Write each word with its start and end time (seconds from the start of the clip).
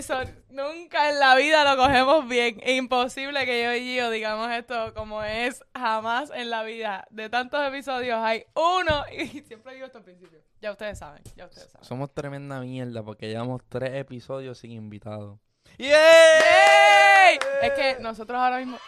episode. 0.00 0.34
Nunca 0.48 1.10
en 1.10 1.20
la 1.20 1.34
vida 1.34 1.62
lo 1.64 1.76
cogemos 1.76 2.26
bien. 2.26 2.58
Imposible 2.66 3.44
que 3.44 3.62
yo 3.62 3.74
y 3.74 3.80
Gio 3.80 4.10
digamos 4.10 4.50
esto 4.50 4.94
como 4.94 5.22
es 5.22 5.62
jamás 5.74 6.30
en 6.34 6.48
la 6.48 6.62
vida. 6.62 7.06
De 7.10 7.28
tantos 7.28 7.60
episodios 7.68 8.18
hay 8.18 8.44
uno. 8.54 9.04
Y 9.12 9.42
siempre 9.42 9.74
digo 9.74 9.86
esto 9.86 9.98
al 9.98 10.04
principio. 10.04 10.40
Ya 10.62 10.70
ustedes 10.72 10.98
saben, 10.98 11.22
ya 11.36 11.44
ustedes 11.44 11.70
saben. 11.70 11.86
Somos 11.86 12.12
tremenda 12.14 12.60
mierda 12.60 13.02
porque 13.02 13.28
llevamos 13.28 13.60
tres 13.68 13.94
episodios 13.94 14.58
sin 14.58 14.72
invitados. 14.72 15.38
¡Yay! 15.78 17.38
Es 17.62 17.72
que 17.72 17.98
nosotros 18.00 18.40
ahora 18.40 18.58
mismo. 18.58 18.78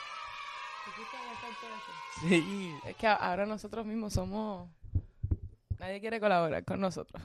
Sí. 2.22 2.74
Es 2.86 2.96
que 2.96 3.06
ahora 3.06 3.44
nosotros 3.44 3.84
mismos 3.84 4.14
somos. 4.14 4.70
Nadie 5.78 6.00
quiere 6.00 6.20
colaborar 6.20 6.64
con 6.64 6.80
nosotros. 6.80 7.22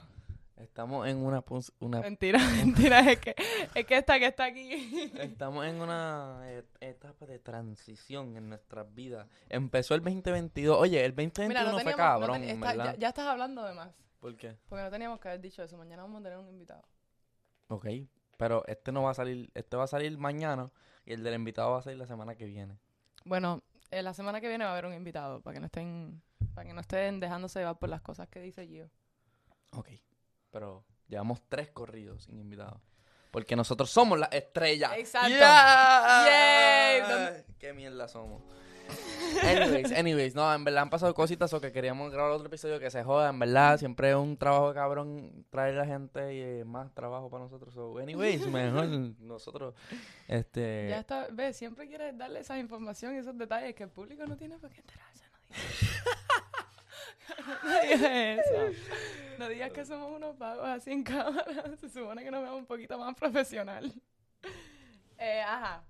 Estamos 0.58 1.06
en 1.06 1.18
una, 1.18 1.44
una 1.80 2.00
Mentira, 2.00 2.38
mentira. 2.56 3.00
Es 3.10 3.18
que, 3.20 3.34
es 3.74 3.86
que 3.86 3.96
esta 3.96 4.18
que 4.18 4.26
está 4.26 4.44
aquí. 4.46 5.12
estamos 5.18 5.64
en 5.66 5.80
una 5.80 6.40
etapa 6.80 7.26
de 7.26 7.38
transición 7.38 8.36
en 8.36 8.48
nuestras 8.48 8.92
vidas. 8.92 9.28
Empezó 9.48 9.94
el 9.94 10.00
2022. 10.02 10.76
Oye, 10.78 11.04
el 11.04 11.12
2021 11.12 11.48
Mira, 11.48 11.62
no 11.64 11.78
fue 11.78 11.92
no 11.92 11.96
cabrón, 11.96 12.40
ten- 12.40 12.50
está- 12.50 12.68
¿verdad? 12.72 12.92
ya, 12.94 12.98
ya 12.98 13.08
estás 13.08 13.26
hablando 13.26 13.62
de 13.64 13.74
más. 13.74 13.90
¿Por 14.18 14.36
qué? 14.36 14.56
Porque 14.68 14.82
no 14.82 14.90
teníamos 14.90 15.20
que 15.20 15.28
haber 15.28 15.40
dicho 15.40 15.62
eso. 15.62 15.76
Mañana 15.78 16.02
vamos 16.02 16.20
a 16.20 16.24
tener 16.24 16.38
un 16.38 16.48
invitado. 16.48 16.82
Ok, 17.68 17.86
pero 18.36 18.64
este 18.66 18.90
no 18.90 19.02
va 19.04 19.10
a 19.12 19.14
salir, 19.14 19.50
este 19.54 19.76
va 19.76 19.84
a 19.84 19.88
salir 19.88 20.18
mañana 20.18 20.70
y 21.06 21.12
el 21.12 21.22
del 21.22 21.34
invitado 21.34 21.70
va 21.70 21.78
a 21.78 21.82
salir 21.82 21.98
la 21.98 22.06
semana 22.08 22.34
que 22.34 22.46
viene. 22.46 22.78
Bueno, 23.24 23.62
eh, 23.92 24.02
la 24.02 24.12
semana 24.12 24.40
que 24.40 24.48
viene 24.48 24.64
va 24.64 24.70
a 24.70 24.72
haber 24.72 24.86
un 24.86 24.94
invitado. 24.94 25.40
Para 25.40 25.54
que 25.54 25.60
no 25.60 25.66
estén. 25.66 26.20
Para 26.54 26.66
que 26.66 26.74
no 26.74 26.80
estén 26.80 27.20
dejándose 27.20 27.60
llevar 27.60 27.78
por 27.78 27.88
las 27.90 28.00
cosas 28.00 28.26
que 28.28 28.40
dice 28.40 28.66
Gio. 28.66 28.90
Ok, 29.72 29.90
pero 30.50 30.84
llevamos 31.08 31.42
tres 31.48 31.68
corridos 31.70 32.24
sin 32.24 32.38
invitados. 32.38 32.80
Porque 33.30 33.56
nosotros 33.56 33.90
somos 33.90 34.18
las 34.18 34.32
estrellas. 34.32 34.92
Exacto. 34.96 35.28
Yeah. 35.28 37.06
¿Dónde- 37.08 37.44
Qué 37.58 37.72
mierda 37.72 38.08
somos. 38.08 38.42
Anyways, 39.42 39.92
anyways, 39.92 40.34
no, 40.34 40.52
en 40.54 40.64
verdad 40.64 40.82
han 40.84 40.90
pasado 40.90 41.12
cositas 41.12 41.52
o 41.52 41.60
que 41.60 41.70
queríamos 41.70 42.10
grabar 42.10 42.32
otro 42.32 42.46
episodio 42.46 42.80
que 42.80 42.90
se 42.90 43.04
joda, 43.04 43.28
en 43.28 43.38
verdad, 43.38 43.78
siempre 43.78 44.10
es 44.10 44.16
un 44.16 44.38
trabajo 44.38 44.72
cabrón 44.72 45.44
traer 45.50 45.74
a 45.74 45.78
la 45.80 45.86
gente 45.86 46.34
y 46.34 46.40
eh, 46.40 46.64
más 46.64 46.94
trabajo 46.94 47.28
para 47.28 47.44
nosotros. 47.44 47.74
So, 47.74 47.98
anyways, 47.98 48.46
mejor 48.48 48.86
nosotros, 49.20 49.74
este... 50.26 50.86
Ya 50.88 51.00
está. 51.00 51.28
Ves, 51.30 51.58
siempre 51.58 51.86
quieres 51.86 52.16
darle 52.16 52.40
esa 52.40 52.58
información 52.58 53.14
y 53.14 53.18
esos 53.18 53.36
detalles 53.36 53.74
que 53.74 53.82
el 53.82 53.90
público 53.90 54.24
no 54.26 54.36
tiene 54.38 54.56
por 54.58 54.70
qué 54.70 54.80
enterarse. 54.80 55.24
No 55.30 55.56
no 57.64 57.80
digas 57.82 58.02
eso. 58.02 58.78
No 59.38 59.48
digas 59.48 59.70
que 59.72 59.84
somos 59.84 60.10
unos 60.16 60.36
vagos 60.38 60.66
así 60.66 60.90
en 60.90 61.02
cámara. 61.04 61.76
Se 61.80 61.88
supone 61.88 62.22
que 62.24 62.30
nos 62.30 62.42
vemos 62.42 62.58
un 62.58 62.66
poquito 62.66 62.98
más 62.98 63.14
profesional. 63.14 63.92
Eh, 65.18 65.40
ajá. 65.40 65.82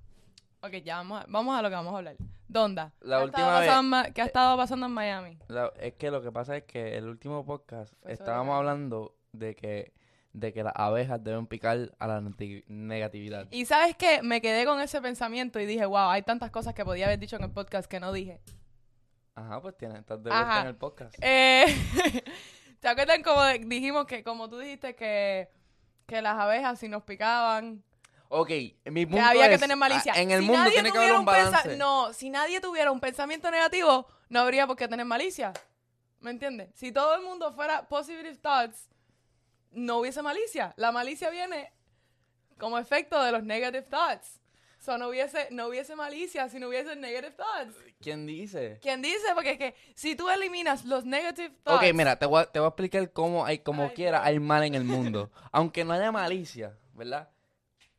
Ok, 0.63 0.73
ya 0.85 0.97
vamos 0.97 1.23
a, 1.23 1.27
vamos 1.29 1.59
a 1.59 1.63
lo 1.63 1.69
que 1.69 1.75
vamos 1.75 1.95
a 1.95 1.99
hablar. 1.99 2.17
Donda. 2.49 2.93
La 3.01 3.17
¿Qué 3.17 3.23
ha 3.23 3.25
última 3.25 3.43
estado 3.43 3.61
vez- 3.61 3.69
pasando 3.69 3.81
en 3.81 3.91
Ma- 3.91 4.11
¿Qué 4.11 4.23
ha 4.23 4.25
estado 4.25 4.57
pasando 4.57 4.87
en 4.87 4.93
Miami? 4.93 5.39
La- 5.49 5.73
es 5.81 5.95
que 5.95 6.11
lo 6.11 6.23
que 6.23 6.33
pasa 6.33 6.57
es 6.57 6.65
que 6.65 6.97
el 6.97 7.07
último 7.07 7.45
podcast 7.45 7.93
estábamos 8.07 8.53
la- 8.53 8.59
hablando 8.59 9.15
de 9.33 9.55
que 9.55 9.93
de 10.35 10.53
que 10.53 10.63
las 10.63 10.73
abejas 10.77 11.25
deben 11.25 11.47
picar 11.47 11.91
a 11.99 12.07
la 12.07 12.21
negatividad. 12.69 13.49
Y 13.51 13.65
sabes 13.65 13.97
qué, 13.97 14.23
me 14.23 14.41
quedé 14.41 14.67
con 14.67 14.79
ese 14.81 15.01
pensamiento 15.01 15.59
y 15.59 15.67
dije, 15.67 15.85
wow, 15.87 16.11
hay 16.11 16.23
tantas 16.23 16.51
cosas 16.51 16.75
que 16.75 16.85
podía 16.85 17.07
haber 17.07 17.19
dicho 17.19 17.37
en 17.37 17.45
el 17.45 17.51
podcast 17.51 17.91
que 17.91 17.99
no 17.99 18.13
dije. 18.13 18.41
Ajá, 19.39 19.61
pues 19.63 19.77
tienes, 19.77 19.99
estás 20.01 20.23
de 20.23 20.31
vuelta 20.31 20.51
Ajá. 20.51 20.61
en 20.63 20.67
el 20.67 20.77
podcast. 20.77 21.15
Eh, 21.21 21.67
¿Te 22.81 22.89
acuerdas 22.89 23.19
como 23.25 23.43
de- 23.43 23.59
dijimos 23.61 24.07
que, 24.07 24.23
como 24.25 24.49
tú 24.49 24.59
dijiste, 24.59 24.95
que, 24.95 25.49
que 26.07 26.23
las 26.23 26.39
abejas 26.39 26.79
si 26.79 26.89
nos 26.89 27.03
picaban, 27.05 27.83
Ok, 28.31 28.51
mi 28.85 29.07
punto 29.07 29.23
que 29.23 29.29
había 29.31 29.49
que 29.49 29.55
es, 29.55 29.61
tener 29.61 29.77
malicia? 29.77 30.13
ah, 30.15 30.21
En 30.21 30.31
el 30.31 30.41
Si 30.41 30.47
mundo 30.47 30.59
nadie 30.61 30.73
tiene 30.75 30.93
que 30.93 30.99
haber 30.99 31.11
tuviera 31.15 31.21
un 31.21 31.27
pensa- 31.27 31.51
balance. 31.63 31.77
No, 31.79 32.13
si 32.13 32.29
nadie 32.31 32.61
tuviera 32.61 32.91
un 32.93 33.01
pensamiento 33.01 33.51
negativo, 33.51 34.07
no 34.29 34.41
habría 34.41 34.67
por 34.67 34.77
qué 34.77 34.87
tener 34.87 35.07
malicia. 35.07 35.53
¿Me 36.21 36.31
entiendes? 36.33 36.69
Si 36.75 36.93
todo 36.93 37.15
el 37.15 37.23
mundo 37.23 37.53
fuera 37.53 37.89
positive 37.89 38.37
thoughts, 38.37 38.91
no 39.71 39.99
hubiese 39.99 40.21
malicia. 40.21 40.75
La 40.77 40.93
malicia 40.93 41.31
viene 41.31 41.73
como 42.59 42.77
efecto 42.79 43.23
de 43.23 43.33
los 43.33 43.43
negative 43.45 43.87
thoughts. 43.89 44.41
So, 44.89 44.97
no 44.97 45.09
hubiese, 45.11 45.49
no 45.51 45.67
hubiese 45.69 45.95
malicia 45.97 46.49
si 46.49 46.59
no 46.59 46.69
hubiese 46.69 46.97
negative 46.97 47.33
thoughts. 47.37 47.77
¿Quién 48.01 48.25
dice? 48.25 48.79
¿Quién 48.81 49.03
dice? 49.03 49.27
Porque 49.35 49.51
es 49.51 49.59
que 49.59 49.75
si 49.95 50.17
tú 50.17 50.31
eliminas 50.31 50.87
los 50.87 51.05
negative 51.05 51.55
thoughts... 51.63 51.87
Ok, 51.87 51.95
mira, 51.95 52.19
te 52.19 52.25
voy, 52.25 52.41
a, 52.41 52.47
te 52.47 52.59
voy 52.59 52.65
a 52.65 52.69
explicar 52.71 53.13
cómo 53.13 53.45
hay, 53.45 53.59
como 53.59 53.83
Ay, 53.83 53.91
quiera, 53.91 54.25
hay 54.25 54.41
mal 54.41 54.63
en 54.65 54.75
el 54.75 54.85
mundo. 54.85 55.31
Aunque 55.53 55.85
no 55.85 55.93
haya 55.93 56.11
malicia, 56.11 56.75
¿verdad? 56.95 57.29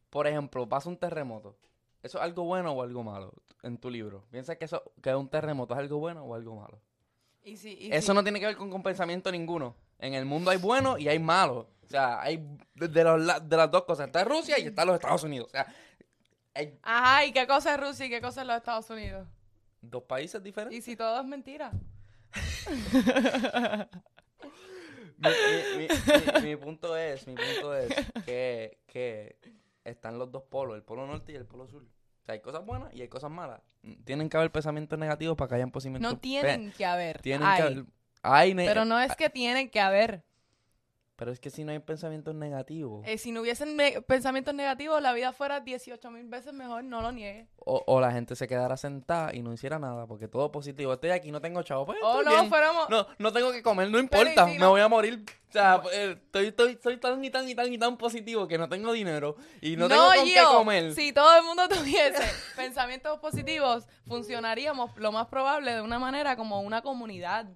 Por 0.10 0.26
ejemplo, 0.26 0.68
pasa 0.68 0.90
un 0.90 0.98
terremoto. 0.98 1.60
¿Eso 2.02 2.18
es 2.18 2.24
algo 2.24 2.44
bueno 2.46 2.72
o 2.72 2.82
algo 2.82 3.04
malo 3.04 3.36
en 3.62 3.78
tu 3.78 3.92
libro? 3.92 4.26
¿Piensas 4.32 4.58
que 4.58 4.66
eso 4.66 4.82
que 5.00 5.14
un 5.14 5.30
terremoto 5.30 5.76
es 5.76 5.80
algo 5.82 6.00
bueno 6.00 6.24
o 6.24 6.34
algo 6.34 6.56
malo? 6.56 6.82
Y 7.44 7.56
si- 7.58 7.78
y 7.82 7.92
Eso 7.94 8.14
si- 8.14 8.16
no 8.16 8.24
tiene 8.24 8.40
que 8.40 8.48
ver 8.48 8.58
con, 8.58 8.72
con 8.72 8.82
pensamiento 8.82 9.32
ninguno. 9.32 9.76
En 10.00 10.16
el 10.16 10.26
mundo 10.26 10.50
hay 10.50 10.58
bueno 10.58 10.98
y 10.98 11.08
hay 11.08 11.20
malo. 11.20 11.70
O 11.84 11.88
sea, 11.88 12.20
hay 12.20 12.38
de, 12.74 13.04
los 13.04 13.48
de 13.48 13.58
las 13.58 13.70
dos 13.70 13.84
cosas. 13.84 14.08
Está 14.08 14.24
Rusia 14.24 14.58
y 14.58 14.64
está 14.66 14.86
los 14.86 14.96
Estados 14.96 15.24
Unidos. 15.24 15.48
O 15.50 15.52
sea, 15.52 15.68
hay 16.60 16.78
Ajá, 16.84 17.26
¿y 17.26 17.32
qué 17.32 17.48
cosa 17.48 17.74
es 17.76 17.80
Rusia 17.80 18.06
y 18.06 18.10
qué 18.10 18.22
cosa 18.22 18.42
es 18.42 18.48
los 18.48 18.58
Estados 18.58 18.90
Unidos? 18.90 19.28
dos 19.82 20.04
países 20.04 20.44
diferentes. 20.44 20.78
¿Y 20.78 20.82
si 20.82 20.96
todo 20.96 21.20
es 21.20 21.26
mentira? 21.26 21.72
mi, 25.18 25.30
mi- 25.78 25.88
mi- 25.88 25.88
mi- 25.88 26.42
mi 26.50 26.56
punto 26.56 26.96
es, 26.98 27.28
mi 27.28 27.36
punto 27.36 27.74
es 27.76 27.94
que, 28.26 28.80
que 28.88 29.38
están 29.84 30.18
los 30.20 30.32
dos 30.32 30.44
polos, 30.44 30.76
el 30.76 30.84
polo 30.84 31.06
norte 31.08 31.32
y 31.32 31.36
el 31.36 31.46
polo 31.46 31.68
sur. 31.68 31.84
O 31.84 32.26
sea, 32.26 32.34
hay 32.34 32.42
cosas 32.42 32.66
buenas 32.66 32.94
y 32.94 33.02
hay 33.02 33.08
cosas 33.08 33.32
malas. 33.32 33.62
Tienen 34.06 34.30
que 34.30 34.38
haber 34.38 34.52
pensamientos 34.52 34.98
negativos 35.00 35.36
para 35.38 35.50
que 35.50 35.56
hayan 35.56 35.72
pensamientos 35.72 36.12
No 36.14 36.20
tienen 36.20 36.72
que 36.72 36.86
haber. 36.86 37.22
tienen 37.22 37.48
Hay. 37.48 37.58
que 37.58 37.64
haber- 37.64 37.86
hay 38.22 38.54
Pero 38.56 38.86
no 38.86 39.00
es 39.00 39.16
que 39.16 39.30
tienen 39.30 39.70
que 39.70 39.80
haber. 39.80 40.24
Pero 41.20 41.32
es 41.34 41.40
que 41.42 41.50
si 41.50 41.66
no 41.66 41.72
hay 41.74 41.80
pensamientos 41.80 42.34
negativos 42.34 43.06
Eh, 43.06 43.18
si 43.18 43.32
no 43.34 43.42
hubiesen 43.42 43.78
pensamientos 44.08 44.54
negativos, 44.56 45.02
la 45.02 45.12
vida 45.12 45.34
fuera 45.34 45.60
18 45.60 46.10
mil 46.12 46.26
veces 46.28 46.54
mejor, 46.54 46.84
no 46.86 47.02
lo 47.02 47.12
niegue. 47.12 47.48
o, 47.58 47.84
o 47.86 48.00
la 48.00 48.12
gente 48.14 48.36
se 48.38 48.48
quedara 48.48 48.78
sentada 48.78 49.36
y 49.36 49.42
no 49.44 49.52
hiciera 49.54 49.78
nada 49.78 50.08
porque 50.08 50.28
todo 50.30 50.50
positivo. 50.52 50.94
Estoy 50.94 51.10
aquí, 51.12 51.30
no 51.32 51.42
tengo 51.42 51.62
chavo. 51.62 51.86
Pues, 51.86 52.00
O 52.02 52.08
estoy 52.08 52.22
Oh, 52.22 52.24
no 52.24 52.32
bien. 52.32 52.50
fuéramos... 52.50 52.90
No, 52.90 53.06
no 53.20 53.34
tengo 53.34 53.52
que 53.52 53.62
comer, 53.62 53.88
no 53.88 53.92
Pero, 53.92 54.04
importa, 54.04 54.50
¿y 54.50 54.54
si 54.54 54.60
me 54.60 54.66
no? 54.66 54.70
voy 54.72 54.82
a 54.82 54.88
morir. 54.88 55.24
O 55.50 55.52
sea, 55.52 55.82
eh, 55.92 56.16
estoy, 56.26 56.48
estoy, 56.48 56.80
soy 56.82 56.98
tan 56.98 57.24
y 57.26 57.30
tan 57.30 57.48
y 57.50 57.54
tan 57.56 57.74
y 57.74 57.78
tan 57.78 57.98
positivo 57.98 58.48
que 58.48 58.58
no 58.58 58.70
tengo 58.70 58.92
dinero 58.94 59.36
y 59.62 59.76
no, 59.76 59.88
tengo 59.90 60.06
con 60.16 60.26
qué 60.26 60.32
Gio, 60.32 60.50
comer. 60.54 60.94
Si 60.94 61.12
todo 61.12 61.36
el 61.38 61.44
mundo 61.44 61.68
tuviese 61.70 62.24
pensamientos 62.56 63.20
positivos, 63.20 63.86
funcionaríamos 64.08 64.96
lo 64.98 65.12
más 65.12 65.28
probable 65.28 65.74
de 65.74 65.82
una 65.82 65.98
manera 66.00 66.36
como 66.36 66.62
una 66.62 66.82
comunidad. 66.82 67.48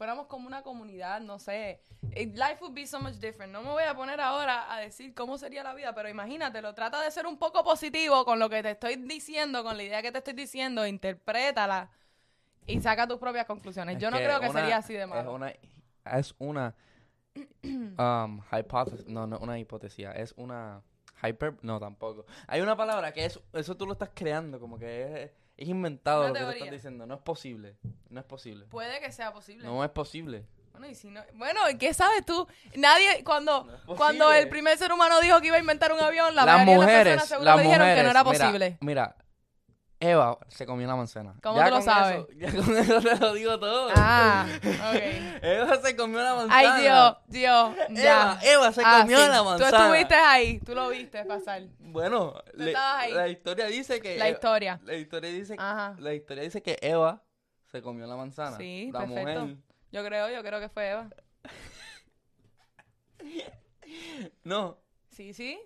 Fuéramos 0.00 0.28
como 0.28 0.46
una 0.46 0.62
comunidad, 0.62 1.20
no 1.20 1.38
sé. 1.38 1.78
It- 2.16 2.34
Life 2.34 2.56
would 2.62 2.72
be 2.72 2.86
so 2.86 2.98
much 3.00 3.16
different. 3.16 3.52
No 3.52 3.60
me 3.60 3.68
voy 3.68 3.82
a 3.82 3.94
poner 3.94 4.18
ahora 4.18 4.72
a 4.74 4.80
decir 4.80 5.12
cómo 5.12 5.36
sería 5.36 5.62
la 5.62 5.74
vida, 5.74 5.94
pero 5.94 6.08
imagínatelo. 6.08 6.74
Trata 6.74 7.02
de 7.02 7.10
ser 7.10 7.26
un 7.26 7.36
poco 7.36 7.62
positivo 7.62 8.24
con 8.24 8.38
lo 8.38 8.48
que 8.48 8.62
te 8.62 8.70
estoy 8.70 8.96
diciendo, 8.96 9.62
con 9.62 9.76
la 9.76 9.82
idea 9.82 10.00
que 10.00 10.10
te 10.10 10.16
estoy 10.16 10.32
diciendo, 10.32 10.86
interprétala 10.86 11.90
y 12.66 12.80
saca 12.80 13.06
tus 13.06 13.18
propias 13.18 13.44
conclusiones. 13.44 13.96
Es 13.96 14.02
Yo 14.02 14.10
no 14.10 14.16
creo 14.16 14.40
que 14.40 14.48
una- 14.48 14.60
sería 14.60 14.78
así 14.78 14.94
de 14.94 15.02
Es 15.02 15.06
malo. 15.06 15.34
una, 15.34 15.52
es 16.14 16.34
una 16.38 16.74
um, 17.62 18.40
hipótesis, 18.58 19.06
no, 19.06 19.26
no 19.26 19.38
una 19.38 19.58
hipótesis, 19.58 20.06
es 20.14 20.32
una 20.38 20.80
hyper, 21.22 21.56
no 21.60 21.78
tampoco. 21.78 22.24
Hay 22.46 22.62
una 22.62 22.74
palabra 22.74 23.12
que 23.12 23.26
es, 23.26 23.38
eso 23.52 23.76
tú 23.76 23.84
lo 23.84 23.92
estás 23.92 24.12
creando, 24.14 24.58
como 24.58 24.78
que 24.78 25.24
es, 25.24 25.30
es 25.60 25.68
inventado 25.68 26.26
lo 26.28 26.32
que 26.32 26.40
teoría. 26.40 26.58
estás 26.58 26.72
diciendo, 26.72 27.06
no 27.06 27.14
es 27.14 27.20
posible, 27.20 27.76
no 28.08 28.18
es 28.20 28.26
posible. 28.26 28.64
Puede 28.66 28.98
que 29.00 29.12
sea 29.12 29.32
posible. 29.32 29.64
No 29.64 29.84
es 29.84 29.90
posible. 29.90 30.46
Bueno, 30.72 30.88
y 30.88 30.94
si 30.94 31.10
no, 31.10 31.20
bueno, 31.34 31.68
¿y 31.68 31.76
¿qué 31.76 31.92
sabes 31.92 32.24
tú? 32.24 32.48
Nadie, 32.76 33.22
cuando, 33.24 33.64
No 33.64 33.96
cuando 33.96 34.32
el 34.32 34.48
primer 34.48 34.78
ser 34.78 34.92
humano 34.92 35.20
dijo 35.20 35.38
que 35.40 35.48
iba 35.48 35.56
a 35.56 35.60
inventar 35.60 35.92
un 35.92 36.00
avión, 36.00 36.34
la 36.34 36.46
las 36.46 36.66
mayoría 36.66 36.72
de 36.72 36.78
las 36.78 36.86
mujeres, 36.86 37.12
personas 37.12 37.28
seguro 37.28 37.44
las 37.44 37.56
le 37.56 37.62
dijeron 37.62 37.86
mujeres, 37.86 37.98
que 37.98 38.04
no 38.04 38.10
era 38.10 38.24
mira, 38.24 38.38
posible. 38.38 38.78
Mira, 38.80 39.16
Eva 40.02 40.38
se 40.48 40.64
comió 40.64 40.86
la 40.86 40.96
manzana. 40.96 41.34
¿Cómo 41.42 41.58
Ya 41.58 41.68
tú 41.68 41.74
lo 41.74 41.82
sabes? 41.82 42.20
eso- 42.20 42.28
ya 42.38 42.50
con 42.56 42.74
eso 42.76 43.00
te 43.02 43.16
lo 43.16 43.34
digo 43.34 43.60
todo. 43.60 43.90
Ah, 43.94 44.46
ok. 44.64 45.42
Eva 45.42 45.76
se 45.82 45.94
comió 45.94 46.22
la 46.22 46.34
manzana. 46.36 46.56
Ay, 46.74 46.82
Dios, 46.82 47.16
Dios, 47.28 47.76
ya. 47.90 48.38
Eva, 48.42 48.42
Eva 48.42 48.72
se 48.72 48.82
Ah, 48.84 49.00
comió 49.02 49.18
sí. 49.18 49.28
la 49.28 49.38
Tú 49.38 49.44
manzana. 49.44 49.78
estuviste 49.84 50.14
ahí, 50.14 50.58
tú 50.60 50.74
lo 50.74 50.88
viste 50.88 51.22
pasar. 51.26 51.62
Bueno, 51.78 52.32
Tú 52.50 52.62
le- 52.62 52.68
estabas 52.70 53.02
ahí. 53.02 53.12
la 53.12 53.28
historia 53.28 53.66
dice 53.66 54.00
que 54.00 54.16
La 54.16 54.28
Eva- 54.28 54.34
historia. 54.36 54.80
la 54.84 54.94
historia 54.94 55.30
dice 55.30 55.54
Ajá. 55.58 55.94
la 55.98 56.14
historia 56.14 56.42
dice 56.44 56.62
que 56.62 56.78
Eva 56.80 57.22
se 57.70 57.82
comió 57.82 58.06
la 58.06 58.16
manzana. 58.16 58.56
Sí, 58.56 58.88
la 58.92 59.00
perfecto. 59.00 59.40
mujer. 59.42 59.56
Yo 59.92 60.04
creo, 60.04 60.30
yo 60.30 60.42
creo 60.42 60.60
que 60.60 60.68
fue 60.70 60.90
Eva. 60.90 61.10
No, 64.44 64.78
Sí, 65.10 65.34
sí. 65.34 65.60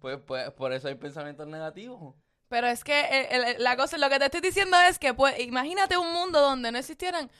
pues, 0.00 0.18
pues 0.26 0.50
por 0.52 0.72
eso 0.72 0.88
hay 0.88 0.94
pensamientos 0.94 1.46
negativos. 1.46 2.14
Pero 2.50 2.66
es 2.66 2.82
que 2.82 3.28
el- 3.30 3.44
el- 3.44 3.62
la 3.62 3.76
cosa, 3.76 3.96
lo 3.96 4.10
que 4.10 4.18
te 4.18 4.24
estoy 4.24 4.40
diciendo 4.40 4.76
es 4.88 4.98
que, 4.98 5.14
pues, 5.14 5.38
imagínate 5.38 5.96
un 5.96 6.12
mundo 6.12 6.40
donde 6.40 6.70
no 6.72 6.78
existieran 6.78 7.30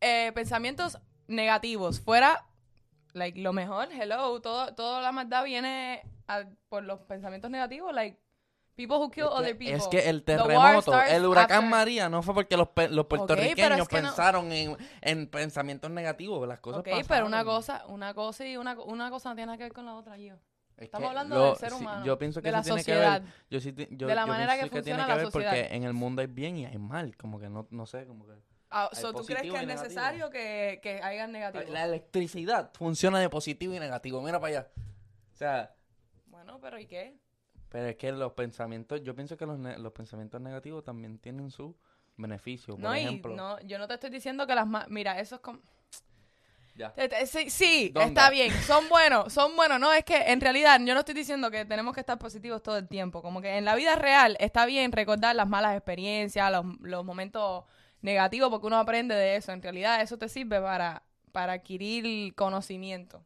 eh, 0.00 0.32
pensamientos 0.34 0.98
negativos. 1.28 2.00
Fuera, 2.00 2.44
like, 3.12 3.38
lo 3.40 3.52
mejor, 3.52 3.88
hello, 3.92 4.40
todo, 4.40 4.74
toda 4.74 5.00
la 5.02 5.12
maldad 5.12 5.44
viene 5.44 6.02
a- 6.26 6.44
por 6.68 6.82
los 6.84 7.00
pensamientos 7.00 7.50
negativos, 7.50 7.92
like 7.94 8.18
people 8.76 8.96
who 8.96 9.10
kill 9.10 9.24
other 9.24 9.56
people. 9.56 9.74
Es 9.76 9.88
que 9.88 10.08
el 10.08 10.22
terremoto, 10.22 10.92
el 11.02 11.24
huracán 11.26 11.64
after- 11.64 11.70
María 11.70 12.08
no 12.08 12.22
fue 12.22 12.32
porque 12.34 12.56
los, 12.56 12.68
pe- 12.68 12.88
los 12.88 13.06
puertorriqueños 13.06 13.78
no- 13.78 13.86
pensaron 13.86 14.52
en, 14.52 14.76
en 15.02 15.26
pensamientos 15.28 15.90
negativos, 15.90 16.46
las 16.48 16.60
cosas 16.60 16.80
Ok, 16.80 16.86
pasaron. 16.86 17.06
pero 17.08 17.26
una 17.26 17.44
cosa, 17.44 17.84
una 17.88 18.14
cosa 18.14 18.46
y 18.46 18.56
una, 18.56 18.72
una 18.80 19.10
cosa 19.10 19.28
no 19.30 19.34
tiene 19.34 19.46
nada 19.46 19.58
que 19.58 19.64
ver 19.64 19.72
con 19.72 19.84
la 19.86 19.94
otra, 19.96 20.16
yo. 20.18 20.34
Es 20.76 20.84
Estamos 20.84 21.08
hablando 21.08 21.34
lo- 21.34 21.46
del 21.46 21.56
ser 21.56 21.70
sí, 21.70 21.76
humano, 21.76 22.04
yo 22.04 22.18
pienso 22.18 22.42
que 22.42 22.48
de 22.48 22.52
la 22.52 22.62
tiene 22.62 22.78
sociedad. 22.80 23.20
que 23.20 23.24
ver. 23.26 23.34
Yo 23.50 23.60
sí, 23.60 23.72
ti- 23.72 23.88
yo, 23.92 24.06
de 24.08 24.14
la 24.14 24.22
yo 24.22 24.26
manera 24.26 24.52
que 24.54 24.60
tiene 24.64 24.70
funciona 24.76 25.04
que 25.04 25.08
la 25.10 25.16
ver 25.16 25.24
porque 25.32 25.46
sociedad. 25.46 25.72
en 25.72 25.84
el 25.84 25.94
mundo 25.94 26.20
hay 26.20 26.26
bien 26.28 26.56
y 26.58 26.66
hay 26.66 26.76
mal, 26.78 27.16
como 27.16 27.40
que 27.40 27.48
no, 27.48 27.66
no 27.70 27.86
sé, 27.86 28.06
como 28.06 28.26
que 28.26 28.32
Ah, 28.68 28.90
so, 28.92 29.12
¿Tú 29.14 29.24
crees 29.24 29.42
que 29.42 29.56
es 29.60 29.66
necesario 29.66 30.28
que, 30.28 30.80
que 30.82 31.00
haya 31.00 31.26
negativo? 31.28 31.64
la 31.72 31.84
electricidad 31.84 32.72
funciona 32.74 33.18
de 33.20 33.30
positivo 33.30 33.72
y 33.74 33.78
negativo, 33.78 34.20
mira 34.20 34.38
para 34.40 34.58
allá. 34.58 34.68
O 35.32 35.36
sea, 35.36 35.74
Bueno, 36.26 36.58
pero 36.60 36.78
¿y 36.78 36.86
qué? 36.86 37.16
pero 37.70 37.86
es 37.86 37.96
que 37.96 38.10
los 38.12 38.32
pensamientos, 38.32 39.02
yo 39.02 39.14
pienso 39.14 39.36
que 39.36 39.46
los, 39.46 39.58
ne- 39.58 39.78
los 39.78 39.92
pensamientos 39.92 40.40
negativos 40.40 40.82
también 40.84 41.18
tienen 41.20 41.50
su 41.50 41.76
beneficio, 42.16 42.74
por 42.74 42.82
No, 42.84 42.94
ejemplo. 42.94 43.32
y 43.32 43.36
no, 43.36 43.60
yo 43.60 43.78
no 43.78 43.86
te 43.88 43.94
estoy 43.94 44.10
diciendo 44.10 44.46
que 44.46 44.54
las 44.54 44.66
más... 44.66 44.88
Mira, 44.88 45.20
eso 45.20 45.36
es 45.36 45.40
como... 45.40 45.60
Ya. 46.76 46.92
Sí, 47.26 47.50
sí, 47.50 47.92
está 47.98 48.28
bien, 48.28 48.52
son 48.66 48.88
buenos, 48.90 49.32
son 49.32 49.56
buenos. 49.56 49.80
No, 49.80 49.92
es 49.94 50.04
que 50.04 50.16
en 50.16 50.40
realidad 50.40 50.78
yo 50.84 50.92
no 50.92 51.00
estoy 51.00 51.14
diciendo 51.14 51.50
que 51.50 51.64
tenemos 51.64 51.94
que 51.94 52.00
estar 52.00 52.18
positivos 52.18 52.62
todo 52.62 52.76
el 52.76 52.86
tiempo. 52.86 53.22
Como 53.22 53.40
que 53.40 53.56
en 53.56 53.64
la 53.64 53.74
vida 53.74 53.96
real 53.96 54.36
está 54.40 54.66
bien 54.66 54.92
recordar 54.92 55.34
las 55.34 55.48
malas 55.48 55.74
experiencias, 55.74 56.52
los, 56.52 56.66
los 56.80 57.04
momentos 57.04 57.64
negativos, 58.02 58.50
porque 58.50 58.66
uno 58.66 58.78
aprende 58.78 59.14
de 59.14 59.36
eso. 59.36 59.52
En 59.52 59.62
realidad 59.62 60.02
eso 60.02 60.18
te 60.18 60.28
sirve 60.28 60.60
para, 60.60 61.02
para 61.32 61.54
adquirir 61.54 62.34
conocimiento. 62.34 63.24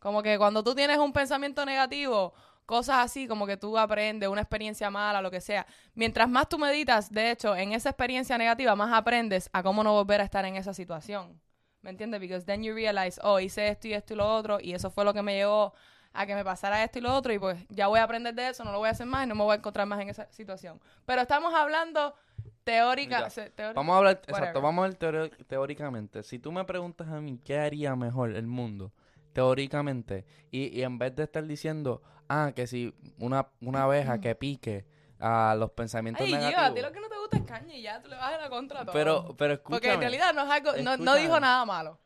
Como 0.00 0.22
que 0.22 0.36
cuando 0.36 0.64
tú 0.64 0.74
tienes 0.74 0.98
un 0.98 1.12
pensamiento 1.12 1.64
negativo, 1.64 2.34
cosas 2.66 2.98
así, 2.98 3.26
como 3.26 3.46
que 3.46 3.56
tú 3.56 3.78
aprendes 3.78 4.28
una 4.28 4.42
experiencia 4.42 4.90
mala, 4.90 5.22
lo 5.22 5.30
que 5.30 5.40
sea. 5.40 5.66
Mientras 5.94 6.28
más 6.28 6.48
tú 6.48 6.58
meditas, 6.58 7.10
de 7.10 7.30
hecho, 7.30 7.56
en 7.56 7.72
esa 7.72 7.90
experiencia 7.90 8.36
negativa, 8.38 8.76
más 8.76 8.92
aprendes 8.92 9.48
a 9.52 9.62
cómo 9.62 9.82
no 9.82 9.92
volver 9.92 10.20
a 10.20 10.24
estar 10.24 10.44
en 10.44 10.56
esa 10.56 10.74
situación. 10.74 11.40
¿Me 11.82 11.90
entiendes? 11.90 12.20
Because 12.20 12.44
then 12.44 12.62
you 12.62 12.74
realize, 12.74 13.20
oh, 13.22 13.38
hice 13.40 13.68
esto 13.68 13.88
y 13.88 13.94
esto 13.94 14.14
y 14.14 14.16
lo 14.16 14.28
otro, 14.34 14.58
y 14.60 14.72
eso 14.74 14.90
fue 14.90 15.04
lo 15.04 15.14
que 15.14 15.22
me 15.22 15.34
llevó 15.36 15.72
a 16.12 16.26
que 16.26 16.34
me 16.34 16.44
pasara 16.44 16.82
esto 16.82 16.98
y 16.98 17.02
lo 17.02 17.14
otro, 17.14 17.32
y 17.32 17.38
pues 17.38 17.64
ya 17.68 17.86
voy 17.86 18.00
a 18.00 18.02
aprender 18.04 18.34
de 18.34 18.48
eso, 18.48 18.64
no 18.64 18.72
lo 18.72 18.78
voy 18.78 18.88
a 18.88 18.92
hacer 18.92 19.06
más 19.06 19.24
y 19.24 19.28
no 19.28 19.34
me 19.36 19.44
voy 19.44 19.52
a 19.52 19.56
encontrar 19.56 19.86
más 19.86 20.00
en 20.00 20.08
esa 20.08 20.26
situación. 20.32 20.80
Pero 21.06 21.22
estamos 21.22 21.54
hablando 21.54 22.14
teórica, 22.64 23.30
se- 23.30 23.50
teórica- 23.50 23.74
Vamos 23.78 23.94
a 23.94 23.98
hablar, 23.98 24.14
Whatever. 24.16 24.38
exacto, 24.40 24.60
vamos 24.60 24.88
a 24.88 24.98
teori- 24.98 25.46
teóricamente. 25.46 26.22
Si 26.22 26.38
tú 26.38 26.50
me 26.50 26.64
preguntas 26.64 27.08
a 27.08 27.20
mí 27.20 27.38
qué 27.44 27.58
haría 27.58 27.94
mejor 27.94 28.34
el 28.34 28.46
mundo, 28.46 28.92
teóricamente, 29.32 30.24
y, 30.50 30.76
y 30.78 30.82
en 30.82 30.98
vez 30.98 31.14
de 31.14 31.22
estar 31.24 31.46
diciendo, 31.46 32.02
ah, 32.28 32.52
que 32.56 32.66
si 32.66 32.92
una, 33.18 33.48
una 33.60 33.84
abeja 33.84 34.20
que 34.20 34.34
pique 34.34 34.84
a 35.20 35.54
los 35.58 35.70
pensamientos 35.72 36.24
Ay, 36.24 36.32
negativos. 36.32 36.62
a 36.64 36.74
ti 36.74 36.80
lo 36.80 36.92
que 36.92 37.00
no 37.00 37.08
te 37.08 37.18
gusta 37.18 37.36
es 37.38 37.42
caña 37.44 37.74
y 37.74 37.82
ya 37.82 38.00
tú 38.00 38.08
le 38.08 38.16
vas 38.16 38.32
a 38.34 38.38
la 38.38 38.48
contra 38.48 38.80
a 38.80 38.84
todo. 38.84 38.92
pero, 38.92 39.34
pero 39.36 39.54
escúchame, 39.54 39.76
Porque 39.80 39.92
en 39.92 40.00
realidad 40.00 40.32
no 40.34 40.42
es 40.44 40.50
algo, 40.50 40.72
no, 40.82 40.96
no 40.96 41.14
dijo 41.16 41.40
nada 41.40 41.64
malo. 41.64 41.98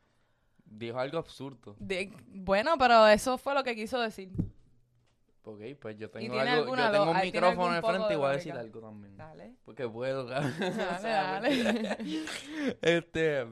dijo 0.65 0.99
algo 0.99 1.19
absurdo. 1.19 1.77
De- 1.79 2.13
bueno, 2.29 2.77
pero 2.79 3.07
eso 3.09 3.37
fue 3.39 3.55
lo 3.55 3.63
que 3.63 3.75
quiso 3.75 4.01
decir. 4.01 4.31
Ok, 5.45 5.61
pues 5.81 5.99
yo 5.99 6.09
tengo 6.09 6.39
algo, 6.39 6.77
yo 6.77 6.91
tengo 6.93 7.11
un 7.11 7.21
micrófono 7.21 7.63
algún 7.63 7.75
al 7.75 7.81
poco 7.81 7.93
frente 7.95 8.09
de 8.09 8.15
y 8.15 8.17
voy 8.17 8.29
a 8.29 8.33
decir 8.33 8.53
algo 8.53 8.81
también. 8.81 9.17
Dale. 9.17 9.55
Porque 9.65 9.89
puedo. 9.89 10.23
O 10.27 10.29
Dale, 10.29 10.99
sea, 11.01 11.41
dale. 11.41 11.97
este, 12.81 13.47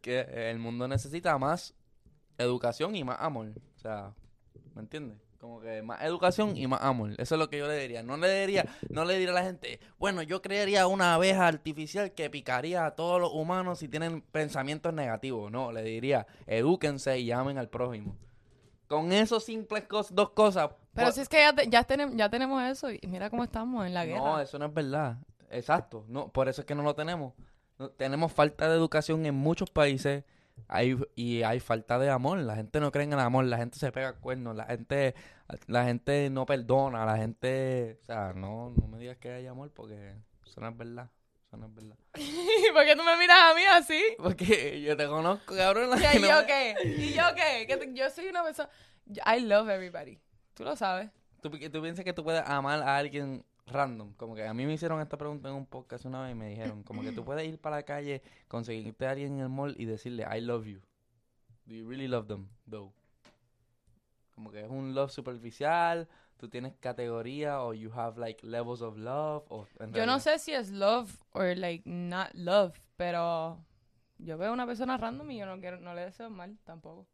que 0.00 0.20
el 0.50 0.58
mundo 0.58 0.88
necesita 0.88 1.38
más 1.38 1.74
educación 2.38 2.96
y 2.96 3.04
más 3.04 3.18
amor. 3.20 3.52
O 3.76 3.78
sea, 3.78 4.12
¿me 4.74 4.80
entiendes? 4.82 5.16
Como 5.42 5.60
que 5.60 5.82
más 5.82 6.00
educación 6.04 6.56
y 6.56 6.68
más 6.68 6.80
amor. 6.82 7.14
Eso 7.18 7.34
es 7.34 7.38
lo 7.40 7.50
que 7.50 7.58
yo 7.58 7.66
le 7.66 7.76
diría. 7.76 8.04
No 8.04 8.16
le 8.16 8.42
diría, 8.42 8.64
no 8.90 9.04
le 9.04 9.14
diría 9.18 9.32
a 9.32 9.34
la 9.34 9.42
gente, 9.42 9.80
bueno, 9.98 10.22
yo 10.22 10.40
crearía 10.40 10.86
una 10.86 11.14
abeja 11.14 11.48
artificial 11.48 12.12
que 12.12 12.30
picaría 12.30 12.86
a 12.86 12.92
todos 12.92 13.20
los 13.20 13.32
humanos 13.32 13.80
si 13.80 13.88
tienen 13.88 14.20
pensamientos 14.22 14.94
negativos. 14.94 15.50
No, 15.50 15.72
le 15.72 15.82
diría, 15.82 16.28
edúquense 16.46 17.18
y 17.18 17.24
llamen 17.26 17.58
al 17.58 17.68
prójimo. 17.68 18.14
Con 18.86 19.10
esos 19.10 19.42
simples 19.44 19.88
cos- 19.88 20.10
dos 20.12 20.30
cosas. 20.30 20.70
Pero 20.94 21.06
pues- 21.06 21.16
si 21.16 21.22
es 21.22 21.28
que 21.28 21.38
ya, 21.38 21.52
te- 21.52 21.68
ya, 21.68 21.82
tenemos, 21.82 22.14
ya 22.16 22.28
tenemos 22.30 22.62
eso 22.62 22.92
y 22.92 23.00
mira 23.08 23.28
cómo 23.28 23.42
estamos 23.42 23.84
en 23.84 23.94
la 23.94 24.04
guerra. 24.06 24.20
no, 24.20 24.40
eso 24.40 24.60
no 24.60 24.66
es 24.66 24.74
verdad. 24.74 25.16
Exacto. 25.50 26.04
No, 26.06 26.28
por 26.28 26.48
eso 26.48 26.60
es 26.60 26.66
que 26.68 26.76
no 26.76 26.84
lo 26.84 26.94
tenemos. 26.94 27.32
No- 27.80 27.90
tenemos 27.90 28.30
falta 28.32 28.68
de 28.68 28.76
educación 28.76 29.26
en 29.26 29.34
muchos 29.34 29.70
países 29.70 30.22
hay, 30.68 30.98
y 31.14 31.42
hay 31.42 31.60
falta 31.60 31.98
de 31.98 32.10
amor. 32.10 32.38
La 32.38 32.56
gente 32.56 32.80
no 32.80 32.90
cree 32.92 33.04
en 33.04 33.12
el 33.12 33.18
amor. 33.20 33.44
La 33.44 33.58
gente 33.58 33.78
se 33.78 33.92
pega 33.92 34.14
cuernos. 34.14 34.56
La 34.56 34.64
gente, 34.66 35.14
la 35.66 35.84
gente 35.84 36.30
no 36.30 36.46
perdona. 36.46 37.04
La 37.04 37.16
gente, 37.16 37.98
o 38.02 38.04
sea, 38.06 38.32
no, 38.34 38.70
no 38.70 38.88
me 38.88 38.98
digas 38.98 39.16
que 39.18 39.30
hay 39.32 39.46
amor 39.46 39.70
porque 39.72 40.14
eso 40.46 40.60
no 40.60 40.68
es 40.68 40.76
verdad. 40.76 41.10
Eso 41.46 41.56
no 41.56 41.66
es 41.66 41.74
verdad. 41.74 41.96
¿Por 42.74 42.84
qué 42.84 42.96
tú 42.96 43.02
me 43.02 43.16
miras 43.18 43.38
a 43.50 43.54
mí 43.54 43.62
así? 43.70 44.00
Porque 44.18 44.80
yo 44.80 44.96
te 44.96 45.06
conozco, 45.06 45.54
cabrón. 45.54 45.90
¿Y 46.14 46.18
no 46.20 46.28
yo 46.28 46.40
me- 46.40 46.46
qué? 46.46 46.74
¿Y 46.84 47.12
yo 47.12 47.22
qué? 47.34 47.66
Que 47.66 47.76
te- 47.76 47.92
yo 47.94 48.08
soy 48.10 48.28
una 48.28 48.42
persona... 48.42 48.68
I 49.26 49.40
love 49.40 49.68
everybody. 49.68 50.18
Tú 50.54 50.64
lo 50.64 50.76
sabes. 50.76 51.10
¿Tú, 51.42 51.50
tú 51.50 51.82
piensas 51.82 52.04
que 52.04 52.12
tú 52.12 52.22
puedes 52.24 52.42
amar 52.48 52.80
a 52.82 52.96
alguien 52.96 53.44
random? 53.66 54.12
Como 54.14 54.34
que 54.34 54.46
a 54.46 54.54
mí 54.54 54.66
me 54.66 54.74
hicieron 54.74 55.00
esta 55.00 55.16
pregunta 55.16 55.48
en 55.48 55.54
un 55.54 55.66
podcast 55.66 56.04
una 56.04 56.22
vez 56.22 56.32
y 56.32 56.34
me 56.34 56.48
dijeron, 56.48 56.82
como 56.82 57.02
que 57.02 57.12
tú 57.12 57.24
puedes 57.24 57.46
ir 57.46 57.58
para 57.58 57.76
la 57.76 57.82
calle, 57.84 58.22
conseguirte 58.48 59.06
a 59.06 59.10
alguien 59.10 59.34
en 59.34 59.40
el 59.40 59.48
mall 59.48 59.74
y 59.78 59.84
decirle, 59.84 60.26
I 60.30 60.40
love 60.40 60.66
you. 60.66 60.80
Do 61.66 61.74
you 61.74 61.88
really 61.88 62.08
love 62.08 62.26
them, 62.26 62.48
though? 62.68 62.92
Como 64.34 64.50
que 64.50 64.62
es 64.62 64.70
un 64.70 64.94
love 64.94 65.10
superficial, 65.10 66.08
tú 66.36 66.48
tienes 66.48 66.74
categoría 66.76 67.62
o 67.62 67.72
you 67.72 67.92
have 67.92 68.18
like 68.18 68.44
levels 68.44 68.82
of 68.82 68.96
love. 68.96 69.44
O, 69.48 69.66
en 69.78 69.92
Yo 69.92 70.06
no 70.06 70.18
sé 70.18 70.38
si 70.38 70.52
es 70.52 70.70
love 70.70 71.22
or 71.32 71.56
like 71.56 71.88
not 71.88 72.32
love, 72.34 72.76
pero 72.96 73.64
yo 74.18 74.38
veo 74.38 74.50
a 74.50 74.52
una 74.52 74.66
persona 74.66 74.96
random 74.96 75.30
y 75.30 75.38
yo 75.38 75.46
no 75.46 75.60
quiero, 75.60 75.80
no 75.80 75.94
le 75.94 76.02
deseo 76.02 76.30
mal 76.30 76.58
tampoco. 76.64 77.06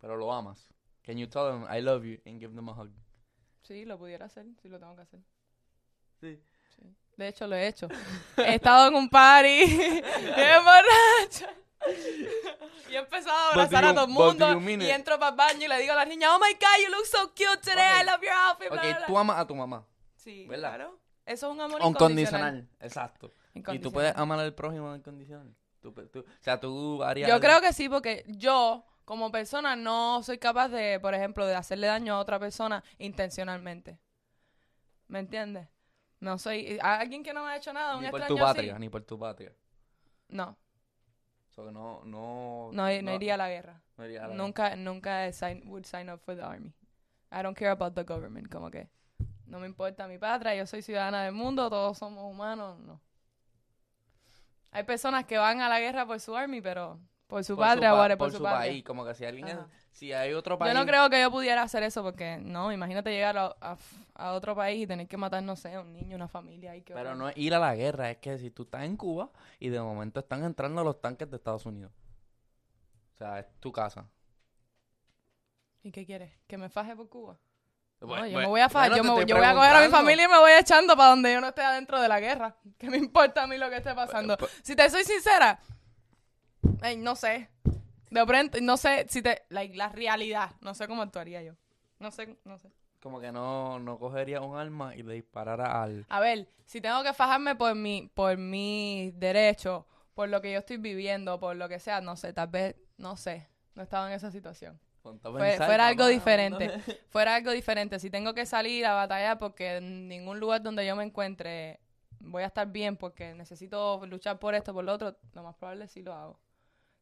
Pero 0.00 0.16
lo 0.16 0.32
amas. 0.32 0.68
Can 1.02 1.16
you 1.16 1.26
tell 1.26 1.46
them 1.46 1.64
I 1.70 1.80
love 1.80 2.04
you 2.04 2.18
and 2.26 2.38
give 2.38 2.54
them 2.54 2.68
a 2.68 2.72
hug? 2.72 2.90
Sí, 3.62 3.84
lo 3.84 3.98
pudiera 3.98 4.26
hacer, 4.26 4.46
sí 4.60 4.68
lo 4.68 4.78
tengo 4.78 4.94
que 4.94 5.02
hacer. 5.02 5.20
Sí. 6.20 6.40
De 7.16 7.28
hecho, 7.28 7.46
lo 7.48 7.56
he 7.56 7.66
hecho. 7.66 7.88
He 8.36 8.54
estado 8.54 8.88
en 8.88 8.94
un 8.94 9.08
party, 9.10 9.64
bien 9.66 10.64
borracha. 10.64 11.50
Y 12.90 12.94
he 12.94 12.98
empezado 12.98 13.36
a 13.36 13.50
abrazar 13.50 13.84
a 13.86 13.94
todo 13.94 14.04
el 14.04 14.10
mundo. 14.10 14.60
Y 14.84 14.90
entro 14.90 15.18
para 15.18 15.30
el 15.30 15.36
baño 15.36 15.64
y 15.64 15.68
le 15.68 15.78
digo 15.80 15.92
a 15.92 15.96
la 15.96 16.04
niña, 16.04 16.34
oh 16.34 16.38
my 16.38 16.52
God, 16.54 16.84
you 16.84 16.90
look 16.94 17.06
so 17.06 17.28
cute 17.34 17.60
today. 17.62 18.02
I 18.02 18.04
love 18.04 18.20
your 18.22 18.32
outfit. 18.32 18.68
bla, 18.70 18.80
Ok, 18.80 18.86
bla, 18.88 18.96
bla". 18.98 19.06
tú 19.06 19.18
amas 19.18 19.38
a 19.38 19.46
tu 19.46 19.54
mamá. 19.54 19.84
Sí, 20.16 20.46
¿verdad? 20.46 20.74
claro. 20.76 21.00
Eso 21.26 21.46
es 21.48 21.52
un 21.52 21.60
amor 21.60 21.80
Incondicional. 21.82 22.54
incondicional. 22.54 22.68
Exacto. 22.80 23.34
Y 23.54 23.78
tú 23.80 23.90
puedes 23.92 24.14
amar 24.16 24.38
al 24.38 24.54
prójimo 24.54 24.94
incondicional. 24.94 25.52
Tú, 25.80 25.92
tú- 25.92 26.20
o 26.20 26.42
sea, 26.42 26.58
tú 26.60 27.02
harías. 27.02 27.28
Yo 27.28 27.34
algo- 27.34 27.46
creo 27.46 27.60
que 27.60 27.72
sí, 27.72 27.88
porque 27.88 28.24
yo, 28.28 28.84
como 29.04 29.30
persona, 29.32 29.74
no 29.76 30.22
soy 30.22 30.38
capaz 30.38 30.68
de, 30.68 30.98
por 31.00 31.14
ejemplo, 31.14 31.46
de 31.46 31.54
hacerle 31.56 31.86
daño 31.88 32.14
a 32.14 32.18
otra 32.20 32.38
persona 32.38 32.82
intencionalmente. 32.98 33.98
¿Me 35.08 35.18
entiendes? 35.20 35.68
No 36.20 36.38
soy... 36.38 36.78
A 36.82 36.98
alguien 36.98 37.22
que 37.22 37.32
no 37.32 37.44
me 37.44 37.50
ha 37.50 37.56
hecho 37.56 37.72
nada, 37.72 37.96
un 37.96 38.02
Ni 38.04 38.10
por 38.10 38.20
extraño 38.20 38.38
tu 38.40 38.44
patria, 38.44 38.78
ni 38.78 38.88
por 38.88 39.02
tu 39.04 39.18
patria. 39.18 39.52
No, 40.28 40.56
O 41.50 41.54
sea, 41.54 41.64
que 41.64 41.72
no, 41.72 42.02
no, 42.04 42.70
no, 42.72 43.02
no 43.02 43.14
iría 43.14 43.34
a 43.34 43.36
la 43.36 43.48
guerra. 43.48 43.80
no 43.96 44.04
iría 44.04 44.24
a 44.24 44.28
la- 44.28 44.34
Nunca, 44.34 44.76
nunca 44.76 45.32
sign, 45.32 45.62
would 45.66 45.84
sign 45.84 46.10
up 46.10 46.20
for 46.20 46.34
the 46.36 46.42
army. 46.42 46.72
I 47.30 47.42
don't 47.42 47.56
care 47.56 47.70
about 47.70 47.94
the 47.94 48.04
government, 48.04 48.50
como 48.50 48.70
que 48.70 48.88
no 49.46 49.58
me 49.60 49.66
importa 49.66 50.06
mi 50.08 50.18
patria, 50.18 50.54
yo 50.54 50.66
soy 50.66 50.82
ciudadana 50.82 51.24
del 51.24 51.32
mundo, 51.32 51.70
todos 51.70 51.96
somos 51.98 52.24
humanos, 52.30 52.78
no. 52.80 53.00
Hay 54.70 54.84
personas 54.84 55.24
que 55.24 55.38
van 55.38 55.60
a 55.62 55.68
la 55.68 55.80
guerra 55.80 56.04
por 56.06 56.20
su 56.20 56.36
army, 56.36 56.60
pero 56.60 57.00
por 57.28 57.44
su 57.44 57.54
por 57.54 57.64
patria, 57.66 57.90
pa- 57.90 57.96
whatever, 57.96 58.18
por 58.18 58.26
por 58.26 58.32
su, 58.32 58.38
su 58.38 58.42
patria. 58.42 58.60
país. 58.72 58.84
Como 58.84 59.04
que 59.04 59.14
si 59.14 59.24
alguien. 59.24 59.46
es- 59.48 59.58
si 59.92 60.12
hay 60.12 60.32
otro 60.32 60.56
país. 60.58 60.72
Yo 60.72 60.78
no 60.80 60.86
creo 60.86 61.10
que 61.10 61.20
yo 61.20 61.30
pudiera 61.30 61.62
hacer 61.62 61.82
eso 61.82 62.02
porque, 62.02 62.38
no, 62.40 62.72
imagínate 62.72 63.10
llegar 63.10 63.36
a, 63.36 63.54
a- 63.60 63.76
a 64.14 64.32
otro 64.32 64.54
país 64.56 64.82
y 64.82 64.86
tener 64.86 65.06
que 65.08 65.16
matar, 65.16 65.42
no 65.42 65.54
sé, 65.56 65.74
a 65.74 65.80
un 65.80 65.92
niño, 65.92 66.16
una 66.16 66.28
familia. 66.28 66.72
Que 66.84 66.94
Pero 66.94 67.14
no 67.14 67.28
es 67.28 67.36
ir 67.36 67.54
a 67.54 67.58
la 67.58 67.74
guerra, 67.74 68.10
es 68.10 68.18
que 68.18 68.38
si 68.38 68.50
tú 68.50 68.62
estás 68.62 68.82
en 68.84 68.96
Cuba 68.96 69.30
y 69.58 69.68
de 69.68 69.80
momento 69.80 70.20
están 70.20 70.42
entrando 70.44 70.82
los 70.84 71.00
tanques 71.00 71.28
de 71.30 71.36
Estados 71.36 71.66
Unidos. 71.66 71.92
O 73.14 73.18
sea, 73.18 73.40
es 73.40 73.46
tu 73.60 73.72
casa. 73.72 74.06
¿Y 75.82 75.90
qué 75.92 76.04
quieres? 76.06 76.32
¿Que 76.46 76.56
me 76.58 76.68
faje 76.68 76.94
por 76.96 77.08
Cuba? 77.08 77.38
No, 78.00 78.06
yo 78.06 78.06
bueno, 78.06 78.38
me 78.38 78.46
voy 78.46 78.60
a 78.60 78.68
fajar, 78.68 78.90
bueno, 78.90 79.20
yo, 79.20 79.26
yo 79.26 79.36
voy 79.36 79.44
a 79.44 79.54
coger 79.54 79.74
a 79.74 79.80
mi 79.80 79.88
familia 79.88 80.24
y 80.26 80.28
me 80.28 80.38
voy 80.38 80.52
echando 80.52 80.96
para 80.96 81.10
donde 81.10 81.32
yo 81.32 81.40
no 81.40 81.48
esté 81.48 81.62
adentro 81.62 82.00
de 82.00 82.06
la 82.08 82.20
guerra. 82.20 82.56
¿Qué 82.78 82.88
me 82.88 82.96
importa 82.96 83.42
a 83.42 83.46
mí 83.48 83.58
lo 83.58 83.68
que 83.68 83.76
esté 83.78 83.94
pasando? 83.94 84.36
Pe- 84.36 84.46
pe- 84.46 84.52
Si 84.62 84.76
te 84.76 84.88
soy 84.88 85.02
sincera, 85.04 85.58
ay, 86.80 86.96
no 86.96 87.16
sé. 87.16 87.48
De 88.10 88.24
frente, 88.26 88.60
no 88.60 88.76
sé 88.76 89.06
si 89.08 89.20
te, 89.22 89.42
like, 89.50 89.76
la 89.76 89.90
realidad, 89.90 90.52
no 90.60 90.74
sé 90.74 90.86
cómo 90.88 91.02
actuaría 91.02 91.42
yo. 91.42 91.54
No 91.98 92.10
sé, 92.10 92.38
no 92.44 92.58
sé. 92.58 92.70
Como 93.00 93.20
que 93.20 93.30
no, 93.30 93.78
no 93.78 93.98
cogería 93.98 94.40
un 94.40 94.56
arma 94.56 94.94
y 94.96 95.02
le 95.02 95.14
disparara 95.14 95.82
al. 95.82 96.06
A 96.08 96.20
ver, 96.20 96.48
si 96.64 96.80
tengo 96.80 97.02
que 97.02 97.12
fajarme 97.12 97.54
por 97.54 97.74
mi, 97.74 98.10
por 98.14 98.36
mi 98.38 99.12
derecho, 99.16 99.86
por 100.14 100.28
lo 100.28 100.40
que 100.40 100.52
yo 100.52 100.58
estoy 100.58 100.78
viviendo, 100.78 101.38
por 101.38 101.54
lo 101.56 101.68
que 101.68 101.78
sea, 101.78 102.00
no 102.00 102.16
sé, 102.16 102.32
tal 102.32 102.48
vez, 102.48 102.76
no 102.96 103.16
sé, 103.16 103.46
no 103.74 103.82
he 103.82 103.84
estado 103.84 104.08
en 104.08 104.14
esa 104.14 104.30
situación. 104.32 104.80
Fue- 105.00 105.56
fuera 105.56 105.86
algo 105.86 106.04
mamá, 106.04 106.08
diferente. 106.12 106.68
¿dónde? 106.68 106.82
Fuera 107.08 107.34
algo 107.36 107.52
diferente. 107.52 107.98
Si 107.98 108.10
tengo 108.10 108.34
que 108.34 108.44
salir 108.46 108.84
a 108.84 108.94
batallar 108.94 109.38
porque 109.38 109.76
en 109.76 110.08
ningún 110.08 110.38
lugar 110.40 110.60
donde 110.62 110.84
yo 110.86 110.96
me 110.96 111.04
encuentre 111.04 111.80
voy 112.20 112.42
a 112.42 112.46
estar 112.46 112.66
bien 112.66 112.96
porque 112.96 113.32
necesito 113.34 114.04
luchar 114.06 114.38
por 114.38 114.54
esto, 114.54 114.74
por 114.74 114.84
lo 114.84 114.92
otro, 114.92 115.16
lo 115.32 115.42
más 115.42 115.54
probable 115.56 115.84
es 115.84 115.92
sí 115.92 116.02
lo 116.02 116.12
hago. 116.12 116.38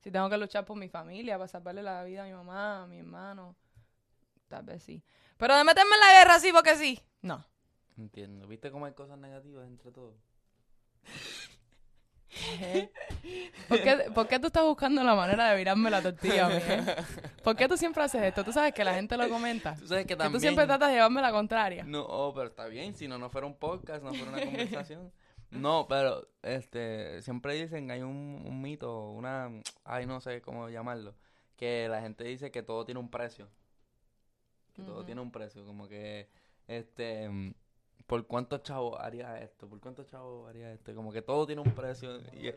Si 0.07 0.13
tengo 0.13 0.31
que 0.31 0.37
luchar 0.37 0.65
por 0.65 0.77
mi 0.77 0.89
familia, 0.89 1.37
para 1.37 1.49
salvarle 1.49 1.83
la 1.83 2.05
vida 2.05 2.23
a 2.23 2.27
mi 2.27 2.33
mamá, 2.33 2.85
a 2.85 2.87
mi 2.87 3.01
hermano, 3.01 3.57
tal 4.47 4.63
vez 4.63 4.81
sí. 4.81 5.03
Pero 5.37 5.57
de 5.57 5.65
meterme 5.65 5.97
en 5.97 6.01
la 6.01 6.21
guerra 6.21 6.39
sí 6.39 6.53
porque 6.53 6.77
sí, 6.77 7.03
no. 7.23 7.45
Entiendo. 7.99 8.47
¿Viste 8.47 8.71
cómo 8.71 8.87
hay 8.87 8.93
cosas 8.93 9.19
negativas 9.19 9.67
entre 9.67 9.91
todos? 9.91 10.15
¿Por 13.69 13.83
qué, 13.83 14.13
por 14.15 14.29
qué 14.29 14.39
tú 14.39 14.47
estás 14.47 14.63
buscando 14.63 15.03
la 15.03 15.17
manera 15.17 15.51
de 15.51 15.57
virarme 15.57 15.91
la 15.91 16.01
tortilla, 16.01 16.51
Miguel? 16.51 16.85
¿Por 17.43 17.57
qué 17.57 17.67
tú 17.67 17.77
siempre 17.77 18.05
haces 18.05 18.23
esto? 18.23 18.45
Tú 18.45 18.53
sabes 18.53 18.73
que 18.75 18.85
la 18.85 18.95
gente 18.95 19.17
lo 19.17 19.29
comenta. 19.29 19.75
Tú 19.75 19.89
sabes 19.89 20.05
que 20.05 20.11
Que 20.11 20.17
también... 20.17 20.35
tú 20.35 20.41
siempre 20.41 20.67
tratas 20.67 20.91
de 20.91 20.95
llevarme 20.95 21.21
la 21.21 21.33
contraria. 21.33 21.83
No, 21.83 22.05
oh, 22.05 22.33
pero 22.33 22.47
está 22.47 22.67
bien, 22.67 22.95
si 22.95 23.09
no, 23.09 23.19
no 23.19 23.29
fuera 23.29 23.49
un 23.49 23.57
podcast, 23.57 24.05
no 24.05 24.15
fuera 24.15 24.31
una 24.31 24.41
conversación. 24.45 25.13
No, 25.51 25.87
pero 25.89 26.29
este 26.43 27.23
siempre 27.23 27.55
dicen 27.55 27.87
que 27.87 27.95
hay 27.95 28.03
un, 28.03 28.43
un 28.45 28.61
mito, 28.61 29.11
una, 29.11 29.51
ay 29.85 30.07
no 30.07 30.21
sé 30.21 30.43
cómo 30.43 30.69
llamarlo, 30.69 31.15
que 31.57 31.89
la 31.89 32.01
gente 32.03 32.25
dice 32.25 32.51
que 32.51 32.63
todo 32.63 32.85
tiene 32.85 33.01
un 33.01 33.11
precio. 33.11 33.49
Que 34.75 34.83
todo 34.83 35.05
tiene 35.07 35.23
un 35.23 35.33
precio, 35.33 35.65
como 35.65 35.89
que 35.89 36.29
este 36.69 37.55
por 38.07 38.27
cuántos 38.27 38.63
chavos 38.63 39.01
haría 39.01 39.41
esto, 39.41 39.69
por 39.69 39.81
cuántos 39.81 40.07
chavos 40.07 40.49
haría 40.49 40.73
esto, 40.73 40.95
como 40.95 41.13
que 41.13 41.23
todo 41.23 41.47
tiene 41.47 41.63
un 41.63 41.73
precio. 41.75 42.19
y- 42.33 42.53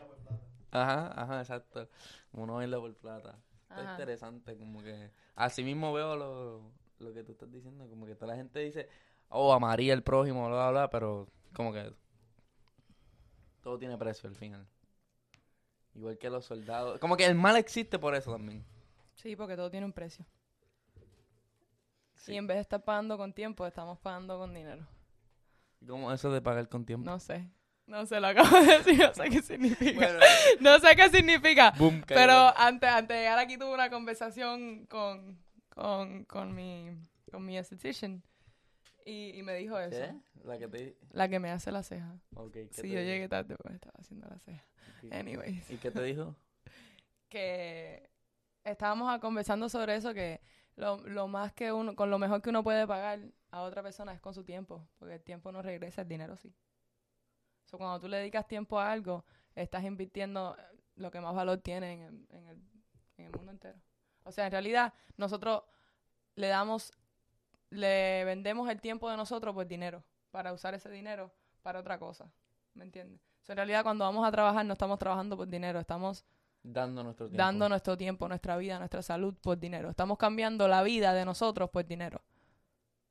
ajá, 0.72 1.08
ajá, 1.22 1.40
exacto. 1.40 1.88
Uno 2.34 2.56
baila 2.56 2.78
por 2.80 2.94
plata. 2.96 3.40
Está 3.70 3.82
Ajá. 3.84 3.92
interesante, 3.92 4.58
como 4.58 4.84
que 4.84 5.12
así 5.36 5.64
mismo 5.64 5.94
veo 5.94 6.16
lo, 6.16 6.72
lo 7.00 7.14
que 7.14 7.24
tú 7.24 7.32
estás 7.32 7.52
diciendo, 7.52 7.88
como 7.88 8.06
que 8.06 8.16
toda 8.16 8.34
la 8.34 8.36
gente 8.38 8.60
dice, 8.60 8.90
oh, 9.30 9.54
amaría 9.54 9.94
el 9.94 10.04
prójimo, 10.04 10.48
bla, 10.48 10.58
bla, 10.58 10.72
bla, 10.72 10.90
pero 10.90 11.28
como 11.54 11.72
que 11.72 11.94
todo 13.62 13.78
tiene 13.78 13.98
precio 13.98 14.30
al 14.30 14.36
final. 14.36 14.68
Igual 15.96 16.18
que 16.18 16.30
los 16.30 16.46
soldados. 16.46 17.00
Como 17.00 17.18
que 17.18 17.26
el 17.26 17.36
mal 17.36 17.58
existe 17.58 18.00
por 18.00 18.16
eso 18.16 18.32
también. 18.32 18.64
Sí, 19.16 19.36
porque 19.36 19.56
todo 19.56 19.70
tiene 19.70 19.86
un 19.86 19.94
precio. 19.94 20.26
Sí. 22.16 22.34
Y 22.34 22.38
en 22.38 22.48
vez 22.48 22.58
de 22.58 22.62
estar 22.62 22.84
pagando 22.84 23.18
con 23.18 23.34
tiempo, 23.34 23.66
estamos 23.66 23.98
pagando 24.00 24.38
con 24.38 24.54
dinero. 24.54 24.86
Como 25.86 26.12
eso 26.12 26.32
de 26.32 26.42
pagar 26.42 26.68
con 26.68 26.86
tiempo. 26.86 27.10
No 27.10 27.20
sé. 27.20 27.50
No 27.86 28.06
sé, 28.06 28.20
lo 28.20 28.28
acabo 28.28 28.60
de 28.60 28.78
decir, 28.78 29.00
no 29.00 29.14
sé 29.14 29.30
qué 29.30 29.42
significa. 29.42 29.94
Bueno, 29.96 30.20
No 30.60 30.80
sé 30.80 30.96
qué 30.96 31.10
significa. 31.10 31.72
boom. 31.72 32.04
Pero 32.06 32.56
antes, 32.56 32.88
antes 32.90 33.16
de 33.18 33.24
llegar 33.24 33.40
aquí 33.40 33.58
tuve 33.58 33.74
una 33.74 33.90
conversación 33.90 34.86
con, 34.86 35.40
con, 35.70 36.24
con 36.26 36.54
mi, 36.54 36.92
con 37.32 37.44
mi 37.46 37.58
esthetician 37.58 38.22
y, 39.10 39.40
y 39.40 39.44
me 39.44 39.56
dijo 39.56 39.78
eso. 39.80 40.00
¿Qué? 40.00 40.14
La 40.46 40.58
que 40.58 40.68
te... 40.68 40.98
La 41.12 41.28
que 41.30 41.40
me 41.40 41.50
hace 41.52 41.72
la 41.72 41.84
ceja. 41.84 42.20
Ok, 42.36 42.52
¿qué 42.54 42.68
Sí, 42.72 42.82
te 42.84 42.90
yo 42.90 43.00
dijo? 43.00 43.04
llegué 43.12 43.28
tarde 43.30 43.56
porque 43.56 43.76
estaba 43.76 43.98
haciendo 44.00 44.28
la 44.30 44.40
ceja. 44.40 44.66
Ok. 45.04 45.14
Anyways. 45.14 45.70
¿Y 45.70 45.78
qué 45.78 45.92
te 45.92 46.02
dijo? 46.04 46.36
que 47.30 48.10
estábamos 48.64 49.20
conversando 49.20 49.70
sobre 49.70 49.96
eso, 49.96 50.14
que 50.14 50.42
lo, 50.76 50.98
lo 51.08 51.28
más 51.28 51.54
que 51.54 51.72
uno, 51.72 51.96
con 51.96 52.10
lo 52.10 52.20
mejor 52.20 52.42
que 52.42 52.50
uno 52.50 52.64
puede 52.64 52.88
pagar 52.88 53.20
a 53.52 53.62
otra 53.62 53.84
persona 53.84 54.14
es 54.14 54.22
con 54.22 54.34
su 54.34 54.44
tiempo, 54.44 54.88
porque 54.98 55.16
el 55.16 55.22
tiempo 55.24 55.52
no 55.52 55.62
regresa, 55.62 56.02
el 56.02 56.08
dinero 56.08 56.36
sí. 56.38 56.54
So, 57.66 57.78
cuando 57.78 58.00
tú 58.00 58.08
le 58.08 58.18
dedicas 58.18 58.48
tiempo 58.48 58.80
a 58.80 58.92
algo, 58.92 59.26
estás 59.56 59.84
invirtiendo 59.84 60.56
eh, 60.58 60.78
lo 60.96 61.12
que 61.12 61.20
más 61.22 61.36
valor 61.36 61.60
tiene 61.60 61.94
en 61.94 62.02
el, 62.02 62.28
en 62.30 62.48
el, 62.48 62.62
en 63.18 63.26
el 63.26 63.32
mundo 63.34 63.52
entero. 63.52 63.80
O 64.24 64.32
sea, 64.32 64.46
en 64.46 64.52
realidad, 64.52 64.94
nosotros 65.18 65.64
le 66.36 66.48
damos, 66.48 66.92
le 67.70 68.24
vendemos 68.26 68.70
el 68.70 68.82
tiempo 68.82 69.10
de 69.10 69.18
nosotros 69.18 69.54
por 69.54 69.68
dinero, 69.68 70.04
para 70.32 70.54
usar 70.54 70.74
ese 70.74 70.90
dinero 70.90 71.32
para 71.62 71.80
otra 71.80 71.98
cosa. 72.00 72.32
¿Me 72.74 72.84
entiendes? 72.84 73.20
So, 73.42 73.54
en 73.54 73.58
realidad, 73.58 73.84
cuando 73.84 74.06
vamos 74.06 74.28
a 74.28 74.32
trabajar, 74.32 74.66
no 74.66 74.74
estamos 74.74 74.98
trabajando 75.00 75.36
por 75.38 75.48
dinero, 75.48 75.80
estamos 75.80 76.26
Dando 76.62 77.04
nuestro 77.04 77.28
tiempo. 77.28 77.38
dando 77.44 77.70
nuestro 77.70 77.98
tiempo, 77.98 78.28
nuestra 78.28 78.58
vida, 78.58 78.78
nuestra 78.80 79.02
salud 79.02 79.34
por 79.42 79.58
dinero. 79.58 79.90
Estamos 79.90 80.18
cambiando 80.18 80.68
la 80.68 80.84
vida 80.84 81.14
de 81.14 81.26
nosotros 81.26 81.70
por 81.70 81.86
dinero. 81.86 82.22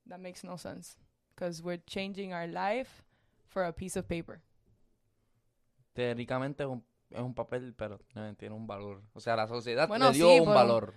That 0.09 0.19
makes 0.19 0.41
no 0.45 0.57
sense. 0.59 0.97
Because 1.35 1.63
we're 1.63 1.83
changing 1.87 2.33
our 2.35 2.49
life 2.49 3.03
for 3.47 3.65
a 3.65 3.73
piece 3.73 3.99
of 3.99 4.07
paper. 4.07 4.41
Teóricamente 5.93 6.63
es 6.65 6.69
un, 6.69 6.85
es 7.11 7.21
un 7.21 7.35
papel, 7.35 7.75
pero 7.75 7.99
eh, 8.15 8.35
tiene 8.39 8.55
un 8.55 8.67
valor. 8.67 9.03
O 9.15 9.21
sea, 9.21 9.35
la 9.37 9.47
sociedad 9.49 9.89
Bueno, 9.89 10.11
le 10.11 10.17
dio 10.17 10.29
sí, 10.29 10.39
un 10.41 10.45
pero- 10.47 10.55
valor. 10.55 10.95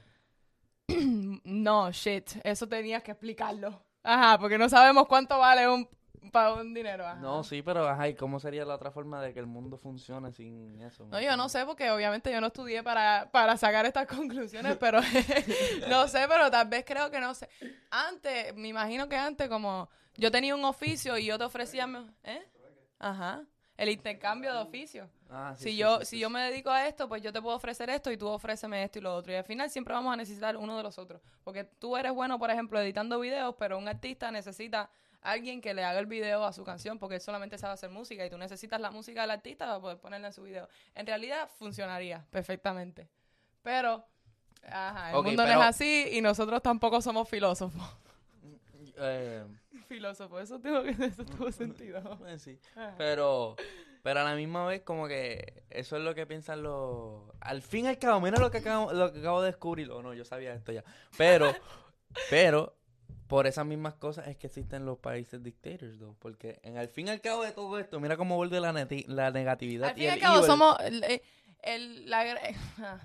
No, 1.62 1.92
shit. 1.92 2.32
Eso 2.44 2.68
tenías 2.68 3.04
que 3.04 3.12
explicarlo. 3.12 3.84
Ajá, 4.04 4.38
porque 4.40 4.58
no 4.58 4.68
sabemos 4.68 5.08
cuánto 5.08 5.38
vale 5.38 5.68
un, 5.68 5.88
para 6.32 6.54
un 6.54 6.74
dinero. 6.74 7.06
Ajá. 7.06 7.20
No, 7.20 7.44
sí, 7.44 7.62
pero 7.62 7.88
ajá, 7.88 8.08
¿y 8.08 8.16
cómo 8.16 8.40
sería 8.40 8.66
la 8.66 8.76
otra 8.76 8.92
forma 8.92 9.22
de 9.22 9.34
que 9.34 9.40
el 9.40 9.48
mundo 9.48 9.78
funcione 9.78 10.32
sin 10.32 10.82
eso? 10.82 11.06
No, 11.08 11.20
yo 11.22 11.36
no 11.38 11.50
sé 11.50 11.66
porque 11.66 11.92
obviamente 11.92 12.32
yo 12.32 12.42
no 12.42 12.48
estudié 12.48 12.84
para, 12.84 13.30
para 13.32 13.58
sacar 13.58 13.86
estas 13.86 14.08
conclusiones, 14.16 14.78
pero 14.78 15.00
no 15.90 16.08
sé, 16.08 16.26
pero 16.28 16.50
tal 16.50 16.68
vez 16.68 16.84
creo 16.86 17.10
que 17.12 17.20
no 17.20 17.34
sé. 17.34 17.50
Antes, 17.90 18.56
me 18.56 18.68
imagino 18.68 19.08
que 19.08 19.18
antes 19.18 19.50
como 19.50 19.90
yo 20.16 20.32
tenía 20.32 20.56
un 20.56 20.66
oficio 20.66 21.18
y 21.18 21.26
yo 21.26 21.38
te 21.38 21.44
ofrecía, 21.44 21.88
¿eh? 22.24 22.42
Ajá, 23.00 23.44
el 23.82 23.90
intercambio 23.90 24.54
de 24.54 24.60
oficio. 24.60 25.10
Ah, 25.28 25.56
sí, 25.58 25.64
si 25.64 25.70
sí, 25.72 25.78
yo 25.78 26.00
sí, 26.02 26.06
si 26.06 26.20
yo 26.20 26.30
me 26.30 26.40
dedico 26.40 26.70
a 26.70 26.88
esto, 26.88 27.10
pues 27.10 27.24
yo 27.24 27.34
te 27.34 27.42
puedo 27.42 27.56
ofrecer 27.56 27.90
esto 27.90 28.12
y 28.12 28.18
tú 28.18 28.28
ofréceme 28.28 28.84
esto 28.84 29.00
y 29.00 29.02
lo 29.02 29.16
otro. 29.16 29.34
Y 29.34 29.36
al 29.36 29.44
final 29.44 29.72
siempre 29.72 29.96
vamos 29.96 30.14
a 30.14 30.16
necesitar 30.16 30.56
uno 30.56 30.78
de 30.78 30.84
los 30.84 31.00
otros. 31.00 31.20
Porque 31.44 31.64
tú 31.64 31.98
eres 31.98 32.14
bueno, 32.14 32.38
por 32.38 32.52
ejemplo, 32.52 32.80
editando 32.80 33.20
videos, 33.20 33.56
pero 33.58 33.80
un 33.80 33.88
artista 33.88 34.30
necesita 34.30 34.92
alguien 35.24 35.62
que 35.62 35.74
le 35.74 35.84
haga 35.84 36.00
el 36.00 36.06
video 36.06 36.46
a 36.46 36.54
su 36.54 36.64
canción 36.64 37.00
porque 37.00 37.16
él 37.16 37.22
solamente 37.22 37.58
sabe 37.58 37.74
hacer 37.74 37.90
música 37.90 38.24
y 38.24 38.30
tú 38.30 38.38
necesitas 38.38 38.80
la 38.80 38.92
música 38.92 39.22
del 39.22 39.32
artista 39.32 39.66
para 39.66 39.80
poder 39.80 39.98
ponerla 39.98 40.28
en 40.28 40.34
su 40.34 40.44
video. 40.44 40.70
En 40.94 41.08
realidad 41.08 41.50
funcionaría 41.58 42.24
perfectamente. 42.30 43.10
Pero, 43.64 44.06
ajá, 44.64 45.10
el 45.10 45.24
mundo 45.24 45.44
no 45.44 45.52
es 45.52 45.68
así 45.68 46.08
y 46.12 46.22
nosotros 46.22 46.62
tampoco 46.62 47.02
somos 47.02 47.28
filósofos. 47.28 47.82
Eh, 49.02 49.44
filósofos, 49.88 50.42
eso, 50.44 50.60
tuvo, 50.60 50.80
eso 50.84 51.26
tuvo 51.26 51.52
sentido. 51.52 52.20
sí. 52.38 52.60
Ajá. 52.76 52.96
Pero, 52.98 53.56
pero 54.04 54.20
a 54.20 54.24
la 54.24 54.36
misma 54.36 54.66
vez 54.66 54.82
como 54.82 55.08
que 55.08 55.64
eso 55.70 55.98
es 55.98 56.04
lo 56.04 56.14
que 56.16 56.26
piensan 56.26 56.64
los... 56.64 57.24
Al 57.40 57.62
fin 57.62 57.86
y 57.86 57.88
al 57.90 57.98
cabo, 57.98 58.22
mira 58.22 58.40
lo 58.40 58.52
que 58.52 58.60
acabo, 58.60 58.92
lo 58.94 59.12
que 59.12 59.20
acabo 59.20 59.42
de 59.42 59.48
descubrir. 59.48 59.90
O 59.92 60.02
no, 60.02 60.14
yo 60.14 60.26
sabía 60.26 60.54
esto 60.54 60.72
ya. 60.72 60.84
Pero, 61.18 61.54
pero, 62.30 62.76
por 63.28 63.48
esas 63.48 63.66
mismas 63.66 63.94
cosas 63.96 64.28
es 64.28 64.36
que 64.38 64.48
existen 64.48 64.86
los 64.86 64.98
países 64.98 65.42
dictators, 65.42 65.98
though, 66.00 66.16
Porque 66.20 66.60
en 66.64 66.78
al 66.78 66.90
fin 66.90 67.08
y 67.08 67.12
al 67.12 67.22
cabo 67.22 67.44
de 67.44 67.52
todo 67.54 67.80
esto, 67.80 68.00
mira 68.00 68.18
cómo 68.18 68.36
vuelve 68.36 68.60
la, 68.60 68.74
la 69.08 69.32
negatividad 69.32 69.90
Al 69.90 69.96
fin 69.96 70.04
y 70.04 70.08
al 70.08 70.20
cabo 70.20 70.38
evil. 70.38 70.48
somos 70.48 70.78
el, 70.82 71.22
el- 71.64 72.10
la 72.10 72.22
ah, 72.80 73.00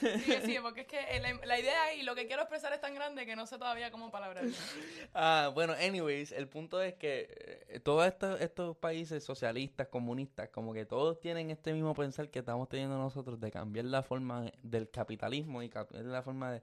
Sí, 0.00 0.32
sigue, 0.44 0.60
porque 0.62 0.82
es 0.82 0.86
que 0.86 1.00
el- 1.16 1.40
la 1.44 1.58
idea 1.58 1.94
y 1.94 2.02
lo 2.02 2.14
que 2.14 2.26
quiero 2.26 2.42
expresar 2.42 2.72
es 2.72 2.80
tan 2.80 2.94
grande 2.94 3.26
que 3.26 3.36
no 3.36 3.46
sé 3.46 3.58
todavía 3.58 3.90
cómo 3.90 4.10
palabrarlo. 4.10 4.50
Ah, 5.14 5.50
bueno, 5.54 5.74
anyways, 5.74 6.32
el 6.32 6.48
punto 6.48 6.80
es 6.80 6.94
que 6.94 7.64
eh, 7.68 7.80
todos 7.80 8.06
estos, 8.06 8.40
estos 8.40 8.76
países 8.76 9.22
socialistas, 9.24 9.88
comunistas, 9.88 10.48
como 10.50 10.72
que 10.72 10.86
todos 10.86 11.20
tienen 11.20 11.50
este 11.50 11.72
mismo 11.72 11.94
pensar 11.94 12.30
que 12.30 12.38
estamos 12.38 12.68
teniendo 12.68 12.96
nosotros 12.98 13.38
de 13.40 13.50
cambiar 13.50 13.84
la 13.86 14.02
forma 14.02 14.50
del 14.62 14.90
capitalismo 14.90 15.62
y 15.62 15.68
cambiar 15.68 16.04
la 16.04 16.22
forma 16.22 16.52
de 16.52 16.62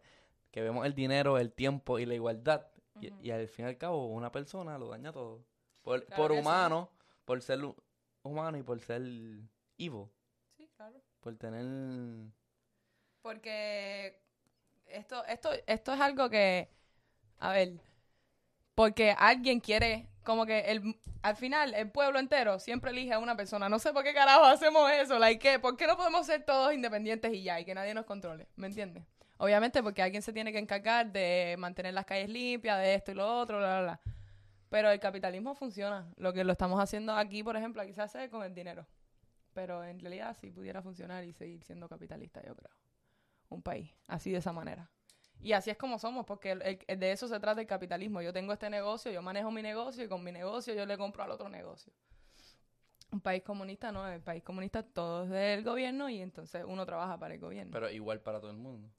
que 0.52 0.62
vemos 0.62 0.86
el 0.86 0.96
dinero, 0.96 1.38
el 1.38 1.52
tiempo 1.52 2.00
y 2.00 2.06
la 2.06 2.16
igualdad. 2.16 2.68
Y- 3.02 3.32
al 3.32 3.48
fin 3.48 3.66
y 3.66 3.68
al 3.70 3.78
cabo, 3.78 4.08
una 4.08 4.32
persona 4.32 4.78
lo 4.78 4.90
daña 4.90 5.12
todo. 5.14 5.46
Por, 5.84 6.04
Claro 6.06 6.22
por 6.24 6.32
sí. 6.34 6.40
humano, 6.40 6.90
por 7.24 7.42
ser 7.42 7.60
hu- 7.60 7.76
humano 8.24 8.58
y 8.58 8.64
por 8.64 8.80
ser 8.82 9.02
evil, 9.78 10.10
Sí, 10.58 10.68
claro. 10.76 11.02
por 11.22 11.36
tener... 11.38 11.64
Porque 13.22 14.20
esto, 14.88 15.26
esto, 15.26 15.52
esto 15.68 15.94
es 15.94 16.00
algo 16.00 16.30
que, 16.30 16.70
a 17.40 17.52
ver, 17.52 17.74
porque 18.76 19.16
alguien 19.18 19.60
quiere, 19.60 20.08
como 20.24 20.46
que 20.46 20.60
el, 20.72 21.00
al 21.22 21.36
final 21.36 21.74
el 21.74 21.92
pueblo 21.92 22.20
entero 22.20 22.60
siempre 22.60 22.92
elige 22.92 23.14
a 23.14 23.20
una 23.20 23.36
persona. 23.36 23.70
No 23.70 23.80
sé 23.80 23.94
por 23.94 24.04
qué 24.04 24.14
carajo 24.14 24.46
hacemos 24.46 24.90
eso, 24.92 25.20
like, 25.20 25.40
¿qué? 25.40 25.60
¿por 25.60 25.76
qué 25.78 25.88
no 25.88 25.98
podemos 25.98 26.26
ser 26.26 26.44
todos 26.44 26.74
independientes 26.74 27.34
y 27.34 27.44
ya, 27.44 27.60
y 27.60 27.66
que 27.66 27.76
nadie 27.76 27.94
nos 27.94 28.06
controle? 28.06 28.48
¿Me 28.56 28.68
entiendes? 28.68 29.04
Obviamente 29.38 29.82
porque 29.82 30.02
alguien 30.02 30.22
se 30.22 30.34
tiene 30.34 30.52
que 30.52 30.60
encargar 30.60 31.12
de 31.12 31.56
mantener 31.58 31.94
las 31.94 32.06
calles 32.06 32.30
limpias, 32.30 32.78
de 32.80 32.94
esto 32.96 33.12
y 33.12 33.16
lo 33.16 33.40
otro, 33.40 33.58
bla, 33.58 33.80
bla, 33.80 33.82
bla. 33.82 34.02
Pero 34.70 34.92
el 34.92 35.00
capitalismo 35.00 35.56
funciona. 35.56 36.08
Lo 36.18 36.34
que 36.34 36.44
lo 36.44 36.52
estamos 36.52 36.80
haciendo 36.80 37.14
aquí, 37.14 37.44
por 37.44 37.56
ejemplo, 37.56 37.82
aquí 37.82 37.94
se 37.94 38.30
con 38.30 38.44
el 38.44 38.54
dinero. 38.54 38.86
Pero 39.54 39.84
en 39.84 40.00
realidad 40.00 40.36
sí 40.40 40.52
pudiera 40.52 40.82
funcionar 40.82 41.24
y 41.24 41.34
seguir 41.34 41.64
siendo 41.64 41.88
capitalista, 41.90 42.42
yo 42.46 42.56
creo. 42.56 42.72
Un 43.50 43.62
país, 43.62 43.92
así 44.08 44.32
de 44.32 44.38
esa 44.38 44.54
manera. 44.54 44.90
Y 45.42 45.54
así 45.54 45.70
es 45.70 45.78
como 45.78 46.00
somos, 46.00 46.26
porque 46.26 46.52
el- 46.52 47.00
de 47.00 47.12
eso 47.12 47.28
se 47.28 47.40
trata 47.40 47.62
el 47.62 47.68
capitalismo. 47.68 48.22
Yo 48.22 48.34
tengo 48.34 48.54
este 48.54 48.70
negocio, 48.70 49.12
yo 49.12 49.22
manejo 49.22 49.52
mi 49.52 49.62
negocio 49.62 50.04
y 50.04 50.08
con 50.08 50.24
mi 50.24 50.32
negocio 50.32 50.74
yo 50.74 50.86
le 50.86 50.98
compro 50.98 51.24
al 51.24 51.32
otro 51.32 51.50
negocio. 51.50 51.94
Un 53.12 53.22
país 53.22 53.42
comunista 53.42 53.92
no, 53.92 54.08
el 54.08 54.22
país 54.22 54.44
comunista 54.44 54.84
todo 54.84 55.24
es 55.24 55.30
del 55.32 55.64
gobierno 55.64 56.10
y 56.10 56.22
entonces 56.22 56.64
uno 56.68 56.86
trabaja 56.86 57.18
para 57.18 57.34
el 57.34 57.40
gobierno. 57.40 57.72
Pero 57.72 57.90
igual 57.90 58.22
para 58.22 58.40
todo 58.40 58.52
el 58.52 58.58
mundo. 58.58 58.90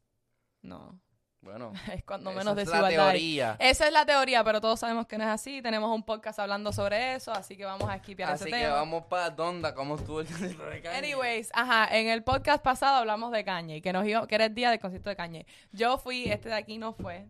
no. 0.62 0.98
Bueno, 1.42 1.72
es 1.92 2.04
cuando 2.04 2.30
esa 2.30 2.38
menos 2.38 2.52
es 2.58 2.68
la 2.68 2.74
desigualdad 2.76 3.08
hay. 3.08 3.12
teoría. 3.18 3.56
Esa 3.58 3.86
es 3.86 3.92
la 3.92 4.04
teoría, 4.04 4.44
pero 4.44 4.60
todos 4.60 4.78
sabemos 4.78 5.06
que 5.06 5.16
no 5.16 5.24
es 5.24 5.30
así. 5.30 5.62
Tenemos 5.62 5.90
un 5.94 6.02
podcast 6.02 6.38
hablando 6.38 6.70
sobre 6.72 7.14
eso, 7.14 7.32
así 7.32 7.56
que 7.56 7.64
vamos 7.64 7.88
a 7.88 7.96
esquipear 7.96 8.30
Así 8.32 8.44
ese 8.44 8.50
que 8.50 8.62
tema. 8.64 8.74
vamos 8.74 9.04
para 9.04 9.30
Donda, 9.30 9.74
¿cómo 9.74 9.96
estuvo 9.96 10.20
el 10.20 10.26
concierto 10.26 10.64
de 10.66 10.82
Kanye? 10.82 10.98
Anyways, 10.98 11.50
ajá, 11.54 11.96
en 11.96 12.08
el 12.08 12.22
podcast 12.22 12.62
pasado 12.62 12.96
hablamos 12.96 13.32
de 13.32 13.42
Kanye, 13.44 13.80
que 13.80 13.92
nos 13.92 14.06
iba, 14.06 14.26
que 14.26 14.34
era 14.34 14.44
el 14.44 14.54
día 14.54 14.70
del 14.70 14.80
concierto 14.80 15.08
de 15.08 15.16
Kanye. 15.16 15.46
Yo 15.72 15.96
fui, 15.98 16.24
este 16.30 16.50
de 16.50 16.56
aquí 16.56 16.76
no 16.76 16.92
fue, 16.92 17.26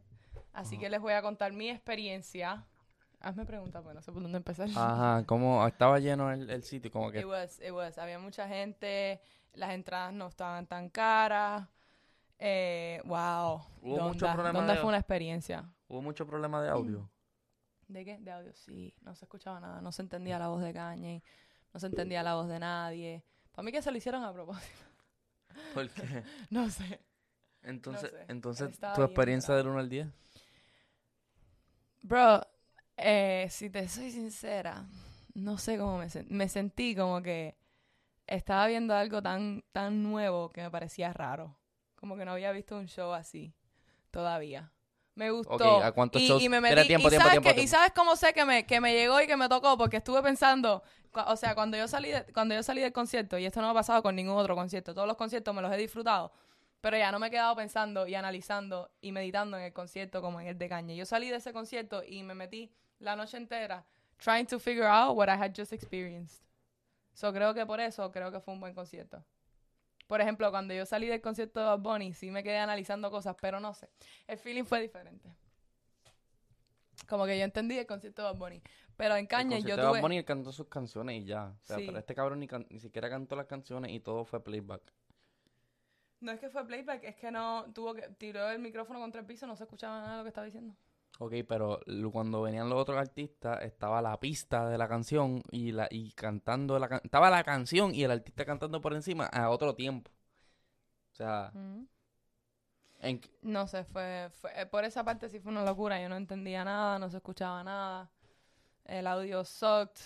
así 0.53 0.77
que 0.77 0.91
les 0.91 1.01
voy 1.01 1.13
a 1.13 1.23
contar 1.23 1.53
mi 1.53 1.71
experiencia. 1.71 2.65
Hazme 3.21 3.45
preguntas, 3.45 3.83
pues 3.85 3.95
no 3.95 4.01
sé 4.03 4.11
por 4.13 4.23
dónde 4.23 4.39
empezar. 4.39 4.67
Ajá, 4.75 5.23
¿cómo 5.27 5.65
estaba 5.69 5.99
lleno 5.99 6.33
el, 6.33 6.49
el 6.51 6.63
sitio? 6.65 6.91
Como 6.91 7.11
que 7.13 7.21
It 7.21 7.27
was, 7.27 7.61
it 7.61 7.71
was. 7.71 7.99
Había 7.99 8.19
mucha 8.19 8.49
gente, 8.49 9.21
las 9.53 9.71
entradas 9.71 10.13
no 10.15 10.27
estaban 10.27 10.67
tan 10.67 10.89
caras. 10.89 11.69
Eh, 12.43 13.01
wow. 13.05 13.61
Hubo 13.83 14.01
mucho 14.09 14.25
Donda, 14.27 14.33
problema 14.33 14.59
Donda 14.59 14.73
de- 14.75 14.81
fue 14.81 14.89
una 14.89 14.97
experiencia. 14.99 15.71
hubo 15.89 16.01
mucho 16.01 16.27
problema 16.27 16.63
de 16.63 16.71
audio. 16.71 17.11
¿De 17.89 18.05
qué? 18.05 18.19
De 18.19 18.31
audio, 18.31 18.55
sí. 18.55 18.95
No 19.03 19.15
se 19.15 19.27
escuchaba 19.27 19.61
nada. 19.61 19.81
No 19.83 19.93
se 19.93 20.03
entendía 20.03 20.39
la 20.39 20.49
voz 20.49 20.63
de 20.63 20.73
Kanye. 20.73 21.23
No 21.75 21.81
se 21.81 21.87
entendía 21.87 22.23
la 22.23 22.35
voz 22.37 22.49
de 22.49 22.59
nadie. 22.59 23.23
Para 23.53 23.65
mí 23.65 23.73
que 23.73 23.83
se 23.83 23.91
lo 23.91 23.97
hicieron 23.99 24.25
a 24.25 24.33
propósito. 24.33 24.85
Porque, 25.75 26.25
No 26.51 26.71
sé. 26.71 27.01
entonces, 27.63 28.11
sé. 28.11 28.25
entonces 28.29 28.79
tu 28.95 29.03
experiencia 29.03 29.55
del 29.55 29.67
1 29.69 29.79
al 29.79 29.89
10. 29.89 30.09
Bro, 32.03 32.41
eh, 32.97 33.47
si 33.51 33.69
te 33.71 33.87
soy 33.89 34.11
sincera, 34.11 34.87
no 35.35 35.59
sé 35.59 35.77
cómo 35.77 35.99
me 35.99 36.09
sentí. 36.09 36.33
Me 36.33 36.49
sentí 36.49 36.95
como 36.97 37.21
que 37.23 37.57
estaba 38.27 38.67
viendo 38.69 38.95
algo 38.95 39.21
tan, 39.23 39.63
tan 39.73 40.03
nuevo 40.03 40.51
que 40.51 40.63
me 40.63 40.71
parecía 40.71 41.13
raro. 41.13 41.57
Como 42.01 42.17
que 42.17 42.25
no 42.25 42.33
había 42.33 42.51
visto 42.53 42.77
un 42.77 42.87
show 42.89 43.13
así 43.13 43.53
todavía. 44.11 44.73
Me 45.15 45.31
gustó. 45.31 45.55
Ok, 45.55 45.85
¿a 45.85 45.93
cuántos 45.93 46.23
y, 46.23 46.29
shows? 46.29 46.43
y 46.43 46.49
me 46.49 46.61
metí- 46.61 46.87
tiempo, 46.87 47.09
y 47.09 47.11
tiempo, 47.11 47.11
sabes 47.11 47.31
tiempo, 47.33 47.49
que- 47.49 47.55
tiempo. 47.55 47.63
¿Y 47.65 47.67
sabes 47.69 47.93
cómo 47.95 48.17
sé 48.17 48.33
que 48.33 48.45
me, 48.45 48.65
que 48.65 48.81
me 48.81 48.95
llegó 48.95 49.21
y 49.21 49.27
que 49.27 49.37
me 49.37 49.49
tocó? 49.49 49.77
Porque 49.77 49.99
estuve 49.99 50.23
pensando, 50.23 50.83
o 51.13 51.37
sea, 51.37 51.55
cuando 51.55 51.77
yo 51.77 51.87
salí 51.89 52.11
de- 52.11 52.25
cuando 52.33 52.55
yo 52.55 52.63
salí 52.63 52.81
del 52.81 52.93
concierto, 52.93 53.37
y 53.39 53.45
esto 53.45 53.61
no 53.61 53.67
me 53.67 53.71
ha 53.73 53.75
pasado 53.75 54.03
con 54.03 54.17
ningún 54.17 54.37
otro 54.37 54.55
concierto, 54.55 54.95
todos 54.95 55.07
los 55.07 55.17
conciertos 55.17 55.55
me 55.55 55.61
los 55.61 55.71
he 55.73 55.77
disfrutado, 55.77 56.33
pero 56.81 56.97
ya 56.97 57.13
no 57.13 57.19
me 57.19 57.27
he 57.27 57.31
quedado 57.31 57.55
pensando 57.55 58.07
y 58.07 58.15
analizando 58.15 58.91
y 59.03 59.13
meditando 59.13 59.59
en 59.59 59.65
el 59.65 59.73
concierto 59.75 60.23
como 60.23 60.41
en 60.41 60.47
el 60.47 60.57
de 60.59 60.69
Caña. 60.69 60.95
Yo 60.95 61.05
salí 61.05 61.29
de 61.29 61.37
ese 61.37 61.53
concierto 61.53 62.03
y 62.07 62.23
me 62.23 62.35
metí 62.35 62.73
la 63.01 63.15
noche 63.17 63.37
entera 63.37 63.85
trying 64.17 64.47
to 64.47 64.59
figure 64.59 64.87
out 64.87 65.15
what 65.17 65.29
I 65.29 65.33
had 65.33 65.53
just 65.55 65.73
experienced. 65.75 66.43
So 67.13 67.33
creo 67.33 67.53
que 67.53 67.67
por 67.67 67.81
eso 67.81 68.11
creo 68.13 68.31
que 68.33 68.41
fue 68.41 68.55
un 68.55 68.61
buen 68.61 68.75
concierto. 68.75 69.23
Por 70.11 70.21
ejemplo, 70.21 70.51
cuando 70.51 70.75
yo 70.75 70.85
salí 70.87 71.07
del 71.07 71.21
concierto 71.21 71.61
de 71.61 71.67
Bad 71.67 71.79
Bunny, 71.79 72.13
sí 72.15 72.33
me 72.33 72.43
quedé 72.43 72.59
analizando 72.59 73.13
cosas, 73.13 73.37
pero 73.41 73.61
no 73.61 73.73
sé. 73.75 73.89
El 74.27 74.39
feeling 74.39 74.65
fue 74.65 74.81
diferente. 74.81 75.33
Como 77.09 77.27
que 77.27 77.39
yo 77.39 77.45
entendí 77.45 77.79
el 77.79 77.87
concierto 77.87 78.23
de 78.23 78.33
Bad 78.33 78.37
Bunny. 78.39 78.61
Pero 78.97 79.15
en 79.15 79.29
Caña 79.29 79.57
el 79.59 79.63
yo 79.63 79.69
concierto 79.69 79.81
de 79.83 79.87
Bad 79.87 79.93
tuve... 79.93 80.01
Bunny, 80.01 80.25
cantó 80.25 80.51
sus 80.51 80.67
canciones 80.67 81.23
y 81.23 81.27
ya. 81.27 81.55
O 81.57 81.65
sea, 81.65 81.77
Sí. 81.79 81.85
pero 81.87 81.99
este 82.01 82.13
cabrón 82.17 82.41
ni, 82.41 82.49
can- 82.49 82.67
ni 82.71 82.81
siquiera 82.81 83.09
cantó 83.09 83.37
las 83.37 83.47
canciones 83.47 83.93
y 83.93 84.01
todo 84.01 84.25
fue 84.25 84.43
playback. 84.43 84.83
No 86.19 86.33
es 86.33 86.41
que 86.41 86.51
fue 86.51 86.67
playback, 86.67 87.05
es 87.05 87.15
que 87.15 87.31
no 87.31 87.67
tuvo 87.73 87.95
que 87.95 88.03
tiró 88.19 88.51
el 88.51 88.59
micrófono 88.59 88.99
contra 88.99 89.21
el 89.21 89.27
piso, 89.29 89.47
no 89.47 89.55
se 89.55 89.63
escuchaba 89.63 90.01
nada 90.01 90.11
de 90.11 90.17
lo 90.19 90.25
que 90.25 90.29
estaba 90.31 90.45
diciendo. 90.45 90.75
Ok, 91.23 91.35
pero 91.47 91.81
cuando 92.13 92.41
venían 92.43 92.71
los 92.71 92.81
otros 92.81 92.97
artistas, 92.99 93.63
estaba 93.63 94.01
la 94.01 94.19
pista 94.19 94.69
de 94.71 94.79
la 94.79 94.89
canción 94.89 95.43
y 95.51 95.71
la 95.73 95.87
y 95.91 96.13
cantando 96.13 96.79
la 96.79 96.89
can- 96.89 97.03
estaba 97.05 97.29
la 97.29 97.45
canción 97.45 97.95
y 97.95 98.05
el 98.05 98.11
artista 98.11 98.47
cantando 98.47 98.81
por 98.81 98.95
encima 98.95 99.27
a 99.27 99.51
otro 99.51 99.75
tiempo. 99.75 100.11
O 101.13 101.17
sea, 101.17 101.53
en, 103.01 103.21
No 103.43 103.67
sé, 103.67 103.85
fue, 103.85 104.29
fue 104.41 104.51
eh, 104.61 104.67
por 104.67 104.85
esa 104.85 105.05
parte 105.05 105.29
sí 105.29 105.41
fue 105.41 105.53
una 105.53 105.65
locura. 105.65 106.01
Yo 106.01 106.09
no 106.09 106.17
entendía 106.17 106.65
nada, 106.65 106.99
no 106.99 107.09
se 107.11 107.17
escuchaba 107.19 107.65
nada. 107.65 108.11
El 108.85 109.07
audio 109.07 109.45
sucked. 109.45 110.01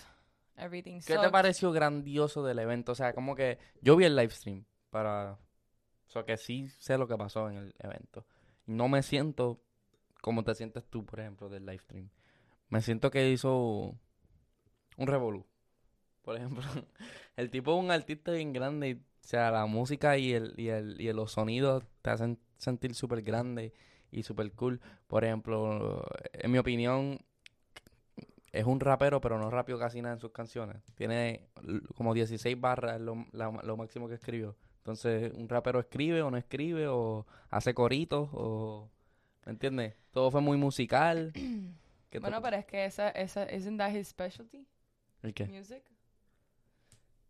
Everything 0.57 1.01
¿qué 1.05 1.17
te 1.19 1.29
sucked. 1.29 1.31
pareció 1.31 1.71
grandioso 1.71 2.43
del 2.43 2.59
evento? 2.59 2.93
O 2.93 2.95
sea, 2.95 3.13
como 3.13 3.35
que 3.35 3.59
yo 3.81 3.95
vi 3.95 4.05
el 4.05 4.15
live 4.15 4.31
stream 4.31 4.65
para 4.89 5.33
o 5.33 6.11
sea, 6.11 6.25
que 6.25 6.37
sí 6.37 6.69
sé 6.79 6.97
lo 6.97 7.07
que 7.07 7.17
pasó 7.17 7.49
en 7.49 7.57
el 7.57 7.75
evento. 7.79 8.25
No 8.65 8.87
me 8.89 9.03
siento 9.03 9.61
como 10.25 10.43
te 10.43 10.55
sientes 10.55 10.83
tú, 10.85 11.05
por 11.05 11.19
ejemplo, 11.19 11.49
del 11.49 11.67
live 11.67 11.77
stream. 11.83 12.09
Me 12.69 12.81
siento 12.81 13.11
que 13.11 13.29
hizo 13.29 13.95
un 14.97 15.07
revolú. 15.07 15.45
Por 16.23 16.35
ejemplo, 16.35 16.63
el 17.37 17.51
tipo 17.51 17.77
es 17.77 17.83
un 17.83 17.91
artista 17.91 18.31
bien 18.31 18.51
grande. 18.51 19.01
o 19.23 19.27
sea, 19.27 19.51
la 19.51 19.67
música 19.67 20.17
y, 20.17 20.33
el, 20.33 20.55
y, 20.57 20.69
el, 20.69 20.99
y 20.99 21.13
los 21.13 21.33
sonidos 21.33 21.83
te 22.01 22.09
hacen 22.09 22.39
sentir 22.57 22.95
súper 22.95 23.21
grande 23.21 23.71
y 24.09 24.23
súper 24.23 24.51
cool. 24.53 24.81
Por 25.05 25.23
ejemplo, 25.25 26.03
en 26.33 26.51
mi 26.51 26.57
opinión, 26.57 27.19
es 28.51 28.65
un 28.65 28.79
rapero, 28.79 29.21
pero 29.21 29.37
no 29.37 29.51
rapió 29.51 29.77
casi 29.77 30.01
nada 30.01 30.15
en 30.15 30.21
sus 30.21 30.31
canciones. 30.31 30.77
Tiene 30.95 31.49
como 31.93 32.15
16 32.15 32.59
barras, 32.59 32.99
lo, 32.99 33.27
lo 33.31 33.77
máximo 33.77 34.07
que 34.07 34.15
escribió. 34.15 34.55
Entonces, 34.79 35.31
un 35.35 35.47
rapero 35.49 35.79
escribe 35.79 36.23
o 36.23 36.31
no 36.31 36.37
escribe, 36.37 36.87
o 36.87 37.27
hace 37.51 37.75
coritos, 37.75 38.27
o... 38.33 38.89
¿Me 39.45 39.51
entiendes? 39.51 39.93
Todo 40.11 40.31
fue 40.31 40.41
muy 40.41 40.57
musical. 40.57 41.31
¿Qué 42.09 42.19
Bueno, 42.19 42.41
pero 42.41 42.57
es 42.57 42.65
que 42.65 42.85
esa, 42.85 43.09
esa, 43.09 43.51
isn't 43.53 43.77
that 43.77 43.91
his 43.91 44.07
specialty? 44.07 44.65
¿El 45.21 45.33
qué? 45.33 45.45
Music. 45.47 45.83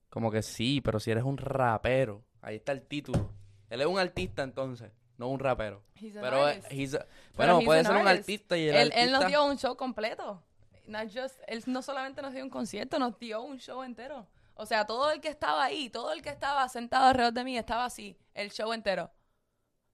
Como 0.09 0.31
que 0.31 0.41
sí, 0.41 0.81
pero 0.81 0.99
si 0.99 1.11
eres 1.11 1.23
un 1.23 1.37
rapero, 1.37 2.23
ahí 2.41 2.55
está 2.57 2.71
el 2.71 2.83
título. 2.83 3.31
Él 3.69 3.81
es 3.81 3.87
un 3.87 3.99
artista 3.99 4.43
entonces, 4.43 4.91
no 5.17 5.27
un 5.27 5.39
rapero. 5.39 5.83
He's 5.95 6.15
an 6.15 6.21
Pero, 6.21 6.45
artist. 6.45 6.71
eh, 6.71 6.75
he's 6.75 6.93
a- 6.93 6.99
Pero 6.99 7.07
bueno, 7.35 7.59
he's 7.59 7.65
puede 7.65 7.83
ser 7.83 7.91
un 7.93 8.07
artist. 8.07 8.19
artista 8.29 8.57
y 8.57 8.69
el 8.69 8.75
él, 8.75 8.91
él 8.95 9.11
nos 9.11 9.27
dio 9.27 9.43
un 9.45 9.57
show 9.57 9.75
completo. 9.75 10.41
Not 10.87 11.07
just, 11.13 11.35
él 11.47 11.63
no 11.67 11.81
solamente 11.81 12.21
nos 12.21 12.33
dio 12.33 12.43
un 12.43 12.49
concierto, 12.49 12.99
nos 12.99 13.17
dio 13.19 13.41
un 13.41 13.57
show 13.59 13.81
entero. 13.83 14.27
O 14.53 14.65
sea, 14.65 14.85
todo 14.85 15.11
el 15.11 15.19
que 15.19 15.27
estaba 15.29 15.65
ahí, 15.65 15.89
todo 15.89 16.13
el 16.13 16.21
que 16.21 16.29
estaba 16.29 16.69
sentado 16.69 17.07
alrededor 17.07 17.33
de 17.33 17.43
mí 17.43 17.57
estaba 17.57 17.85
así, 17.85 18.15
el 18.35 18.51
show 18.51 18.71
entero. 18.71 19.11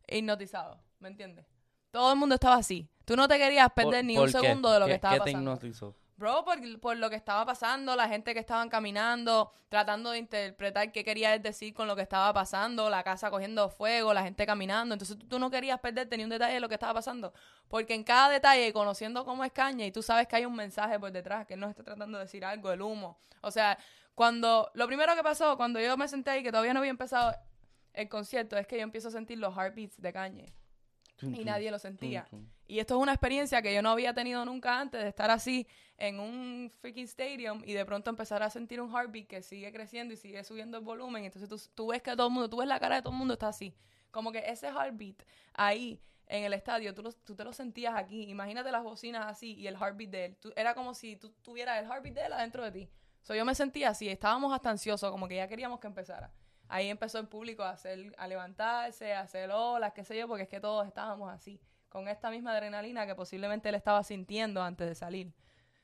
Hipnotizado, 0.08 0.80
¿me 1.00 1.08
entiendes? 1.08 1.46
Todo 1.92 2.14
el 2.14 2.18
mundo 2.18 2.36
estaba 2.36 2.56
así. 2.56 2.88
Tú 3.06 3.16
no 3.16 3.28
te 3.28 3.38
querías 3.38 3.70
perder 3.74 4.00
¿Por- 4.00 4.06
ni 4.06 4.16
por 4.16 4.28
un 4.28 4.32
qué? 4.34 4.40
segundo 4.40 4.72
de 4.72 4.80
lo 4.80 4.86
¿Qué- 4.86 4.92
que 4.92 4.96
estaba 4.96 5.14
¿Qué 5.16 5.20
te 5.20 5.32
pasando. 5.32 5.52
hipnotizó? 5.54 5.96
Bro, 6.18 6.46
por, 6.46 6.80
por 6.80 6.98
lo 6.98 7.10
que 7.10 7.16
estaba 7.16 7.44
pasando, 7.48 7.96
la 7.96 8.08
gente 8.08 8.34
que 8.36 8.40
estaban 8.40 8.70
caminando, 8.70 9.52
tratando 9.70 10.12
de 10.12 10.20
interpretar 10.20 10.92
qué 10.92 11.04
quería 11.04 11.34
él 11.34 11.42
decir 11.42 11.74
con 11.74 11.88
lo 11.88 11.96
que 11.96 12.04
estaba 12.04 12.32
pasando, 12.32 12.92
la 12.92 13.02
casa 13.04 13.32
cogiendo 13.32 13.70
fuego, 13.70 14.14
la 14.14 14.22
gente 14.22 14.46
caminando. 14.46 14.94
Entonces 14.94 15.18
tú, 15.18 15.28
tú 15.28 15.40
no 15.40 15.50
querías 15.50 15.80
perderte 15.80 16.16
ni 16.18 16.24
un 16.24 16.30
detalle 16.30 16.54
de 16.54 16.60
lo 16.60 16.70
que 16.70 16.76
estaba 16.76 16.94
pasando. 16.94 17.34
Porque 17.68 17.96
en 17.96 18.04
cada 18.04 18.30
detalle, 18.30 18.72
conociendo 18.72 19.26
cómo 19.26 19.44
es 19.44 19.52
Caña, 19.52 19.84
y 19.88 19.92
tú 19.92 20.04
sabes 20.04 20.28
que 20.28 20.36
hay 20.36 20.46
un 20.46 20.56
mensaje 20.56 21.00
por 21.00 21.12
detrás, 21.12 21.48
que 21.48 21.56
él 21.56 21.60
nos 21.60 21.72
está 21.72 21.84
tratando 21.84 22.20
de 22.20 22.26
decir 22.26 22.46
algo, 22.46 22.72
el 22.72 22.84
humo. 22.84 23.18
O 23.42 23.50
sea, 23.50 23.80
cuando, 24.14 24.70
lo 24.76 24.86
primero 24.86 25.16
que 25.16 25.24
pasó, 25.24 25.58
cuando 25.58 25.80
yo 25.80 25.98
me 25.98 26.08
senté 26.08 26.30
ahí, 26.30 26.44
que 26.44 26.52
todavía 26.52 26.74
no 26.76 26.80
había 26.82 26.92
empezado 26.92 27.34
el 27.94 28.08
concierto, 28.10 28.58
es 28.58 28.68
que 28.68 28.78
yo 28.78 28.84
empiezo 28.84 29.08
a 29.08 29.12
sentir 29.12 29.40
los 29.40 29.56
heartbeats 29.58 30.00
de 30.00 30.14
Caña. 30.14 30.46
Y 31.24 31.44
nadie 31.46 31.72
lo 31.72 31.80
sentía. 31.80 32.28
Y 32.68 32.80
esto 32.80 32.96
es 32.96 33.02
una 33.02 33.12
experiencia 33.14 33.62
que 33.62 33.74
yo 33.74 33.82
no 33.82 33.90
había 33.90 34.14
tenido 34.14 34.46
nunca 34.46 34.80
antes 34.80 35.02
de 35.02 35.10
estar 35.10 35.30
así 35.30 35.68
en 35.98 36.20
un 36.20 36.72
freaking 36.80 37.04
stadium 37.06 37.62
y 37.66 37.74
de 37.74 37.86
pronto 37.86 38.10
empezar 38.10 38.42
a 38.44 38.50
sentir 38.50 38.80
un 38.82 38.90
heartbeat 38.96 39.28
que 39.28 39.42
sigue 39.42 39.72
creciendo 39.72 40.14
y 40.14 40.18
sigue 40.18 40.44
subiendo 40.44 40.78
el 40.78 40.84
volumen. 40.84 41.26
Entonces 41.26 41.50
tú, 41.50 41.60
tú 41.76 41.88
ves 41.92 42.02
que 42.02 42.12
todo 42.16 42.28
el 42.28 42.34
mundo, 42.34 42.50
tú 42.50 42.58
ves 42.58 42.68
la 42.68 42.80
cara 42.80 42.96
de 42.96 43.02
todo 43.02 43.12
el 43.14 43.20
mundo 43.20 43.34
está 43.34 43.50
así. 43.50 43.74
Como 44.10 44.32
que 44.32 44.40
ese 44.40 44.68
heartbeat 44.68 45.22
ahí 45.54 46.02
en 46.28 46.46
el 46.46 46.54
estadio, 46.54 46.94
tú, 46.94 47.04
lo- 47.04 47.12
tú 47.12 47.36
te 47.36 47.44
lo 47.44 47.52
sentías 47.52 47.94
aquí. 47.96 48.24
Imagínate 48.30 48.72
las 48.72 48.84
bocinas 48.84 49.26
así 49.28 49.54
y 49.56 49.68
el 49.68 49.76
heartbeat 49.76 50.10
de 50.10 50.26
él. 50.26 50.36
Tú- 50.38 50.54
era 50.56 50.74
como 50.74 50.94
si 50.94 51.18
tú 51.18 51.30
tuvieras 51.42 51.78
el 51.84 51.90
heartbeat 51.90 52.16
de 52.16 52.26
él 52.26 52.34
adentro 52.34 52.64
de 52.64 52.72
ti. 52.72 52.90
So, 53.22 53.36
yo 53.36 53.44
me 53.46 53.54
sentía 53.54 53.90
así, 53.90 54.08
estábamos 54.10 54.52
hasta 54.54 54.70
ansiosos, 54.70 55.12
como 55.12 55.28
que 55.28 55.36
ya 55.36 55.48
queríamos 55.48 55.80
que 55.80 55.88
empezara. 55.88 56.32
Ahí 56.74 56.88
empezó 56.88 57.20
el 57.20 57.28
público 57.28 57.64
a 57.64 57.72
hacer, 57.72 58.16
a 58.18 58.28
levantarse, 58.28 59.14
a 59.14 59.22
hacer 59.22 59.52
olas, 59.52 59.92
qué 59.94 60.06
sé 60.06 60.18
yo, 60.18 60.28
porque 60.28 60.44
es 60.44 60.50
que 60.50 60.62
todos 60.62 60.88
estábamos 60.88 61.30
así, 61.30 61.60
con 61.90 62.08
esta 62.08 62.30
misma 62.32 62.54
adrenalina 62.54 63.06
que 63.06 63.14
posiblemente 63.14 63.68
él 63.68 63.76
estaba 63.76 64.02
sintiendo 64.04 64.64
antes 64.64 64.88
de 64.88 64.96
salir. 64.96 65.34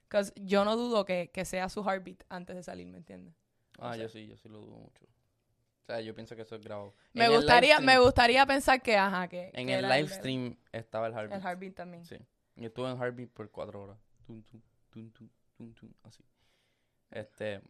'Cause 0.07 0.31
yo 0.37 0.63
no 0.63 0.77
dudo 0.77 1.03
que, 1.03 1.29
que 1.33 1.43
sea 1.43 1.67
su 1.67 1.83
heartbeat 1.83 2.23
antes 2.29 2.55
de 2.55 2.63
salir, 2.63 2.87
¿me 2.87 2.97
entiendes? 2.99 3.35
Ah, 3.79 3.89
O 3.89 3.93
sea- 3.95 4.03
yo 4.03 4.09
sí, 4.09 4.27
yo 4.27 4.37
sí 4.37 4.47
lo 4.47 4.59
dudo 4.59 4.77
mucho. 4.77 5.03
O 5.03 5.85
sea, 5.87 5.99
yo 5.99 6.15
pienso 6.15 6.35
que 6.37 6.43
eso 6.43 6.55
es 6.55 6.61
grabado. 6.61 6.93
Me 7.13 7.25
En 7.25 7.33
gustaría, 7.33 7.79
me 7.81 7.99
gustaría 7.99 8.45
pensar 8.45 8.81
que, 8.81 8.95
ajá, 8.95 9.27
que, 9.27 9.51
En 9.53 9.67
que 9.67 9.75
el 9.75 9.87
live 9.89 10.07
stream 10.07 10.57
estaba 10.71 11.07
el 11.07 11.13
el 11.13 11.19
heartbeat. 11.19 11.43
heartbeat 11.43 11.75
también. 11.75 12.05
Sí. 12.05 12.17
Y 12.55 12.65
estuve 12.65 12.89
en 12.89 12.97
heartbeat 12.97 13.29
por 13.31 13.51
cuatro 13.51 13.83
horas. 13.83 13.97
Tum, 14.25 14.41
tum, 14.43 14.61
tum, 14.89 15.11
tum, 15.11 15.29
tum, 15.57 15.73
tum, 15.73 15.93
así. 16.03 16.23
Este, 17.11 17.61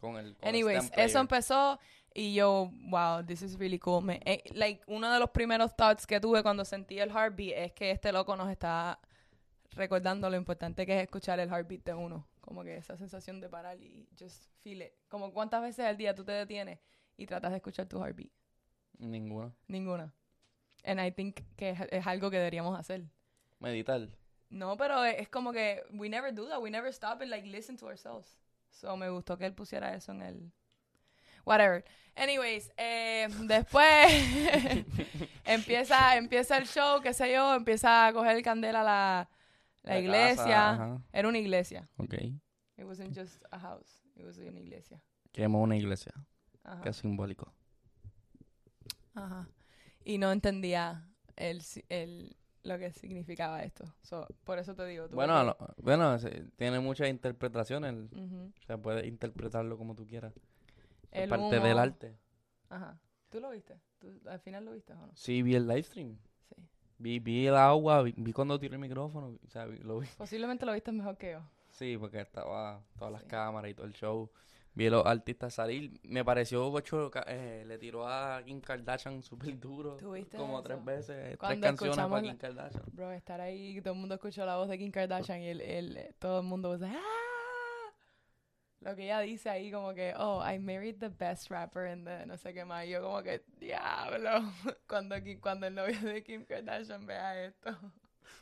con 0.00 0.16
el. 0.16 0.36
Con 0.36 0.48
Anyways, 0.48 0.90
eso 0.96 1.18
empezó 1.18 1.78
y 2.18 2.32
yo, 2.32 2.70
wow, 2.88 3.22
this 3.22 3.42
is 3.42 3.58
really 3.58 3.78
cool. 3.78 4.02
Me, 4.02 4.20
eh, 4.24 4.42
like, 4.54 4.82
uno 4.86 5.12
de 5.12 5.18
los 5.18 5.30
primeros 5.30 5.76
thoughts 5.76 6.06
que 6.06 6.18
tuve 6.18 6.42
cuando 6.42 6.64
sentí 6.64 6.98
el 6.98 7.10
heartbeat 7.10 7.58
es 7.58 7.72
que 7.72 7.90
este 7.90 8.10
loco 8.10 8.34
nos 8.36 8.50
está 8.50 8.98
recordando 9.72 10.30
lo 10.30 10.36
importante 10.36 10.86
que 10.86 10.96
es 10.96 11.02
escuchar 11.02 11.38
el 11.40 11.50
heartbeat 11.50 11.84
de 11.84 11.92
uno. 11.92 12.26
Como 12.40 12.64
que 12.64 12.76
esa 12.76 12.96
sensación 12.96 13.38
de 13.40 13.50
parar 13.50 13.78
y 13.82 14.08
just 14.18 14.46
feel 14.62 14.80
it. 14.80 14.92
Como 15.08 15.32
cuántas 15.32 15.60
veces 15.60 15.84
al 15.84 15.98
día 15.98 16.14
tú 16.14 16.24
te 16.24 16.32
detienes 16.32 16.78
y 17.18 17.26
tratas 17.26 17.50
de 17.50 17.58
escuchar 17.58 17.86
tu 17.86 18.02
heartbeat. 18.02 18.30
Ninguna. 18.98 19.52
Ninguna. 19.68 20.10
And 20.84 20.98
I 20.98 21.10
think 21.10 21.40
que 21.54 21.70
es, 21.70 21.80
es 21.90 22.06
algo 22.06 22.30
que 22.30 22.38
deberíamos 22.38 22.78
hacer. 22.78 23.04
Meditar. 23.58 24.08
No, 24.48 24.78
pero 24.78 25.04
es, 25.04 25.20
es 25.20 25.28
como 25.28 25.52
que 25.52 25.82
we 25.92 26.08
never 26.08 26.32
do 26.32 26.48
that. 26.48 26.62
We 26.62 26.70
never 26.70 26.88
stop 26.88 27.20
and 27.20 27.28
like 27.28 27.46
listen 27.46 27.76
to 27.76 27.86
ourselves. 27.86 28.38
So 28.70 28.96
me 28.96 29.08
gustó 29.08 29.36
que 29.38 29.46
él 29.46 29.54
pusiera 29.54 29.94
eso 29.94 30.12
en 30.12 30.22
el 30.22 30.52
whatever. 31.44 31.84
Anyways, 32.14 32.70
eh, 32.76 33.28
después 33.44 33.86
empieza 35.44 36.16
empieza 36.16 36.56
el 36.58 36.66
show, 36.66 37.00
qué 37.00 37.12
sé 37.12 37.32
yo, 37.32 37.54
empieza 37.54 38.06
a 38.06 38.12
coger 38.12 38.42
candela 38.42 38.82
la 38.82 39.28
la, 39.82 39.92
La 39.94 39.98
iglesia. 40.00 40.44
casa. 40.44 41.02
Era 41.12 41.28
una 41.28 41.38
iglesia. 41.38 41.88
Ok. 41.96 42.14
It 42.78 42.84
wasn't 42.84 43.16
just 43.16 43.42
a 43.52 43.58
house. 43.58 44.02
It 44.16 44.24
was 44.24 44.36
una 44.38 44.58
iglesia. 44.60 45.00
Quemó 45.32 45.60
una 45.62 45.76
iglesia, 45.76 46.12
Ajá. 46.64 46.82
que 46.82 46.88
es 46.88 46.96
simbólico. 46.96 47.52
Ajá. 49.14 49.48
Y 50.04 50.18
no 50.18 50.32
entendía 50.32 51.08
el, 51.36 51.62
el 51.88 52.36
lo 52.66 52.78
que 52.78 52.92
significaba 52.92 53.62
esto. 53.62 53.84
So, 54.02 54.26
por 54.44 54.58
eso 54.58 54.74
te 54.74 54.84
digo. 54.86 55.06
tuve 55.06 55.16
Bueno, 55.16 55.42
lo- 55.44 55.56
bueno, 55.78 56.16
tiene 56.56 56.80
muchas 56.80 57.08
interpretaciones. 57.08 57.94
Ujú. 58.12 58.52
O 58.60 58.66
sea, 58.66 58.78
puedes 58.78 59.06
interpretarlo 59.06 59.76
como 59.78 59.94
tú 59.94 60.06
quieras. 60.06 60.34
Es 61.12 61.22
El 61.24 61.28
parte 61.30 61.60
del 61.60 61.72
humo. 61.72 61.80
arte. 61.80 62.16
Ajá. 62.68 62.98
¿Tú 63.30 63.40
lo 63.40 63.50
viste? 63.50 63.80
¿Tú 63.98 64.08
al 64.28 64.40
final 64.40 64.64
lo 64.64 64.72
viste 64.72 64.92
o 64.92 64.96
no? 64.96 65.10
Sí, 65.14 65.42
vi 65.42 65.54
el 65.54 65.66
live 65.66 65.82
stream. 65.82 66.16
Sí. 66.48 66.54
Vi, 66.98 67.18
vi 67.20 67.46
el 67.46 67.56
agua, 67.56 68.02
vi, 68.02 68.14
vi 68.16 68.32
cuando 68.32 68.58
tiró 68.58 68.74
el 68.74 68.80
micrófono. 68.80 69.38
O 69.46 69.50
sea, 69.50 69.66
vi- 69.66 69.78
lo 69.78 69.98
vi. 70.00 70.08
Posiblemente 70.16 70.66
lo 70.66 70.72
viste 70.72 70.92
mejor 70.92 71.16
que 71.16 71.32
yo. 71.32 71.40
Sí, 71.70 71.96
porque 71.98 72.20
estaba 72.20 72.82
todas 72.98 73.12
las 73.12 73.22
Sí. 73.22 73.28
cámaras 73.28 73.70
y 73.70 73.74
todo 73.74 73.86
el 73.86 73.92
show. 73.92 74.30
Vi 74.76 74.86
a 74.86 74.90
los 74.90 75.06
artistas 75.06 75.54
salir. 75.54 75.98
Me 76.04 76.22
pareció 76.24 76.70
ocho, 76.70 77.10
ca- 77.10 77.24
eh, 77.26 77.64
le 77.66 77.78
tiró 77.78 78.06
a 78.06 78.42
Kim 78.44 78.60
Kardashian 78.60 79.22
súper 79.24 79.58
duro. 79.58 79.96
¿Tú 79.96 80.12
viste 80.12 80.36
Como 80.36 80.58
eso? 80.58 80.62
tres 80.62 80.84
veces. 80.84 81.38
Tres 81.38 81.60
canciones 81.60 82.06
para 82.06 82.22
Kim 82.22 82.36
Kardashian. 82.36 82.82
Bro, 82.92 83.10
estar 83.12 83.40
ahí, 83.40 83.80
todo 83.80 83.94
el 83.94 84.00
mundo 84.00 84.14
escuchó 84.16 84.44
la 84.44 84.56
voz 84.56 84.68
de 84.68 84.78
Kim 84.78 84.90
Kardashian 84.92 85.40
y 85.40 85.48
el, 85.48 85.60
el, 85.62 85.96
eh, 85.96 86.14
todo 86.18 86.40
el 86.40 86.46
mundo 86.46 86.70
was 86.70 86.80
like, 86.80 86.94
"Ah". 86.96 87.92
Lo 88.80 88.94
que 88.94 89.04
ella 89.04 89.20
dice 89.20 89.48
ahí 89.48 89.72
como 89.72 89.94
que, 89.94 90.12
oh, 90.18 90.44
I 90.46 90.58
married 90.58 90.96
the 91.00 91.08
best 91.08 91.50
rapper 91.50 91.86
in 91.90 92.04
the 92.04 92.26
no 92.26 92.36
sé 92.36 92.52
qué 92.52 92.64
más. 92.66 92.84
Y 92.84 92.90
yo 92.90 93.02
como 93.02 93.22
que, 93.22 93.42
diablo, 93.58 94.30
cuando, 94.86 95.16
cuando 95.40 95.66
el 95.66 95.74
novio 95.74 95.98
de 96.02 96.22
Kim 96.22 96.44
Kardashian 96.44 97.06
vea 97.06 97.44
esto. 97.46 97.70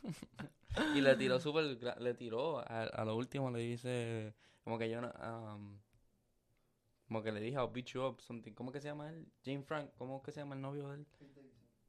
Y 0.93 0.99
le 0.99 1.15
tiró 1.15 1.39
súper, 1.39 1.77
le 2.01 2.13
tiró, 2.15 2.59
a, 2.59 2.83
a 2.83 3.05
lo 3.05 3.15
último 3.15 3.49
le 3.49 3.59
dice, 3.59 4.33
como 4.65 4.77
que 4.77 4.89
yo 4.89 4.99
no, 4.99 5.09
um, 5.55 5.79
como 7.07 7.21
que 7.21 7.31
le 7.31 7.39
dije, 7.39 7.57
I'll 7.57 7.71
beat 7.71 7.85
you 7.87 8.03
up, 8.03 8.19
something, 8.21 8.53
¿cómo 8.53 8.71
que 8.71 8.81
se 8.81 8.87
llama 8.87 9.09
él? 9.09 9.27
Jane 9.43 9.63
Frank, 9.63 9.91
¿cómo 9.97 10.21
que 10.23 10.31
se 10.31 10.39
llama 10.39 10.55
el 10.55 10.61
novio 10.61 10.89
de 10.89 10.95
él? 10.95 11.07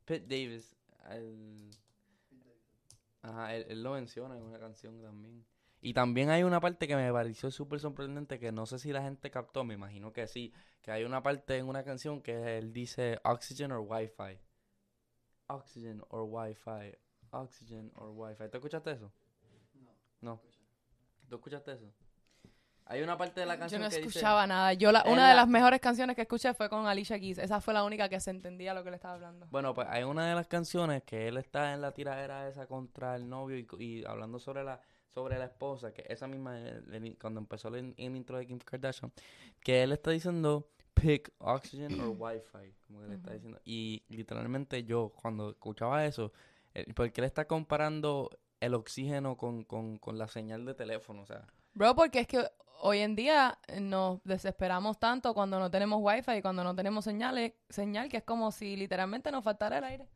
Pete 0.05 0.27
Davis. 0.27 0.77
el- 1.11 1.71
Ajá, 3.23 3.55
él, 3.57 3.67
él 3.69 3.83
lo 3.83 3.93
menciona 3.93 4.37
en 4.37 4.43
una 4.43 4.59
canción 4.59 5.01
también. 5.03 5.45
Y 5.81 5.95
también 5.95 6.31
hay 6.31 6.43
una 6.43 6.61
parte 6.61 6.87
que 6.89 6.97
me 6.97 7.13
pareció 7.13 7.51
súper 7.51 7.81
sorprendente 7.81 8.39
que 8.39 8.51
no 8.53 8.67
sé 8.67 8.79
si 8.79 8.93
la 8.93 9.03
gente 9.03 9.31
captó, 9.31 9.65
me 9.65 9.75
imagino 9.75 10.13
que 10.13 10.27
sí, 10.27 10.53
que 10.83 10.91
hay 10.91 11.05
una 11.05 11.23
parte 11.23 11.57
en 11.59 11.67
una 11.69 11.83
canción 11.85 12.23
que 12.23 12.59
él 12.59 12.73
dice 12.73 13.19
Oxygen 13.25 13.73
or 13.73 13.81
Wi-Fi. 13.81 14.39
Oxygen 15.49 16.03
or 16.09 16.23
Wi-Fi. 16.23 16.97
Oxygen 17.31 17.93
or 17.97 18.11
Wi-Fi. 18.11 18.49
¿Tú 18.49 18.57
escuchaste 18.59 18.93
eso? 18.93 19.13
No. 20.21 20.41
¿Tú 21.29 21.37
escuchaste 21.37 21.73
eso? 21.73 21.93
Hay 22.89 23.03
una 23.03 23.17
parte 23.19 23.41
de 23.41 23.47
la 23.47 23.55
Yo 23.55 23.61
canción 23.61 23.83
no 23.83 23.89
que 23.89 23.97
dice- 23.97 24.09
escuchaba 24.09 24.47
nada. 24.47 24.73
Yo 24.75 24.93
la, 24.93 25.03
una 25.07 25.29
de 25.29 25.35
la- 25.35 25.43
las 25.43 25.49
mejores 25.49 25.81
canciones 25.81 26.15
que 26.15 26.23
escuché 26.23 26.55
fue 26.55 26.69
con 26.69 26.87
Alicia 26.87 27.19
Keys. 27.19 27.39
Esa 27.39 27.61
fue 27.61 27.75
la 27.75 27.83
única 27.85 28.09
que 28.09 28.21
se 28.21 28.31
entendía 28.31 28.75
lo 28.75 28.85
que 28.85 28.91
le 28.91 28.97
estaba 28.97 29.15
hablando. 29.15 29.47
Bueno, 29.51 29.75
pues 29.75 29.89
hay 29.91 30.05
una 30.05 30.29
de 30.29 30.35
las 30.37 30.47
canciones 30.47 31.03
que 31.03 31.27
él 31.29 31.37
está 31.37 31.73
en 31.75 31.81
la 31.81 31.93
tiradera 31.93 32.49
esa 32.49 32.67
contra 32.67 33.17
el 33.17 33.29
novio 33.29 33.59
y, 33.59 33.67
y 33.85 34.05
hablando 34.05 34.39
sobre 34.39 34.63
la 34.65 34.81
sobre 35.09 35.39
la 35.39 35.47
esposa, 35.47 35.95
que 35.95 36.05
esa 36.11 36.27
misma, 36.29 36.59
el- 36.61 37.17
cuando 37.19 37.41
empezó 37.41 37.69
el, 37.69 37.95
el 37.97 38.17
intro 38.17 38.37
de 38.37 38.47
Kim 38.47 38.59
Kardashian, 38.59 39.11
que 39.65 39.83
él 39.83 39.93
está 39.93 40.11
diciendo 40.11 40.69
pick 40.93 41.33
oxygen 41.39 41.99
or 42.01 42.09
wifi, 42.19 42.75
como 42.87 43.01
que 43.01 43.09
le 43.09 43.15
está 43.15 43.33
diciendo. 43.33 43.59
Y 43.65 44.03
literalmente 44.09 44.85
yo, 44.85 45.15
cuando 45.21 45.51
escuchaba 45.51 46.05
eso, 46.05 46.33
eh, 46.75 46.85
porque 46.95 47.23
él 47.23 47.25
está 47.25 47.47
comparando 47.47 48.29
el 48.61 48.75
oxígeno 48.75 49.39
con, 49.39 49.65
con, 49.65 49.97
con 49.97 50.19
la 50.19 50.29
señal 50.29 50.67
de 50.67 50.75
teléfono, 50.75 51.23
o 51.23 51.27
sea, 51.27 51.47
Bro, 51.73 51.95
porque 51.95 52.21
es 52.21 52.27
que 52.27 52.47
hoy 52.81 52.99
en 52.99 53.15
día 53.17 53.59
nos 53.81 54.23
desesperamos 54.25 54.99
tanto 54.99 55.35
cuando 55.35 55.59
no 55.59 55.71
tenemos 55.71 55.99
wifi 56.03 56.33
y 56.39 56.43
cuando 56.43 56.63
no 56.65 56.75
tenemos 56.75 57.05
señales, 57.05 57.53
señal 57.69 58.09
que 58.09 58.19
es 58.19 58.23
como 58.25 58.51
si 58.53 58.77
literalmente 58.77 59.31
nos 59.31 59.45
faltara 59.45 59.79
el 59.79 59.85
aire. 59.85 60.09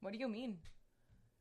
What 0.00 0.12
do 0.12 0.18
you 0.18 0.28
mean? 0.28 0.60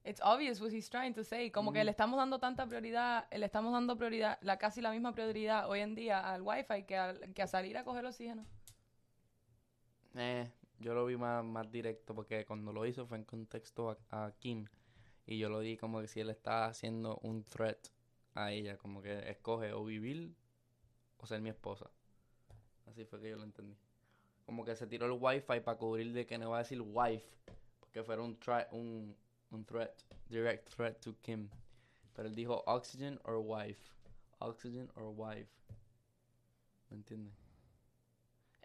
It's 0.03 0.21
obvious 0.23 0.61
what 0.61 0.71
he's 0.71 0.89
trying 0.89 1.13
to 1.15 1.23
say. 1.23 1.51
Como 1.51 1.73
que 1.73 1.81
Mm. 1.81 1.85
le 1.85 1.91
estamos 1.91 2.17
dando 2.17 2.39
tanta 2.39 2.65
prioridad, 2.65 3.27
le 3.31 3.45
estamos 3.45 3.73
dando 3.73 3.97
prioridad, 3.97 4.37
la 4.41 4.57
casi 4.57 4.79
la 4.81 4.91
misma 4.91 5.11
prioridad 5.13 5.69
hoy 5.69 5.81
en 5.81 5.95
día 5.95 6.19
al 6.33 6.41
wifi 6.41 6.83
que, 6.85 6.95
al- 6.97 7.33
que 7.33 7.41
a 7.41 7.47
salir 7.47 7.77
a 7.77 7.83
coger 7.83 8.05
oxígeno. 8.05 8.45
Eh, 10.15 10.49
yo 10.79 10.93
lo 10.93 11.05
vi 11.05 11.17
más, 11.17 11.43
más 11.43 11.69
directo 11.71 12.15
porque 12.15 12.45
cuando 12.45 12.71
lo 12.73 12.85
hizo 12.85 13.05
fue 13.05 13.17
en 13.17 13.25
contexto 13.25 13.97
a, 14.11 14.25
a 14.27 14.31
Kim 14.39 14.65
y 15.25 15.37
yo 15.37 15.49
lo 15.49 15.59
di 15.59 15.75
como 15.77 15.99
que 16.01 16.07
si 16.07 16.19
él 16.21 16.29
está 16.29 16.65
haciendo 16.65 17.19
un 17.23 17.43
threat 17.43 17.77
a 18.37 18.51
ella, 18.51 18.77
como 18.77 19.01
que 19.01 19.29
escoge 19.29 19.73
o 19.73 19.83
vivir 19.83 20.33
o 21.17 21.25
ser 21.25 21.41
mi 21.41 21.49
esposa. 21.49 21.89
Así 22.85 23.03
fue 23.05 23.19
que 23.19 23.29
yo 23.29 23.37
lo 23.37 23.43
entendí. 23.43 23.75
Como 24.45 24.63
que 24.63 24.75
se 24.75 24.87
tiró 24.87 25.07
el 25.07 25.17
wifi 25.19 25.59
para 25.59 25.77
cubrir 25.77 26.13
de 26.13 26.25
que 26.25 26.37
no 26.37 26.51
va 26.51 26.57
a 26.57 26.59
decir 26.59 26.81
wife, 26.81 27.27
porque 27.79 28.03
fuera 28.03 28.21
un, 28.21 28.37
un, 28.71 29.15
un 29.51 29.65
threat, 29.65 30.01
direct 30.29 30.69
threat 30.69 30.99
to 31.01 31.15
Kim. 31.21 31.49
Pero 32.13 32.29
él 32.29 32.35
dijo 32.35 32.63
oxygen 32.65 33.19
or 33.23 33.37
wife, 33.37 33.81
oxygen 34.39 34.89
or 34.95 35.13
wife. 35.15 35.51
¿Me 36.89 36.97
entiendes? 36.97 37.46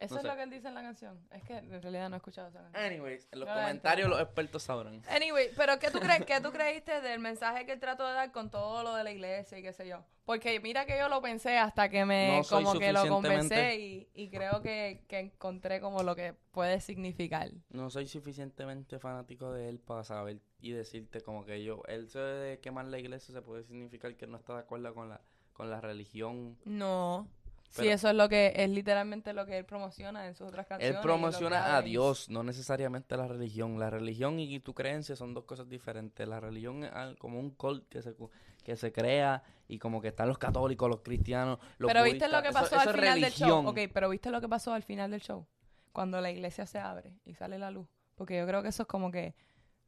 Eso 0.02 0.14
No 0.14 0.20
es 0.20 0.22
sé. 0.22 0.28
lo 0.28 0.36
que 0.36 0.42
él 0.42 0.50
dice 0.50 0.68
en 0.68 0.74
la 0.74 0.82
canción. 0.82 1.20
Es 1.30 1.42
que 1.44 1.56
en 1.58 1.82
realidad 1.82 2.08
no 2.10 2.16
he 2.16 2.18
escuchado 2.18 2.48
esa 2.48 2.60
canción. 2.62 2.84
Anyways, 2.84 3.28
en 3.32 3.40
los 3.40 3.48
No 3.48 3.54
comentarios 3.54 4.08
los 4.08 4.20
expertos 4.20 4.62
sabrán. 4.62 5.02
Anyway, 5.08 5.50
pero 5.56 5.78
¿qué 5.78 5.90
tú, 5.90 6.00
crees, 6.00 6.24
¿qué 6.24 6.40
tú 6.40 6.50
creíste 6.50 7.00
del 7.00 7.20
mensaje 7.20 7.64
que 7.66 7.72
él 7.72 7.80
trató 7.80 8.06
de 8.06 8.12
dar 8.14 8.32
con 8.32 8.50
todo 8.50 8.82
lo 8.82 8.94
de 8.94 9.04
la 9.04 9.10
iglesia 9.12 9.58
y 9.58 9.62
qué 9.62 9.72
sé 9.72 9.86
yo? 9.86 10.04
Porque 10.24 10.60
mira 10.60 10.86
que 10.86 10.96
yo 10.96 11.08
lo 11.08 11.20
pensé 11.20 11.58
hasta 11.58 11.88
que 11.88 12.04
me 12.04 12.38
No 12.38 12.44
como 12.44 12.78
que 12.78 12.92
lo 12.92 13.06
conversé 13.08 13.74
y, 13.80 14.08
y 14.14 14.30
creo 14.30 14.62
que, 14.62 15.04
que 15.08 15.18
encontré 15.18 15.80
como 15.80 16.02
lo 16.04 16.14
que 16.14 16.32
puede 16.52 16.80
significar. 16.80 17.50
No 17.70 17.90
soy 17.90 18.06
suficientemente 18.06 18.98
fanático 19.00 19.52
de 19.52 19.68
él 19.68 19.80
para 19.80 20.04
saber 20.04 20.40
y 20.60 20.70
decirte 20.70 21.20
como 21.22 21.44
que 21.44 21.64
yo, 21.64 21.82
él 21.88 22.08
se 22.08 22.20
de 22.20 22.60
quemar 22.60 22.86
la 22.86 22.98
iglesia 23.00 23.34
se 23.34 23.42
puede 23.42 23.64
significar 23.64 24.14
que 24.16 24.28
no 24.28 24.36
está 24.36 24.54
de 24.54 24.60
acuerdo 24.60 24.94
con 24.94 25.08
la, 25.08 25.20
con 25.52 25.70
la 25.70 25.80
religión. 25.80 26.56
No. 26.64 27.26
Sí, 27.72 27.88
eso 27.88 28.08
es 28.08 28.14
lo 28.14 28.28
que 28.28 28.52
es 28.56 28.68
literalmente 28.70 29.32
lo 29.32 29.44
que 29.46 29.58
él 29.58 29.64
promociona 29.64 30.26
en 30.26 30.34
sus 30.34 30.48
otras 30.48 30.66
canciones. 30.66 30.96
Él 30.96 31.02
promociona 31.02 31.76
a 31.76 31.82
Dios, 31.82 32.28
no 32.30 32.42
necesariamente 32.42 33.16
la 33.16 33.26
religión. 33.26 33.78
La 33.78 33.90
religión 33.90 34.38
y 34.38 34.60
tu 34.60 34.74
creencia 34.74 35.16
son 35.16 35.34
dos 35.34 35.44
cosas 35.44 35.68
diferentes. 35.68 36.26
La 36.28 36.40
religión 36.40 36.84
es 36.84 36.92
como 37.18 37.38
un 37.40 37.50
cult 37.50 37.88
que 37.88 38.02
se, 38.02 38.14
que 38.62 38.76
se 38.76 38.92
crea 38.92 39.42
y 39.68 39.78
como 39.78 40.00
que 40.00 40.08
están 40.08 40.28
los 40.28 40.38
católicos, 40.38 40.88
los 40.88 41.00
cristianos, 41.00 41.58
los 41.78 41.88
Pero 41.90 42.02
viste 42.04 42.26
budistas. 42.26 42.32
lo 42.32 42.42
que 42.42 42.48
Eso- 42.48 42.58
pasó 42.60 42.76
eso 42.76 42.80
al 42.80 42.88
es 42.88 42.94
final 43.00 43.20
del 43.20 43.32
show. 43.32 43.48
religión. 43.48 43.66
Ok, 43.66 43.92
pero 43.94 44.08
viste 44.10 44.30
lo 44.30 44.40
que 44.40 44.48
pasó 44.48 44.72
al 44.74 44.82
final 44.82 45.10
del 45.10 45.20
show. 45.20 45.46
Cuando 45.92 46.20
la 46.20 46.30
iglesia 46.30 46.66
se 46.66 46.78
abre 46.78 47.14
y 47.24 47.34
sale 47.34 47.58
la 47.58 47.70
luz. 47.70 47.88
Porque 48.14 48.38
yo 48.38 48.46
creo 48.46 48.62
que 48.62 48.68
eso 48.68 48.82
es 48.82 48.88
como 48.88 49.10
que 49.10 49.34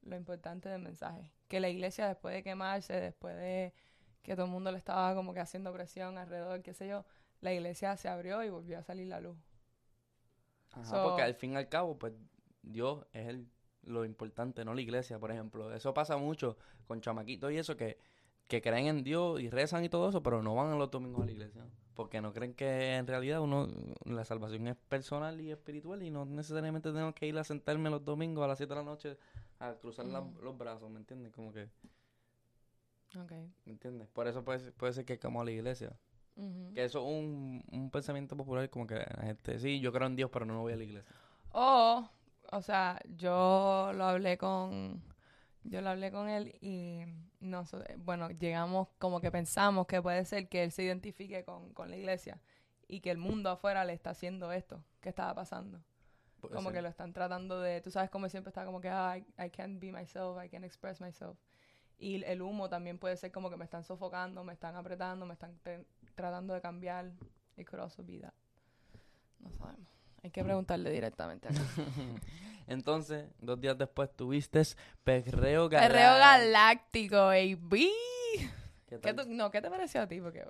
lo 0.03 0.17
importante 0.17 0.69
del 0.69 0.81
mensaje. 0.83 1.31
Que 1.49 1.61
la 1.61 1.69
iglesia 1.69 2.09
después 2.09 2.35
de 2.35 2.43
quemarse, 2.43 2.95
después 2.95 3.37
de 3.37 3.73
que 4.25 4.35
todo 4.35 4.47
el 4.47 4.51
mundo 4.53 4.73
le 4.73 4.79
estaba 4.79 5.15
como 5.15 5.33
que 5.35 5.41
haciendo 5.41 5.73
presión 5.73 6.19
alrededor, 6.19 6.63
qué 6.63 6.75
sé 6.75 6.89
yo, 6.89 7.05
la 7.41 7.53
iglesia 7.53 7.97
se 7.97 8.09
abrió 8.09 8.43
y 8.43 8.51
volvió 8.51 8.79
a 8.79 8.83
salir 8.83 9.07
la 9.07 9.21
luz. 9.21 9.37
Ajá, 10.73 10.85
So- 10.85 11.03
porque 11.05 11.23
al 11.23 11.35
fin 11.35 11.53
y 11.53 11.57
al 11.57 11.69
cabo, 11.69 11.99
pues 11.99 12.13
Dios 12.63 13.07
es 13.13 13.29
el, 13.29 13.47
lo 13.85 14.05
importante, 14.05 14.65
no 14.65 14.75
la 14.75 14.81
iglesia, 14.81 15.19
por 15.19 15.31
ejemplo. 15.31 15.73
Eso 15.73 15.95
pasa 15.95 16.17
mucho 16.17 16.57
con 16.87 17.01
chamaquitos 17.01 17.53
y 17.53 17.59
eso 17.59 17.77
que, 17.77 17.99
que 18.49 18.61
creen 18.61 18.87
en 18.87 19.05
Dios 19.05 19.41
y 19.41 19.51
rezan 19.51 19.85
y 19.85 19.89
todo 19.89 20.09
eso, 20.09 20.23
pero 20.23 20.43
no 20.43 20.55
van 20.55 20.73
a 20.73 20.77
los 20.77 20.91
domingos 20.91 21.23
a 21.23 21.27
la 21.27 21.33
iglesia. 21.33 21.65
Porque 21.95 22.21
no 22.21 22.33
creen 22.33 22.55
que 22.55 22.97
en 22.97 23.07
realidad 23.07 23.41
uno 23.41 23.69
la 24.05 24.25
salvación 24.25 24.67
es 24.67 24.75
personal 24.89 25.41
y 25.41 25.53
espiritual 25.53 26.03
y 26.03 26.11
no 26.11 26.25
necesariamente 26.25 26.93
tengo 26.93 27.15
que 27.15 27.27
ir 27.29 27.39
a 27.39 27.45
sentarme 27.45 27.89
los 27.89 28.05
domingos 28.05 28.43
a 28.45 28.49
las 28.49 28.59
7 28.59 28.75
de 28.75 28.81
la 28.81 28.85
noche 28.85 29.17
a 29.61 29.75
cruzar 29.75 30.07
la- 30.07 30.21
Ujú. 30.21 30.43
los 30.43 30.59
brazos, 30.59 30.91
¿me 30.91 30.99
entiendes? 30.99 31.33
Como 31.33 31.53
que, 31.53 31.69
Ok. 33.17 33.33
¿me 33.65 33.73
entiendes? 33.73 34.09
Por 34.09 34.29
eso 34.29 34.45
puede, 34.45 34.73
puede 34.73 34.93
ser 34.93 35.05
que 35.05 35.19
como 35.19 35.41
a 35.41 35.45
la 35.45 35.51
iglesia. 35.51 35.97
Que 36.75 36.85
eso 36.85 36.99
es 36.99 37.05
un, 37.05 37.63
un 37.71 37.91
pensamiento 37.91 38.37
popular 38.37 38.69
como 38.69 38.89
que 38.89 38.97
la 38.97 39.23
gente, 39.23 39.59
sí, 39.61 39.79
yo 39.79 39.93
creo 39.93 40.09
en 40.09 40.17
Dios, 40.17 40.31
pero 40.33 40.45
no 40.45 40.61
voy 40.63 40.73
a 40.73 40.77
la 40.77 40.83
iglesia. 40.83 41.15
O, 41.53 42.09
o 42.51 42.63
sea, 42.63 43.01
yo 43.17 43.93
lo 43.95 44.05
hablé 44.05 44.37
con, 44.37 45.01
yo 45.63 45.81
lo 45.81 45.91
hablé 45.91 46.11
con 46.11 46.29
él 46.29 46.57
y 46.61 47.05
no 47.39 47.65
bueno, 47.99 48.31
llegamos 48.31 48.89
como 48.99 49.21
que 49.21 49.31
pensamos 49.31 49.87
que 49.87 50.03
puede 50.03 50.25
ser 50.25 50.49
que 50.49 50.65
él 50.65 50.73
se 50.73 50.83
identifique 50.83 51.45
con, 51.45 51.73
con 51.73 51.89
la 51.89 51.97
iglesia 51.97 52.41
y 52.89 53.01
que 53.01 53.13
el 53.13 53.19
mundo 53.19 53.51
afuera 53.51 53.85
le 53.85 53.93
está 53.93 54.11
haciendo 54.11 54.51
esto 54.51 54.83
que 55.01 55.11
estaba 55.11 55.35
pasando. 55.35 55.81
Puede 56.41 56.55
como 56.55 56.71
ser. 56.71 56.79
que 56.79 56.83
lo 56.83 56.89
están 56.89 57.13
tratando 57.13 57.61
de, 57.61 57.81
tú 57.81 57.93
sabes 57.93 58.11
como 58.11 58.29
siempre 58.29 58.49
está 58.49 58.65
como 58.67 58.81
que 58.81 58.89
ah, 58.89 59.17
I, 59.17 59.25
I 59.39 59.51
can't 59.51 59.81
be 59.81 59.93
myself, 59.93 60.37
I 60.45 60.49
can't 60.49 60.65
express 60.65 61.01
myself. 61.01 61.39
Y 61.99 62.23
el 62.25 62.43
humo 62.43 62.69
también 62.69 62.99
puede 62.99 63.17
ser 63.17 63.31
como 63.33 63.51
que 63.51 63.57
me 63.57 63.65
están 63.65 63.85
sofocando, 63.85 64.43
me 64.45 64.53
están 64.53 64.77
apretando, 64.77 65.27
me 65.27 65.35
están 65.35 65.59
tratando 66.15 66.53
de 66.55 66.61
cambiar. 66.61 67.13
It 67.57 67.69
could 67.69 67.81
also 67.81 68.03
be 68.03 68.19
that. 68.21 68.33
No 69.39 69.51
sabemos. 69.53 69.89
Hay 70.23 70.31
que 70.31 70.43
preguntarle 70.43 70.91
directamente. 70.91 71.49
a 71.49 71.51
él. 71.51 71.57
Entonces, 72.67 73.27
dos 73.41 73.61
días 73.61 73.77
después 73.77 74.11
tuviste 74.17 74.63
Perreo 75.05 75.69
Perreo 75.69 75.69
Galán. 75.69 76.41
galáctico, 76.41 77.27
baby. 77.27 77.91
¿Qué 78.89 78.99
¿Qué 79.01 79.15
tú- 79.15 79.25
no, 79.29 79.51
¿qué 79.51 79.61
te 79.61 79.71
pareció 79.71 80.01
a 80.03 80.07
ti? 80.07 80.21
Porque 80.21 80.45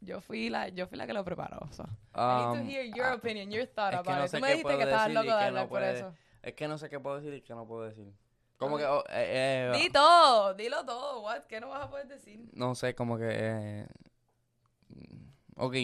yo 0.00 0.20
fui 0.20 0.48
la, 0.50 0.68
yo 0.68 0.86
fui 0.86 0.96
la 0.98 1.06
que 1.06 1.12
lo 1.12 1.24
preparó. 1.24 1.68
so. 1.72 1.84
I 2.14 2.18
Um, 2.20 2.52
need 2.52 2.64
to 2.64 2.70
hear 2.70 2.84
your 2.96 3.06
ah, 3.06 3.14
opinion, 3.14 3.50
your 3.50 3.66
thought 3.66 3.94
about 3.94 4.06
no 4.18 4.24
it. 4.24 4.30
Tú 4.30 4.40
me 4.40 4.48
dijiste 4.52 4.76
que 4.76 4.82
estabas 4.84 5.10
loco 5.12 5.26
de 5.26 5.32
hablar 5.32 5.64
no 5.64 5.68
por 5.68 5.82
eso. 5.82 6.14
Es 6.42 6.54
que 6.54 6.66
no 6.68 6.78
sé 6.78 6.88
qué 6.88 6.98
puedo 7.00 7.16
decir 7.16 7.34
y 7.34 7.40
qué 7.42 7.54
no 7.54 7.66
puedo 7.66 7.82
decir. 7.84 8.12
Como 8.56 8.78
que, 8.78 8.84
oh, 8.84 9.02
eh, 9.08 9.70
eh, 9.74 9.78
Di 9.78 9.90
todo, 9.90 10.54
dilo 10.54 10.84
todo. 10.84 11.20
What? 11.22 11.42
¿Qué 11.48 11.60
no 11.60 11.68
vas 11.70 11.82
a 11.82 11.90
poder 11.90 12.06
decir? 12.06 12.48
no 12.52 12.74
sé, 12.74 12.94
como 12.94 13.18
que... 13.18 13.28
eh, 13.30 13.86
ok. 15.56 15.74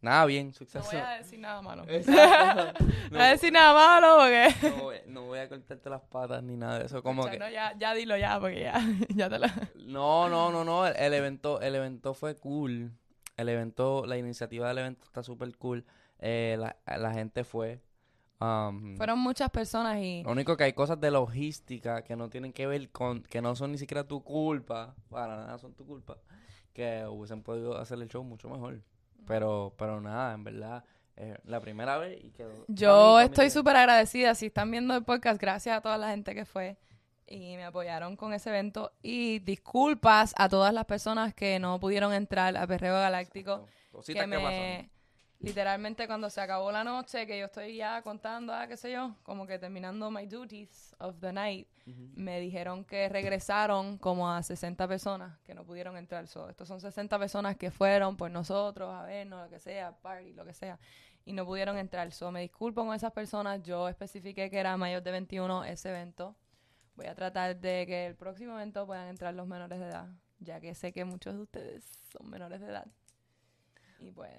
Nada 0.00 0.26
bien, 0.26 0.48
No 0.48 0.52
suceso. 0.52 0.84
voy 0.92 1.00
a 1.00 1.10
decir 1.18 1.40
nada 1.40 1.60
malo. 1.60 1.84
Exacto. 1.88 2.84
No 3.10 3.16
voy 3.16 3.20
a 3.26 3.30
decir 3.30 3.52
nada 3.52 3.72
malo 3.72 4.16
porque... 4.18 4.54
no, 4.68 4.82
voy, 4.84 4.96
no 5.06 5.22
voy 5.24 5.38
a 5.38 5.48
cortarte 5.48 5.88
las 5.90 6.02
patas 6.02 6.42
ni 6.42 6.56
nada 6.56 6.78
de 6.78 6.84
eso. 6.86 7.02
Como 7.02 7.22
Escucha, 7.22 7.38
que... 7.38 7.44
no, 7.46 7.50
ya, 7.50 7.74
ya 7.78 7.94
dilo 7.94 8.16
ya, 8.18 8.38
porque 8.38 8.60
ya, 8.60 8.78
ya 9.08 9.28
te 9.30 9.38
lo... 9.38 9.46
No, 9.76 10.28
no, 10.28 10.52
no, 10.52 10.62
no. 10.62 10.86
El, 10.86 10.94
el 10.96 11.14
evento, 11.14 11.60
el 11.62 11.74
evento 11.74 12.12
fue 12.14 12.36
cool. 12.36 12.92
El 13.36 13.48
evento, 13.48 14.04
la 14.06 14.18
iniciativa 14.18 14.68
del 14.68 14.78
evento 14.78 15.04
está 15.06 15.22
súper 15.22 15.56
cool. 15.56 15.84
Eh, 16.18 16.56
la, 16.58 16.76
la 16.98 17.12
gente 17.14 17.44
fue. 17.44 17.80
Um, 18.40 18.96
Fueron 18.96 19.18
muchas 19.18 19.50
personas 19.50 19.98
y... 19.98 20.22
Lo 20.22 20.30
único 20.30 20.56
que 20.56 20.64
hay 20.64 20.72
cosas 20.72 21.00
de 21.00 21.10
logística 21.10 22.02
que 22.02 22.14
no 22.14 22.28
tienen 22.28 22.52
que 22.52 22.66
ver 22.66 22.88
con, 22.90 23.22
que 23.22 23.42
no 23.42 23.56
son 23.56 23.72
ni 23.72 23.78
siquiera 23.78 24.04
tu 24.04 24.22
culpa, 24.22 24.94
para 25.10 25.36
nada 25.36 25.58
son 25.58 25.74
tu 25.74 25.84
culpa, 25.84 26.18
que 26.72 27.04
hubiesen 27.06 27.42
podido 27.42 27.76
hacer 27.78 28.00
el 28.00 28.08
show 28.08 28.22
mucho 28.22 28.48
mejor. 28.48 28.80
Pero, 29.26 29.74
pero 29.76 30.00
nada, 30.00 30.34
en 30.34 30.44
verdad, 30.44 30.84
eh, 31.16 31.36
la 31.44 31.60
primera 31.60 31.98
vez 31.98 32.24
y 32.24 32.30
quedó. 32.30 32.64
Yo 32.68 33.16
mí, 33.18 33.24
estoy 33.24 33.50
súper 33.50 33.76
agradecida. 33.76 34.34
Si 34.34 34.46
están 34.46 34.70
viendo 34.70 34.94
el 34.94 35.02
podcast, 35.02 35.40
gracias 35.40 35.76
a 35.76 35.80
toda 35.80 35.98
la 35.98 36.10
gente 36.10 36.34
que 36.34 36.44
fue 36.44 36.78
y 37.26 37.56
me 37.56 37.64
apoyaron 37.64 38.16
con 38.16 38.32
ese 38.32 38.50
evento. 38.50 38.92
Y 39.02 39.40
disculpas 39.40 40.32
a 40.38 40.48
todas 40.48 40.72
las 40.72 40.84
personas 40.84 41.34
que 41.34 41.58
no 41.58 41.78
pudieron 41.80 42.12
entrar 42.12 42.56
a 42.56 42.66
Perreo 42.66 42.94
Galáctico. 42.94 43.66
Cositas 43.92 44.24
que 44.24 44.30
que, 44.30 44.36
me 44.36 44.42
pasan. 44.42 44.97
Literalmente 45.40 46.06
cuando 46.06 46.30
se 46.30 46.40
acabó 46.40 46.72
la 46.72 46.84
noche 46.84 47.26
que 47.26 47.38
yo 47.38 47.46
estoy 47.46 47.76
ya 47.76 48.02
contando 48.02 48.52
ah, 48.52 48.66
qué 48.66 48.76
sé 48.76 48.90
yo 48.90 49.14
como 49.22 49.46
que 49.46 49.58
terminando 49.58 50.10
my 50.10 50.26
duties 50.26 50.94
of 50.98 51.20
the 51.20 51.32
night 51.32 51.68
me 52.16 52.38
dijeron 52.38 52.84
que 52.84 53.08
regresaron 53.08 53.96
como 53.96 54.30
a 54.30 54.42
60 54.42 54.86
personas 54.86 55.38
que 55.40 55.54
no 55.54 55.64
pudieron 55.64 55.96
entrar. 55.96 56.26
So, 56.26 56.50
estos 56.50 56.68
son 56.68 56.82
60 56.82 57.18
personas 57.18 57.56
que 57.56 57.70
fueron 57.70 58.14
por 58.14 58.30
nosotros 58.30 58.92
a 58.92 59.04
vernos 59.04 59.44
lo 59.44 59.48
que 59.48 59.58
sea 59.58 59.92
party 59.92 60.34
lo 60.34 60.44
que 60.44 60.52
sea 60.52 60.78
y 61.24 61.32
no 61.32 61.46
pudieron 61.46 61.78
entrar. 61.78 62.12
So, 62.12 62.30
me 62.30 62.42
disculpo 62.42 62.84
con 62.84 62.94
esas 62.94 63.12
personas. 63.12 63.62
Yo 63.62 63.88
especifiqué 63.88 64.50
que 64.50 64.58
era 64.58 64.76
mayor 64.76 65.02
de 65.02 65.12
21 65.12 65.64
ese 65.64 65.88
evento. 65.88 66.36
Voy 66.94 67.06
a 67.06 67.14
tratar 67.14 67.56
de 67.56 67.86
que 67.86 68.04
el 68.04 68.16
próximo 68.16 68.52
evento 68.52 68.86
puedan 68.86 69.08
entrar 69.08 69.32
los 69.32 69.46
menores 69.46 69.78
de 69.78 69.86
edad 69.86 70.08
ya 70.40 70.60
que 70.60 70.74
sé 70.74 70.92
que 70.92 71.04
muchos 71.04 71.34
de 71.34 71.40
ustedes 71.42 71.84
son 72.12 72.28
menores 72.30 72.60
de 72.60 72.66
edad. 72.66 72.86
Y 73.98 74.10
pues 74.10 74.32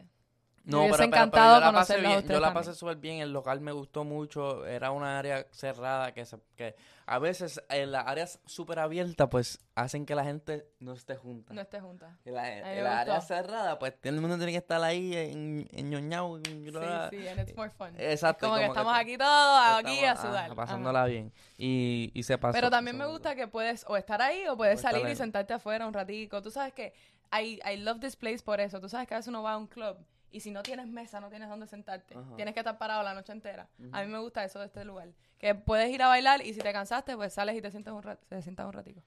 No, 0.66 0.82
pero, 0.92 1.10
pero- 1.10 1.26
yo 1.32 1.60
la 1.60 1.72
pasé 1.72 2.00
bien, 2.00 2.28
yo 2.28 2.40
la 2.40 2.54
pasé 2.54 2.76
súper 2.76 2.98
bien, 2.98 3.22
el 3.22 3.32
local 3.34 3.60
me 3.62 3.72
gustó 3.72 4.04
mucho, 4.04 4.66
era 4.66 4.92
una 4.92 5.18
área 5.18 5.46
cerrada 5.52 6.14
que, 6.14 6.26
se, 6.26 6.38
que 6.56 6.76
a 7.08 7.18
veces 7.18 7.62
en 7.70 7.92
las 7.92 8.06
áreas 8.06 8.40
súper 8.46 8.80
abiertas 8.80 9.28
pues 9.32 9.60
hacen 9.76 10.06
que 10.06 10.14
la 10.16 10.24
gente 10.24 10.68
no 10.80 10.94
esté 10.94 11.16
junta. 11.16 11.54
no 11.54 11.62
esté 11.62 11.80
junta 11.80 12.18
En 12.26 12.34
la, 12.36 12.58
en 12.58 12.86
área 12.86 13.20
cerrada 13.22 13.80
pues 13.80 14.00
todo 14.00 14.14
el 14.14 14.22
mundo 14.22 14.38
tiene 14.38 14.52
que 14.52 14.58
estar 14.60 14.84
ahí 14.84 15.16
en, 15.16 15.68
en 15.72 15.90
ñoñao, 15.90 16.38
en- 16.38 16.44
sí 16.44 17.18
sí 17.18 17.28
and 17.28 17.40
it's 17.40 17.56
more 17.58 17.70
fun 17.72 17.94
Exacto. 17.98 18.48
como 18.48 18.60
que 18.60 18.66
estamos 18.66 18.94
aquí 18.96 19.18
todos 19.18 19.60
aquí 19.78 20.04
a 20.06 20.16
sudar 20.16 20.54
pasándola 20.56 21.06
bien. 21.06 21.32
Y, 21.58 22.12
y 22.14 22.24
se 22.24 22.38
pasó. 22.38 22.54
Pero 22.54 22.70
también 22.70 22.98
me 22.98 23.06
gusta 23.06 23.36
que 23.36 23.48
puedes 23.48 23.86
o 23.88 23.98
estar 23.98 24.22
ahí 24.22 24.48
o 24.48 24.56
puedes 24.56 24.80
O 24.80 24.82
salir 24.84 25.08
y 25.08 25.16
sentarte 25.16 25.54
afuera 25.54 25.86
un 25.88 25.94
ratico. 25.94 26.42
Tú 26.42 26.52
sabes 26.52 26.74
que 26.74 26.94
I, 27.34 27.60
I 27.70 27.78
love 27.78 28.00
this 28.00 28.16
place 28.16 28.40
por 28.44 28.60
eso. 28.60 28.80
Tú 28.80 28.88
sabes 28.88 29.08
que 29.08 29.14
a 29.16 29.18
veces 29.18 29.28
uno 29.30 29.44
va 29.44 29.54
a 29.54 29.58
un 29.58 29.68
club 29.68 29.98
y 30.32 30.40
si 30.42 30.52
no 30.52 30.62
tienes 30.64 30.88
mesa, 30.88 31.20
no 31.20 31.30
tienes 31.30 31.50
dónde 31.50 31.68
sentarte. 31.68 32.16
Ajá. 32.18 32.36
Tienes 32.36 32.54
que 32.54 32.60
estar 32.60 32.78
parado 32.78 33.04
la 33.04 33.14
noche 33.14 33.32
entera. 33.32 33.68
A 33.92 34.02
mí 34.04 34.08
me 34.12 34.20
gusta 34.20 34.44
eso 34.44 34.60
de 34.60 34.66
este 34.66 34.84
lugar. 34.86 35.10
Que 35.38 35.56
puedes 35.56 35.90
ir 35.90 36.02
a 36.04 36.08
bailar 36.08 36.46
y 36.46 36.54
si 36.54 36.60
te 36.60 36.72
cansaste, 36.74 37.16
pues 37.16 37.34
sales 37.34 37.56
y 37.56 37.62
te 37.62 37.72
sientas 37.72 37.94
un, 37.94 38.04
rat- 38.04 38.20
te 38.28 38.42
sientas 38.42 38.66
un 38.66 38.74
ratico. 38.74 39.02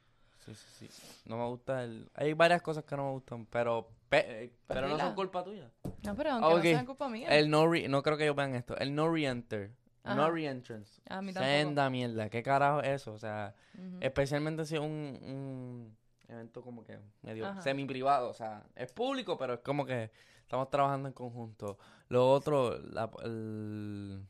Sí, 0.44 0.54
sí, 0.54 0.88
sí. 0.88 1.06
No 1.26 1.36
me 1.36 1.46
gusta 1.46 1.84
el... 1.84 2.10
Hay 2.14 2.32
varias 2.32 2.62
cosas 2.62 2.84
que 2.84 2.96
no 2.96 3.04
me 3.04 3.10
gustan, 3.12 3.46
pero... 3.46 3.88
pe- 4.08 4.44
eh, 4.44 4.52
pero 4.66 4.88
no 4.88 4.98
son 4.98 5.14
culpa 5.14 5.44
tuya. 5.44 5.70
No, 6.02 6.16
pero 6.16 6.30
aunque 6.32 6.46
Ah, 6.46 6.50
no 6.50 6.56
ok. 6.56 6.62
sea 6.62 6.84
culpa 6.86 7.08
mía. 7.08 7.28
El 7.28 7.48
no 7.48 7.68
re... 7.68 7.86
No 7.88 8.02
creo 8.02 8.16
que 8.16 8.24
ellos 8.24 8.34
vean 8.34 8.54
esto. 8.56 8.76
El 8.78 8.92
no 8.94 9.08
re-enter. 9.12 9.70
No 10.04 10.28
re-entrance. 10.32 11.00
Senda 11.32 11.88
mierda. 11.90 12.28
¿Qué 12.28 12.42
carajo 12.42 12.80
es 12.80 12.88
eso? 13.02 13.12
O 13.12 13.18
sea, 13.20 13.54
especialmente 14.00 14.64
si 14.64 14.74
es 14.74 14.80
un, 14.80 14.86
un 15.22 15.96
evento 16.32 16.62
como 16.62 16.82
que 16.84 16.98
medio 17.22 17.46
Ajá. 17.46 17.60
semi-privado. 17.62 18.28
O 18.30 18.34
sea, 18.34 18.64
es 18.74 18.92
público, 18.92 19.36
pero 19.38 19.54
es 19.54 19.60
como 19.60 19.84
que 19.86 20.10
estamos 20.42 20.68
trabajando 20.70 21.08
en 21.08 21.14
conjunto. 21.14 21.78
Lo 22.08 22.30
otro, 22.30 22.78
la, 22.78 23.10
el... 23.24 24.22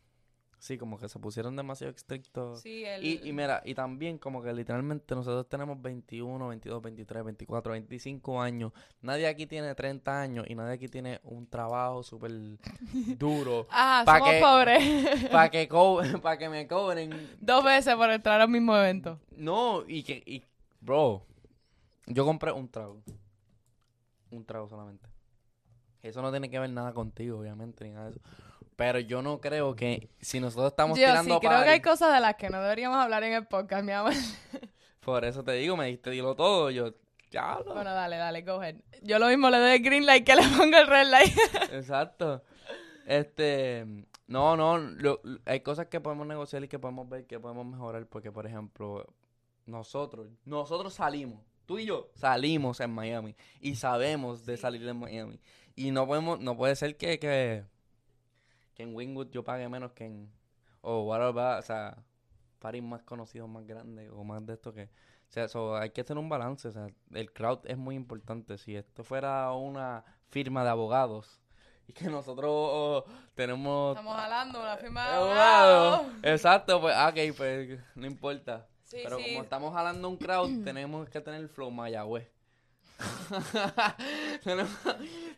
Sí, 0.59 0.79
como 0.79 0.97
que 0.97 1.09
se 1.09 1.19
pusieron 1.19 1.57
demasiado 1.57 1.93
estrictos. 1.93 2.61
Sí, 2.61 2.85
el... 2.85 3.05
Y, 3.05 3.21
y 3.25 3.33
mira, 3.33 3.63
y 3.65 3.75
también 3.75 4.17
como 4.19 4.41
que 4.45 4.53
literalmente 4.53 5.13
nosotros 5.17 5.49
tenemos 5.49 5.83
21, 5.83 6.47
22, 6.47 6.81
23, 6.81 7.25
24, 7.25 7.73
25 7.73 8.41
años. 8.41 8.73
Nadie 9.01 9.27
aquí 9.27 9.49
tiene 9.49 9.75
30 9.75 10.21
años 10.21 10.47
y 10.49 10.55
nadie 10.55 10.75
aquí 10.75 10.87
tiene 10.87 11.19
un 11.25 11.49
trabajo 11.49 12.05
súper 12.05 12.31
duro 13.19 13.67
Ah, 13.73 14.05
pa' 14.07 14.19
somos 14.19 14.31
que- 14.35 14.41
pobres. 14.41 15.25
para 15.33 15.51
que, 15.51 15.67
co- 15.67 16.01
pa' 16.23 16.37
que 16.39 16.49
me 16.49 16.69
cobren. 16.69 17.11
Dos 17.41 17.65
veces 17.65 17.97
por 17.97 18.09
entrar 18.11 18.41
al 18.41 18.49
mismo 18.49 18.77
evento. 18.77 19.19
No, 19.37 19.83
y 19.89 20.05
que, 20.05 20.23
y, 20.25 20.45
bro, 20.81 21.27
yo 22.07 22.25
compré 22.25 22.53
un 22.53 22.69
trago. 22.69 23.03
Un 24.31 24.45
trago 24.45 24.69
solamente. 24.69 25.09
Eso 26.01 26.23
no 26.23 26.31
tiene 26.31 26.51
que 26.51 26.59
ver 26.59 26.71
nada 26.71 26.93
contigo, 26.93 27.39
obviamente, 27.39 27.85
ni 27.85 27.91
nada 27.91 28.07
de 28.07 28.11
eso. 28.13 28.21
Pero 28.77 28.99
yo 28.99 29.23
no 29.23 29.41
creo 29.41 29.77
que 29.77 30.09
si 30.21 30.41
nosotros 30.41 30.73
estamos 30.73 30.99
Yo 30.99 31.05
sí 31.07 31.11
tirando 31.11 31.39
creo 31.41 31.63
que 31.63 31.69
hay 31.69 31.81
cosas 31.81 32.13
de 32.13 32.21
las 32.21 32.35
que 32.37 32.49
no 32.51 32.61
deberíamos 32.61 32.99
hablar 32.99 33.23
en 33.23 33.35
el 33.35 33.47
podcast, 33.47 33.85
mi 33.85 33.93
amor. 33.93 34.13
Por 35.01 35.25
eso 35.25 35.45
te 35.45 35.53
digo, 35.53 35.77
me 35.77 35.87
diste 35.87 36.11
dilo 36.11 36.35
todo. 36.35 36.71
Yo, 36.71 36.95
ya 37.31 37.59
lo- 37.65 37.75
Bueno, 37.75 37.93
dale, 37.93 38.17
dale, 38.17 38.43
go 38.43 38.61
ahead. 38.61 38.77
Yo 39.03 39.19
lo 39.19 39.29
mismo 39.29 39.51
le 39.51 39.59
doy 39.59 39.71
el 39.73 39.83
green 39.83 40.07
light 40.07 40.25
que 40.25 40.35
le 40.35 40.43
pongo 40.57 40.77
el 40.77 40.87
red 40.87 41.09
light. 41.11 41.37
Exacto. 41.73 42.43
Este, 43.07 43.85
no, 44.27 44.57
no, 44.57 44.79
lo- 44.79 45.21
lo- 45.23 45.39
hay 45.45 45.61
cosas 45.61 45.87
que 45.87 46.01
podemos 46.01 46.27
negociar 46.27 46.65
y 46.65 46.69
que 46.69 46.79
podemos 46.79 47.09
ver 47.09 47.27
que 47.27 47.39
podemos 47.39 47.67
mejorar 47.67 48.07
porque, 48.07 48.33
por 48.33 48.47
ejemplo, 48.47 49.07
nosotros, 49.67 50.29
nosotros 50.45 50.95
salimos, 50.95 51.41
tú 51.73 51.79
y 51.79 51.87
yo 51.87 52.11
salimos 52.15 52.81
en 52.81 52.93
Miami 52.93 53.35
y 53.59 53.77
sabemos 53.77 54.45
de 54.45 54.59
salir 54.59 54.87
en 54.87 54.99
Miami 54.99 55.41
y 55.75 55.91
no 55.91 56.07
podemos, 56.07 56.39
no 56.39 56.55
puede 56.55 56.77
ser 56.77 56.99
que, 56.99 57.19
que, 57.19 57.65
que 58.75 58.83
en 58.83 58.95
Wingwood 58.95 59.31
yo 59.31 59.43
pague 59.43 59.67
menos 59.71 59.93
que 59.93 60.05
en, 60.05 60.31
o 60.83 61.05
whatever, 61.05 61.59
o 61.59 61.63
sea, 61.63 61.97
paris 62.59 62.83
más 62.83 63.03
conocidos, 63.05 63.49
más 63.49 63.67
grandes 63.67 64.11
o 64.13 64.23
más 64.23 64.45
de 64.45 64.53
esto 64.53 64.75
que, 64.75 64.85
o 64.85 64.89
sea, 65.33 65.49
so, 65.49 65.75
hay 65.75 65.89
que 65.91 66.05
tener 66.05 66.23
un 66.23 66.29
balance, 66.29 66.69
o 66.69 66.73
sea, 66.73 66.89
el 67.13 67.33
crowd 67.33 67.61
es 67.65 67.79
muy 67.79 67.95
importante. 67.95 68.59
Si 68.59 68.77
esto 68.77 69.03
fuera 69.03 69.51
una 69.53 70.05
firma 70.29 70.65
de 70.65 70.69
abogados 70.69 71.41
y 71.89 71.95
que 71.95 72.05
nosotros 72.05 72.51
oh, 72.51 73.05
tenemos 73.35 73.97
Estamos 73.97 74.19
hablando 74.19 74.61
una 74.61 74.77
firma 74.77 75.09
de 75.09 75.15
abogados, 75.15 76.07
exacto, 76.23 76.83
pues, 76.83 76.95
ok, 76.95 77.35
pues 77.35 77.81
no 77.95 78.07
importa. 78.07 78.69
Sí, 78.93 79.01
Pero 79.03 79.17
sí. 79.17 79.25
como 79.25 79.43
estamos 79.45 79.73
jalando 79.73 80.07
un 80.07 80.19
crowd, 80.19 80.51
tenemos 80.65 81.09
que 81.09 81.23
tener 81.23 81.41
el 81.41 81.49
flow 81.49 81.71
Mayagüez. 81.71 82.29
tenemos, 84.45 84.71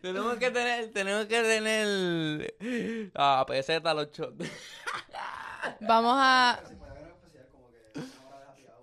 tenemos 0.01 0.35
que 0.35 0.51
tener, 0.51 0.91
tenemos 0.91 1.25
que 1.25 1.41
tener 1.41 3.11
ah, 3.15 3.45
peseta 3.47 3.93
los 3.93 4.11
shots. 4.11 4.45
Vamos 5.79 6.15
a, 6.17 6.61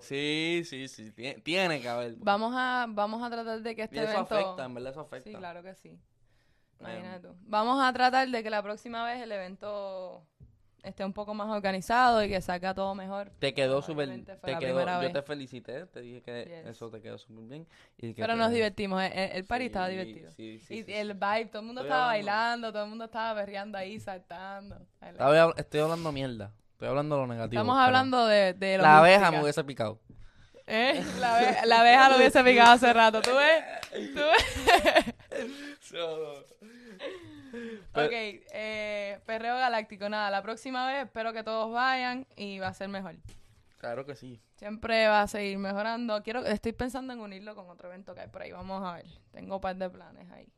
sí, 0.01 0.63
sí, 0.65 0.89
sí, 0.89 1.13
tiene, 1.13 1.41
tiene 1.43 1.81
que 1.81 1.89
haber. 1.89 2.15
vamos 2.17 2.55
a, 2.57 2.87
vamos 2.89 3.23
a 3.23 3.31
tratar 3.31 3.61
de 3.61 3.77
que 3.77 3.83
Y 3.83 3.85
este 3.85 4.03
eso 4.03 4.13
evento... 4.13 4.35
afecta, 4.35 4.65
en 4.65 4.75
verdad 4.75 4.93
eso 4.93 5.01
afecta. 5.01 5.31
Sí, 5.31 5.37
claro 5.37 5.63
que 5.63 5.75
sí. 5.75 5.89
Em, 5.91 5.99
Imagínate 6.81 7.29
tú. 7.29 7.37
Vamos 7.43 7.81
a 7.83 7.93
tratar 7.93 8.27
de 8.27 8.43
que 8.43 8.51
la 8.51 8.63
próxima 8.63 9.05
vez 9.05 9.23
el 9.23 9.31
evento 9.31 10.27
esté 10.83 11.05
un 11.05 11.13
poco 11.13 11.33
más 11.35 11.49
organizado 11.49 12.23
y 12.25 12.29
que 12.29 12.41
salga 12.41 12.75
todo 12.75 12.95
mejor. 12.95 13.31
Te 13.39 13.55
quedó 13.55 13.83
súper, 13.83 14.09
te 14.25 14.59
quedó, 14.59 14.81
yo 14.81 14.99
vez. 15.01 15.13
te 15.13 15.23
felicité, 15.23 15.87
te 15.87 16.01
dije 16.01 16.23
que 16.23 16.45
Yes. 16.45 16.67
eso 16.71 16.91
te 16.91 17.01
quedó 17.01 17.19
súper 17.19 17.45
bien. 17.45 17.67
Y 17.99 18.15
que 18.15 18.21
Pero 18.23 18.35
nos 18.37 18.51
divertimos, 18.51 19.03
el, 19.03 19.13
el- 19.13 19.31
el 19.33 19.45
party 19.45 19.67
estaba 19.67 19.87
Sí, 19.87 19.93
divertido. 19.93 20.31
Sí, 20.33 20.59
sí, 20.59 20.85
y 20.87 20.93
el 20.93 21.15
vibe, 21.15 21.47
todo 21.47 21.61
el 21.61 21.67
mundo 21.67 21.81
Estoy 21.83 21.91
estaba 21.91 22.11
hablando- 22.11 22.27
bailando, 22.33 22.73
todo 22.73 22.83
el 22.85 22.89
mundo 22.89 23.05
estaba 23.05 23.33
berreando 23.35 23.79
ahí, 23.79 24.01
saltando. 24.01 24.77
Estaba 25.01 25.55
estoy 25.57 25.81
hablando 25.81 26.13
mierda, 26.13 26.53
estoy 26.73 26.89
hablando 26.89 27.17
lo 27.17 27.27
negativo. 27.27 27.61
Estamos 27.63 27.79
hablando 27.79 28.27
de, 28.27 28.55
de 28.55 28.79
La 28.79 28.99
abeja 28.99 29.31
me 29.31 29.43
hubiese 29.43 29.63
picado. 29.65 30.01
¿Eh? 30.67 31.05
La, 31.19 31.37
abe- 31.39 31.67
la 31.67 31.81
abeja 31.81 32.09
lo 32.09 32.17
hubiese 32.17 32.43
picado 32.45 32.73
hace 32.73 32.93
rato. 32.93 33.21
¿Tú 33.21 33.31
ves? 33.35 34.15
¿Tú 34.15 34.21
ves? 34.21 35.15
Pero- 37.93 38.07
ok, 38.07 38.13
eh, 38.13 39.21
Perreo 39.27 39.57
Galáctico. 39.57 40.09
Nada, 40.09 40.31
la 40.31 40.43
próxima 40.43 40.87
vez 40.87 41.05
espero 41.05 41.33
que 41.33 41.43
todos 41.43 41.73
vayan 41.73 42.27
y 42.37 42.59
va 42.59 42.69
a 42.69 42.75
ser 42.75 42.89
mejor. 42.89 43.17
Claro 43.79 44.07
que 44.07 44.15
sí. 44.15 44.41
Siempre 44.57 45.09
va 45.09 45.23
a 45.23 45.27
seguir 45.27 45.59
mejorando. 45.59 46.23
Quiero, 46.23 46.45
estoy 46.47 46.73
pensando 46.73 47.13
en 47.13 47.21
unirlo 47.21 47.55
con 47.57 47.69
otro 47.69 47.89
evento 47.89 48.15
que 48.15 48.21
hay 48.21 48.29
por 48.29 48.43
ahí. 48.43 48.53
Vamos 48.53 48.83
a 48.85 48.95
ver. 48.95 49.07
Tengo 49.33 49.57
un 49.57 49.61
par 49.61 49.75
de 49.77 49.91
planes 49.91 50.31
ahí. 50.31 50.49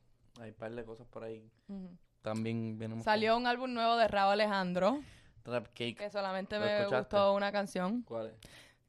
Hay 0.41 0.51
un 0.51 0.57
par 0.57 0.71
de 0.73 0.85
cosas 0.85 1.07
por 1.07 1.25
ahí. 1.25 1.43
Ujú. 1.69 1.97
También 2.21 2.79
venimos 2.79 3.05
Salió 3.05 3.37
un 3.37 3.47
álbum 3.47 3.73
nuevo 3.73 3.97
de 3.97 4.09
Raúl 4.09 4.33
Alejandro, 4.33 5.01
con 5.43 5.55
Rap 5.55 5.67
Cake. 5.69 5.97
que 5.97 6.11
solamente 6.11 6.59
¿Lo 6.59 6.65
me 6.65 6.77
escuchaste? 6.79 7.17
gustó 7.17 7.35
una 7.35 7.51
canción. 7.53 8.03
¿Cuál 8.03 8.27
es? 8.29 8.35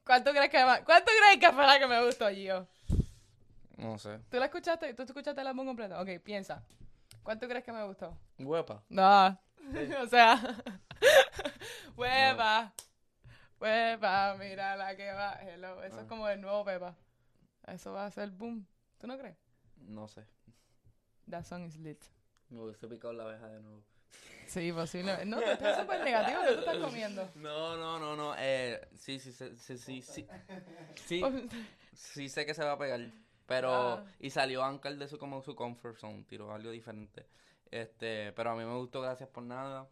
¿Cuánto 0.05 0.31
crees 0.31 0.49
que 0.49 0.57
¿Cuánto 0.85 1.11
crees 1.17 1.39
que 1.39 1.51
fue 1.53 1.65
la 1.65 1.79
que 1.79 1.87
me 1.87 2.05
gustó, 2.05 2.29
Gio? 2.29 2.67
No 3.77 3.97
sé. 3.97 4.19
¿Tú 4.29 4.37
la 4.37 4.45
escuchaste? 4.45 4.93
¿Tú 4.93 5.03
escuchaste 5.03 5.39
el 5.41 5.47
álbum 5.47 5.65
completo? 5.65 5.99
Ok, 5.99 6.19
piensa. 6.23 6.63
¿Cuánto 7.25 7.47
crees 7.47 7.63
que 7.65 7.71
me 7.71 7.83
gustó? 7.83 8.15
Huepa. 8.37 8.83
No. 8.87 9.27
o 10.03 10.07
sea. 10.07 10.63
Hueva. 11.97 12.71
Hueva, 13.59 14.35
mira 14.37 14.75
la 14.75 14.95
que 14.95 15.11
va. 15.11 15.33
Hello. 15.41 15.81
Eso 15.83 15.97
es 15.97 16.05
Ah. 16.05 16.07
como 16.07 16.29
el 16.29 16.39
nuevo 16.39 16.63
Pepa. 16.63 16.95
Eso 17.67 17.91
va 17.93 18.05
a 18.05 18.11
ser 18.11 18.29
boom. 18.29 18.67
¿Tú 18.99 19.07
no 19.07 19.17
crees? 19.17 19.37
No 19.77 20.07
sé. 20.07 20.23
That 21.27 21.43
song 21.45 21.65
is 21.65 21.77
lit. 21.77 22.03
Me 22.49 22.59
hubiese 22.61 22.87
picado 22.87 23.11
la 23.13 23.23
abeja 23.23 23.47
de 23.47 23.59
nuevo. 23.59 23.83
Sí, 24.45 24.71
posible. 24.71 25.25
No, 25.25 25.37
tú 25.41 25.49
estás 25.49 25.79
súper 25.81 26.03
negativo. 26.03 26.41
¿Qué 26.47 26.53
tú 26.53 26.59
estás 26.59 26.77
comiendo? 26.77 27.27
No, 27.37 27.75
no, 27.75 27.97
no, 27.97 28.15
no. 28.15 28.35
Eh, 28.37 28.87
sí, 28.95 29.19
sí, 29.19 29.31
sí, 29.33 29.57
sí, 29.57 30.01
sí. 30.03 30.27
Sí, 31.07 31.23
sí 31.91 32.29
sé 32.29 32.45
que 32.45 32.53
se 32.53 32.63
va 32.63 32.73
a 32.73 32.77
pegar. 32.77 32.99
Pero, 33.47 33.71
Ah. 33.73 34.05
y 34.19 34.29
salió 34.31 34.63
Anker 34.63 34.97
de 34.97 35.07
su 35.07 35.17
como 35.19 35.41
su 35.41 35.55
comfort 35.55 35.97
zone, 35.97 36.23
tiró 36.23 36.51
algo 36.53 36.71
diferente. 36.71 37.27
Este, 37.71 38.31
pero 38.33 38.51
a 38.51 38.55
mí 38.55 38.63
me 38.63 38.75
gustó 38.75 39.01
Gracias 39.01 39.29
por 39.29 39.43
Nada. 39.43 39.87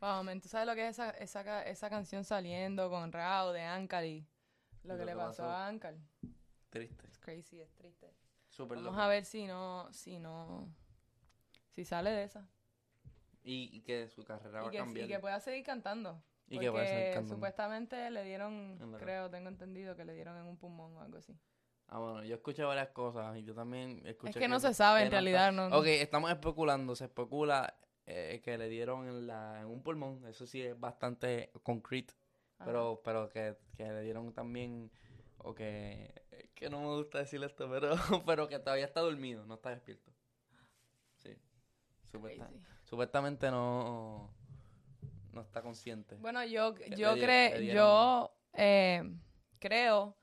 Wow, 0.00 0.22
man, 0.24 0.40
¿tú 0.40 0.48
sabes 0.48 0.66
lo 0.66 0.74
que 0.74 0.86
es 0.88 0.98
esa, 0.98 1.10
esa, 1.10 1.62
esa 1.62 1.88
canción 1.90 2.24
saliendo 2.24 2.90
con 2.90 3.10
Rao 3.12 3.52
de 3.52 3.62
Ankar 3.62 4.04
y 4.04 4.26
lo 4.82 4.94
Lo 4.94 4.98
que 4.98 5.04
le 5.06 5.14
pasó 5.16 5.42
pasó. 5.42 5.44
a 5.50 5.66
Ankar? 5.66 5.94
Triste. 6.70 7.06
Es 7.06 7.18
crazy, 7.18 7.60
es 7.60 7.72
triste. 7.74 8.12
Súper 8.48 8.78
Vamos 8.78 8.92
loco. 8.92 9.02
a 9.02 9.08
ver 9.08 9.24
si 9.24 9.46
no, 9.46 9.90
si 9.92 10.18
no, 10.18 10.68
si 11.70 11.84
sale 11.84 12.10
de 12.10 12.24
esa. 12.24 12.46
Y, 13.42 13.70
y 13.76 13.80
que 13.82 14.08
su 14.08 14.24
carrera 14.24 14.60
va 14.60 14.64
Y 14.66 14.68
a 14.68 14.70
que, 14.72 14.78
cambiar. 14.78 15.06
y 15.06 15.08
que 15.08 15.18
pueda 15.20 15.40
seguir 15.40 15.64
cantando. 15.64 16.22
Y 16.48 16.58
que 16.58 16.70
pueda 16.70 16.84
seguir 16.84 16.98
porque 17.00 17.14
cantando. 17.14 17.34
supuestamente 17.34 18.10
le 18.10 18.24
dieron, 18.24 18.78
creo, 18.98 19.30
tengo 19.30 19.48
entendido 19.48 19.96
que 19.96 20.04
le 20.04 20.14
dieron 20.14 20.36
en 20.36 20.44
un 20.46 20.56
pulmón 20.58 20.96
o 20.96 21.00
algo 21.00 21.18
así. 21.18 21.34
Ah, 21.88 21.98
bueno, 21.98 22.24
yo 22.24 22.34
escuché 22.34 22.62
varias 22.64 22.88
cosas 22.88 23.36
y 23.36 23.44
yo 23.44 23.54
también 23.54 24.02
escuché 24.06 24.30
Es 24.30 24.36
que 24.36 24.48
no 24.48 24.58
se 24.58 24.74
sabe 24.74 25.02
en 25.02 25.10
realidad, 25.10 25.50
está- 25.50 25.68
no. 25.68 25.76
Ok, 25.78 25.86
estamos 25.86 26.30
especulando, 26.30 26.96
se 26.96 27.04
especula 27.04 27.76
eh, 28.06 28.40
que 28.44 28.58
le 28.58 28.68
dieron 28.68 29.06
en, 29.08 29.26
la, 29.26 29.60
en 29.60 29.66
un 29.66 29.82
pulmón, 29.82 30.24
eso 30.26 30.46
sí 30.46 30.60
es 30.62 30.78
bastante 30.78 31.50
concrete, 31.62 32.14
Ajá. 32.58 32.64
pero, 32.66 33.00
pero 33.04 33.28
que, 33.28 33.56
que 33.76 33.84
le 33.84 34.00
dieron 34.02 34.32
también, 34.32 34.90
o 35.38 35.54
que, 35.54 36.12
que 36.54 36.68
no 36.68 36.80
me 36.80 36.86
gusta 36.96 37.18
decir 37.18 37.42
esto, 37.44 37.68
pero, 37.70 37.94
pero 38.26 38.48
que 38.48 38.58
todavía 38.58 38.84
está 38.86 39.00
dormido, 39.00 39.46
no 39.46 39.54
está 39.54 39.70
despierto. 39.70 40.10
Sí, 41.18 41.36
Supuesta- 42.10 42.46
Crazy. 42.48 42.60
supuestamente 42.84 43.50
no, 43.50 44.30
no 45.32 45.40
está 45.42 45.62
consciente. 45.62 46.16
Bueno, 46.16 46.44
yo, 46.44 46.74
yo, 46.96 47.14
di- 47.14 47.20
cre- 47.20 47.58
dieron- 47.58 47.74
yo 47.74 48.34
eh, 48.54 49.14
creo 49.58 50.16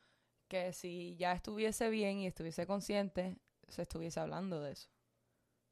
que 0.51 0.73
si 0.73 1.15
ya 1.15 1.31
estuviese 1.31 1.89
bien 1.89 2.17
y 2.17 2.27
estuviese 2.27 2.67
consciente, 2.67 3.37
se 3.69 3.83
estuviese 3.83 4.19
hablando 4.19 4.59
de 4.59 4.73
eso. 4.73 4.89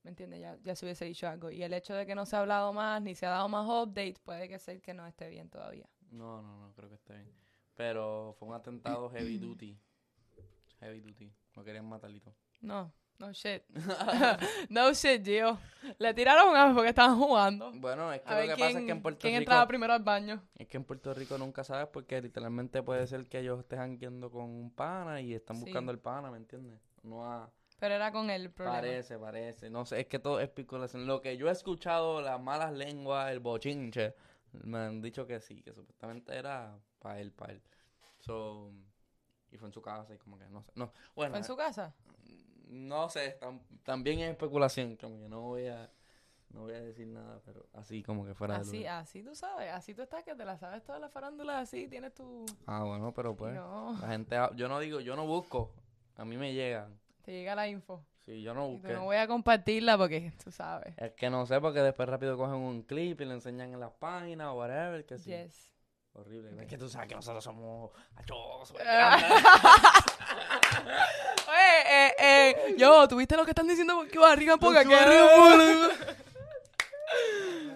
¿Me 0.04 0.12
entiendes? 0.12 0.40
Ya, 0.40 0.58
ya 0.64 0.74
se 0.74 0.86
hubiese 0.86 1.04
dicho 1.04 1.28
algo. 1.28 1.52
Y 1.52 1.62
el 1.64 1.74
hecho 1.74 1.94
de 1.94 2.06
que 2.06 2.16
no 2.16 2.26
se 2.26 2.38
ha 2.38 2.40
hablado 2.40 2.72
más, 2.72 3.02
ni 3.02 3.14
se 3.14 3.26
ha 3.26 3.32
dado 3.32 3.50
más 3.50 3.68
update, 3.68 4.16
puede 4.24 4.48
que 4.48 4.58
sea 4.58 4.80
que 4.80 4.94
no 4.94 5.06
esté 5.06 5.28
bien 5.28 5.50
todavía. 5.50 5.90
No, 6.12 6.42
no, 6.42 6.62
no, 6.62 6.74
creo 6.76 6.88
que 6.88 6.96
esté 6.96 7.14
bien. 7.14 7.36
Pero 7.76 8.34
fue 8.40 8.48
un 8.48 8.54
atentado 8.54 9.10
heavy 9.10 9.38
duty. 9.38 9.78
Heavy 10.80 11.02
duty. 11.02 11.30
Lo 11.56 11.64
querían 11.66 11.86
matar 11.86 12.12
y 12.12 12.22
todo. 12.22 12.38
No, 12.62 12.94
no 13.20 13.32
shit. 13.34 13.64
no 14.70 14.94
shit, 14.94 15.24
Gio. 15.26 15.58
Le 15.98 16.14
tiraron 16.14 16.56
a 16.56 16.74
porque 16.74 16.90
estaban 16.90 17.18
jugando. 17.18 17.72
Bueno, 17.74 18.12
es 18.14 18.22
que 18.22 18.30
A 18.30 18.36
lo 18.36 18.42
que 18.42 18.48
quién, 18.56 18.68
pasa 18.68 18.80
es 18.80 18.86
que 18.86 18.92
en 18.92 19.02
Puerto 19.02 19.20
quién 19.22 19.34
Rico. 19.34 19.40
entraba 19.42 19.68
primero 19.68 19.94
al 19.94 20.04
baño. 20.04 20.42
Es 20.56 20.68
que 20.68 20.78
en 20.78 20.84
Puerto 20.84 21.14
Rico 21.14 21.38
nunca 21.38 21.64
sabes 21.64 21.88
porque 21.88 22.22
literalmente 22.22 22.82
puede 22.84 23.06
ser 23.08 23.28
que 23.28 23.40
ellos 23.40 23.60
estén 23.60 23.80
jangueando 23.80 24.30
con 24.32 24.44
un 24.44 24.72
pana 24.72 25.22
y 25.22 25.34
están 25.34 25.58
Sí. 25.58 25.66
buscando 25.66 25.92
el 25.92 26.00
pana, 26.00 26.32
¿me 26.32 26.38
entiendes? 26.38 26.80
No 27.04 27.26
ha- 27.26 27.50
Pero 27.80 27.96
era 27.96 28.12
con 28.12 28.30
el 28.30 28.50
problema. 28.52 28.78
parece, 28.82 29.18
parece. 29.18 29.70
No 29.70 29.86
sé, 29.86 30.02
es 30.02 30.08
que 30.08 30.20
todo 30.20 30.40
es 30.40 30.46
especulación. 30.48 31.06
Lo 31.08 31.22
que 31.22 31.38
yo 31.38 31.48
he 31.48 31.52
escuchado, 31.52 32.22
las 32.22 32.40
malas 32.42 32.74
lenguas, 32.74 33.32
el 33.32 33.40
bochinche, 33.40 34.14
me 34.52 34.80
han 34.80 35.02
dicho 35.02 35.26
que 35.28 35.40
sí, 35.40 35.62
que 35.62 35.74
supuestamente 35.74 36.36
era 36.36 36.78
para 37.00 37.20
él, 37.20 37.32
para 37.32 37.54
él. 37.54 37.62
So, 38.20 38.72
y 39.52 39.58
fue 39.58 39.68
en 39.70 39.74
su 39.74 39.82
casa 39.82 40.14
y 40.14 40.18
como 40.18 40.38
que 40.38 40.48
no 40.50 40.62
sé. 40.62 40.72
No, 40.76 40.92
bueno, 41.16 41.32
¿Fue 41.32 41.40
en 41.40 41.46
su 41.46 41.56
casa? 41.56 41.94
No 42.70 43.10
sé, 43.10 43.38
tam- 43.40 43.62
también 43.84 44.20
es 44.20 44.30
especulación, 44.32 44.96
como 44.96 45.20
que 45.20 45.28
no 45.30 45.42
voy 45.42 45.68
a 45.68 45.90
no 46.52 46.62
voy 46.62 46.74
a 46.74 46.82
decir 46.82 47.06
nada, 47.06 47.40
pero 47.46 47.68
así 47.74 48.02
como 48.02 48.26
que 48.26 48.34
fuera 48.34 48.56
de 48.56 48.62
Así, 48.62 48.78
lugar. 48.80 49.02
así 49.04 49.22
tú 49.22 49.36
sabes. 49.36 49.72
Así 49.72 49.94
tú 49.94 50.02
estás 50.02 50.24
que 50.24 50.34
te 50.34 50.44
la 50.46 50.58
sabes 50.58 50.84
toda 50.84 50.98
la 50.98 51.08
farándula 51.08 51.60
así. 51.60 51.88
Tienes 51.88 52.16
tu... 52.16 52.44
Ah, 52.66 52.84
bueno, 52.84 53.14
pero 53.14 53.36
pues 53.36 53.54
No, 53.54 53.96
la 54.02 54.08
gente 54.08 54.36
yo 54.56 54.68
no 54.68 54.80
digo, 54.80 55.00
yo 55.00 55.16
no 55.16 55.28
busco, 55.28 55.72
a 56.16 56.26
mí 56.26 56.38
me 56.38 56.52
llegan. 56.54 57.00
te 57.22 57.34
llega 57.34 57.54
la 57.54 57.68
info. 57.68 58.04
Si 58.26 58.42
yo 58.42 58.56
no 58.56 58.68
Y 58.68 58.72
busqué. 58.78 58.94
no 58.94 59.04
voy 59.04 59.18
a 59.18 59.28
compartirla 59.28 59.96
porque 59.96 60.34
tú 60.44 60.50
sabes. 60.52 60.96
Es 60.98 61.12
que 61.14 61.30
no 61.30 61.46
sé 61.46 61.62
porque 61.62 61.82
después 61.84 62.10
rápido 62.10 62.36
cogen 62.36 62.56
un 62.56 62.82
clip 62.82 63.22
y 63.22 63.26
lo 63.26 63.34
enseñan 63.34 63.72
en 63.74 63.80
las 63.80 63.92
páginas 63.92 64.48
o 64.48 64.54
whatever, 64.56 65.06
que 65.06 65.20
sí. 65.20 65.30
Yes. 65.30 65.70
Horrible. 66.14 66.60
Es 66.64 66.68
que 66.68 66.80
tú 66.80 66.90
sabes 66.90 67.08
que 67.10 67.16
nosotros 67.16 67.44
somos 67.44 67.92
achos. 68.16 68.74
Oye, 71.48 71.82
eh, 72.08 72.14
eh, 72.20 72.56
yo, 72.80 73.08
¿tuviste 73.08 73.36
lo 73.36 73.44
que 73.46 73.52
están 73.52 73.68
diciendo? 73.68 74.06
Que 74.12 74.18
barriga 74.20 74.58
poca, 74.58 74.84
Que 74.84 74.90
barriga 74.94 75.24
barriga 75.26 75.90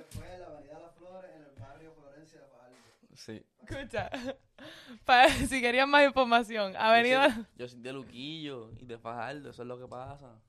Fue 0.09 0.33
en 0.33 0.39
la 0.41 0.47
Avenida 0.47 0.79
Las 0.79 0.95
Flores, 0.95 1.31
en 1.35 1.41
el 1.43 1.51
barrio 1.59 1.91
Florencia 1.93 2.39
de 2.39 2.47
Fajardo. 2.47 2.75
Sí. 3.15 3.43
Escucha, 3.67 4.09
pa- 5.05 5.29
si 5.29 5.61
querían 5.61 5.89
más 5.89 6.05
información, 6.05 6.73
Yo 6.73 6.79
Avenida... 6.79 7.33
soy, 7.33 7.45
yo 7.57 7.67
soy 7.67 7.79
de 7.81 7.93
Luquillo 7.93 8.71
y 8.79 8.85
de 8.85 8.97
Fajardo, 8.97 9.49
eso 9.49 9.61
es 9.61 9.67
lo 9.67 9.79
que 9.79 9.87
pasa. 9.87 10.39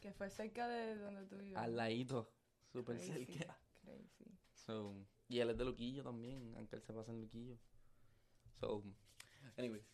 Que 0.00 0.12
fue 0.12 0.30
cerca 0.30 0.68
de 0.68 0.96
donde 0.96 1.24
tú 1.26 1.36
vives. 1.38 1.56
Al 1.56 1.76
ladito, 1.76 2.30
súper 2.72 2.98
cerca. 3.00 3.58
crazy. 3.82 4.38
So, 4.52 4.94
y 5.28 5.40
él 5.40 5.50
es 5.50 5.58
de 5.58 5.64
Luquillo 5.64 6.02
también, 6.04 6.54
aunque 6.56 6.76
él 6.76 6.82
se 6.82 6.92
pasa 6.92 7.10
en 7.10 7.20
Luquillo. 7.20 7.56
So, 8.60 8.82
anyways. 9.56 9.84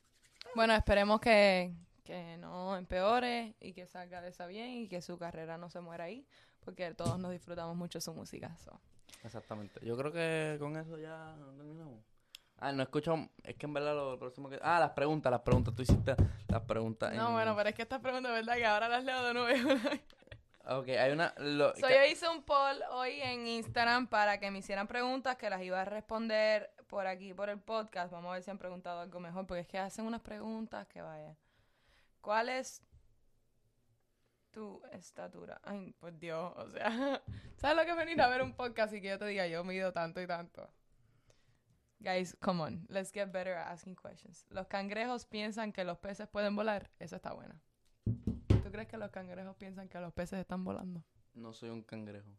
Bueno, 0.54 0.74
esperemos 0.74 1.20
que, 1.20 1.72
que 2.05 2.37
no 2.38 2.77
empeore 2.77 3.55
y 3.61 3.73
que 3.73 3.87
salga 3.87 4.21
de 4.21 4.29
esa 4.29 4.47
bien 4.47 4.71
y 4.71 4.88
que 4.88 5.03
su 5.03 5.19
carrera 5.19 5.59
no 5.59 5.71
se 5.71 5.81
muera 5.81 6.05
ahí, 6.05 6.25
porque 6.61 6.95
todos 6.95 7.19
nos 7.19 7.33
disfrutamos 7.33 7.75
mucho 7.77 8.01
su 8.01 8.12
música. 8.14 8.57
so. 8.59 8.79
Exactamente. 9.25 9.81
Yo 9.85 9.97
creo 9.97 10.12
que 10.12 10.57
con 10.61 10.77
eso 10.77 10.99
ya 10.99 11.35
terminamos. 11.57 11.99
Ah, 12.59 12.71
no 12.73 12.83
escucho, 12.85 13.29
es 13.43 13.57
que 13.57 13.67
en 13.67 13.75
verdad 13.75 13.95
lo 13.97 14.19
próximo 14.19 14.49
que... 14.49 14.59
Ah, 14.62 14.79
las 14.79 14.90
preguntas, 14.90 15.31
las 15.31 15.40
preguntas, 15.40 15.75
tú 15.75 15.83
hiciste 15.83 16.14
las 16.49 16.62
preguntas. 16.62 17.12
No, 17.14 17.29
en- 17.29 17.33
bueno, 17.33 17.57
pero 17.57 17.69
es 17.71 17.75
que 17.75 17.83
estas 17.83 18.01
preguntas, 18.01 18.33
¿verdad? 18.33 18.55
Que 18.55 18.64
ahora 18.67 18.88
las 18.88 19.03
leo 19.05 19.23
de 19.25 19.35
nuevo. 19.35 19.71
Ok, 20.67 20.88
hay 20.88 21.12
una... 21.12 21.35
Lo, 21.37 21.75
So, 21.77 21.90
yo 21.90 22.05
hice 22.11 22.27
un 22.27 22.42
poll 22.42 22.81
hoy 22.92 23.21
en 23.21 23.46
Instagram 23.46 24.07
para 24.07 24.38
que 24.40 24.50
me 24.50 24.61
hicieran 24.61 24.87
preguntas 24.88 25.37
que 25.37 25.50
las 25.50 25.61
iba 25.63 25.79
a 25.83 25.85
responder 25.85 26.71
por 26.87 27.07
aquí, 27.07 27.35
por 27.35 27.50
el 27.50 27.59
podcast. 27.61 28.11
Vamos 28.11 28.31
a 28.31 28.35
ver 28.35 28.42
si 28.42 28.50
han 28.50 28.57
preguntado 28.57 29.00
algo 29.00 29.21
mejor, 29.21 29.46
porque 29.46 29.61
es 29.61 29.69
que 29.69 29.79
hacen 29.79 30.07
unas 30.07 30.23
preguntas 30.23 30.87
que 30.87 31.02
vaya. 31.02 31.37
¿Cuál 32.25 32.48
es 32.48 32.83
tu 34.50 34.81
estatura? 34.92 35.60
Ay, 35.62 35.92
por 35.92 36.18
Dios, 36.18 36.54
o 36.56 36.70
sea, 36.70 37.22
¿sabes 37.56 37.77
lo 37.77 37.85
que 37.85 37.90
es 37.90 37.96
venir 37.98 38.20
a 38.22 38.29
ver 38.29 38.40
un 38.40 38.54
podcast 38.54 38.94
y 38.94 39.02
que 39.02 39.08
yo 39.08 39.18
te 39.18 39.27
diga 39.27 39.46
yo 39.46 39.62
mido 39.62 39.92
tanto 39.92 40.22
y 40.22 40.27
tanto? 40.27 40.72
Guys, 42.00 42.35
come 42.40 42.62
on, 42.62 42.87
let's 42.88 43.12
get 43.12 43.31
better 43.31 43.54
at 43.54 43.70
asking 43.70 43.94
questions. 43.94 44.46
¿Los 44.48 44.66
cangrejos 44.68 45.27
piensan 45.27 45.70
que 45.70 45.85
los 45.85 45.98
peces 45.98 46.27
pueden 46.27 46.56
volar? 46.56 46.90
Esa 46.98 47.16
está 47.16 47.35
buena. 47.35 47.60
¿Tú 48.04 48.70
crees 48.70 48.88
que 48.88 48.96
los 48.96 49.10
cangrejos 49.10 49.54
piensan 49.56 49.90
que 49.90 50.00
los 50.00 50.12
peces 50.14 50.38
están 50.38 50.64
volando? 50.64 51.04
No 51.35 51.52
soy 51.52 51.68
un 51.68 51.83
cangrejo. 51.83 52.31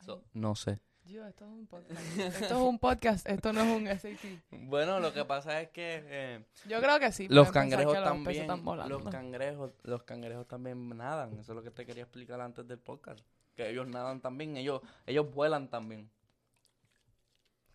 So, 0.00 0.24
no 0.32 0.56
sé. 0.56 0.80
Yo, 1.04 1.26
esto 1.26 1.44
es 1.44 1.50
un 1.50 1.66
podcast. 1.66 2.00
Esto 2.18 2.44
es 2.44 2.52
un 2.52 2.78
podcast, 2.78 3.28
esto 3.28 3.52
no 3.52 3.60
es 3.60 3.76
un 3.76 3.86
SAT. 3.86 4.20
Bueno, 4.68 5.00
lo 5.00 5.12
que 5.12 5.24
pasa 5.24 5.60
es 5.60 5.70
que 5.70 6.00
eh, 6.04 6.44
Yo 6.68 6.80
creo 6.80 6.98
que 7.00 7.10
sí. 7.12 7.26
los 7.28 7.50
cangrejos 7.50 7.94
los 7.94 8.04
también, 8.04 8.46
los 8.88 9.02
cangrejos, 9.10 9.72
los 9.82 10.02
cangrejos 10.04 10.46
también 10.46 10.88
nadan. 10.96 11.32
Eso 11.38 11.52
es 11.52 11.56
lo 11.56 11.62
que 11.62 11.70
te 11.70 11.84
quería 11.84 12.04
explicar 12.04 12.40
antes 12.40 12.66
del 12.66 12.78
podcast. 12.78 13.20
Que 13.56 13.68
ellos 13.68 13.86
nadan 13.88 14.20
también, 14.20 14.56
ellos, 14.56 14.80
ellos 15.04 15.30
vuelan 15.34 15.68
también. 15.68 16.08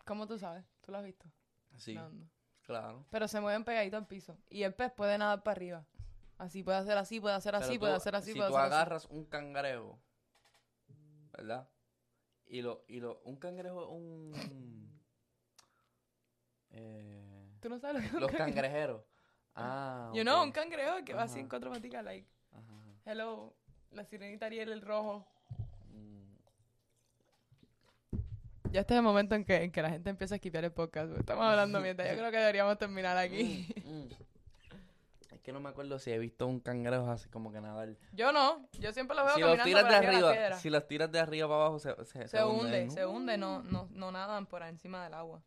¿Cómo 0.04 0.26
tú 0.26 0.38
sabes? 0.38 0.64
¿Tú 0.80 0.90
lo 0.90 0.98
has 0.98 1.04
visto? 1.04 1.26
Sí, 1.76 1.94
Nadando. 1.94 2.26
claro. 2.62 3.04
Pero 3.10 3.28
se 3.28 3.40
mueven 3.40 3.62
pegaditos 3.62 3.98
al 3.98 4.06
piso. 4.06 4.36
Y 4.48 4.62
el 4.62 4.74
pez 4.74 4.90
puede 4.90 5.16
nadar 5.18 5.42
para 5.42 5.52
arriba. 5.52 5.84
Así, 6.38 6.62
puede 6.62 6.78
hacer 6.78 6.96
así, 6.96 7.20
puede 7.20 7.34
hacer 7.36 7.54
así, 7.54 7.78
puede 7.78 7.92
tú- 7.92 7.96
hacer 7.98 8.16
así, 8.16 8.32
si 8.32 8.38
puede 8.38 8.50
tú 8.50 8.56
hacer 8.56 8.66
así. 8.72 8.74
agarras 8.74 9.04
un 9.06 9.24
cangrejo, 9.26 9.98
¿verdad? 11.36 11.68
Y 12.48 12.62
lo, 12.62 12.84
y 12.88 13.00
lo, 13.00 13.20
un 13.24 13.36
cangrejo 13.36 13.88
un... 13.90 14.32
eh, 16.70 17.50
¿Tú 17.60 17.68
no 17.68 17.78
sabes 17.78 17.96
lo 17.96 18.00
que 18.00 18.06
es 18.06 18.14
un 18.14 18.20
los 18.20 18.30
cangrejo? 18.30 18.54
cangrejeros. 18.54 19.02
Ah, 19.54 20.10
You 20.14 20.22
know, 20.22 20.38
ok. 20.38 20.44
un 20.44 20.52
cangrejo 20.52 21.04
que 21.04 21.14
va 21.14 21.24
así 21.24 21.40
en 21.40 21.48
cuatro 21.48 21.70
paticas, 21.70 22.04
like, 22.04 22.26
Ajá, 22.52 22.74
hello, 23.04 23.54
la 23.90 24.04
sirenita 24.04 24.46
Ariel, 24.46 24.70
el 24.72 24.80
rojo. 24.82 25.26
Mm. 25.90 26.36
Ya 28.70 28.80
este 28.80 28.94
es 28.94 28.98
el 28.98 29.02
momento 29.04 29.34
en 29.34 29.44
que, 29.44 29.56
en 29.64 29.72
que 29.72 29.82
la 29.82 29.90
gente 29.90 30.10
empieza 30.10 30.34
a 30.34 30.36
esquipear 30.36 30.64
el 30.64 30.72
podcast. 30.72 31.12
Estamos 31.18 31.44
hablando 31.44 31.80
mierda. 31.82 32.08
Yo 32.10 32.16
creo 32.18 32.30
que 32.30 32.36
deberíamos 32.38 32.78
terminar 32.78 33.16
aquí. 33.16 33.66
Mm, 33.84 33.90
mm. 33.90 34.08
Es 35.38 35.44
que 35.44 35.52
no 35.52 35.60
me 35.60 35.68
acuerdo 35.68 36.00
si 36.00 36.10
he 36.10 36.18
visto 36.18 36.48
un 36.48 36.58
cangrejo 36.58 37.08
así 37.12 37.28
como 37.28 37.52
que 37.52 37.60
nadar. 37.60 37.90
Yo 38.12 38.32
no. 38.32 38.68
Yo 38.72 38.92
siempre 38.92 39.16
lo 39.16 39.24
veo 39.24 39.36
Si 39.36 39.40
los 39.40 39.62
tiras 39.62 39.82
por 39.84 39.90
de 39.92 39.96
arriba 39.96 40.12
de 40.16 40.20
la 40.20 40.32
piedra. 40.32 40.58
si 40.58 40.68
los 40.68 40.88
tiras 40.88 41.12
de 41.12 41.20
arriba 41.20 41.46
para 41.46 41.60
abajo 41.60 41.78
se, 41.78 41.94
se, 42.06 42.26
Se 42.26 42.42
hunde, 42.44 42.64
hunden. 42.64 42.90
se 42.90 43.06
hunde, 43.06 43.38
no, 43.38 43.62
no, 43.62 43.86
no 43.92 44.10
nadan 44.10 44.46
por 44.46 44.64
encima 44.64 45.04
del 45.04 45.14
agua. 45.14 45.40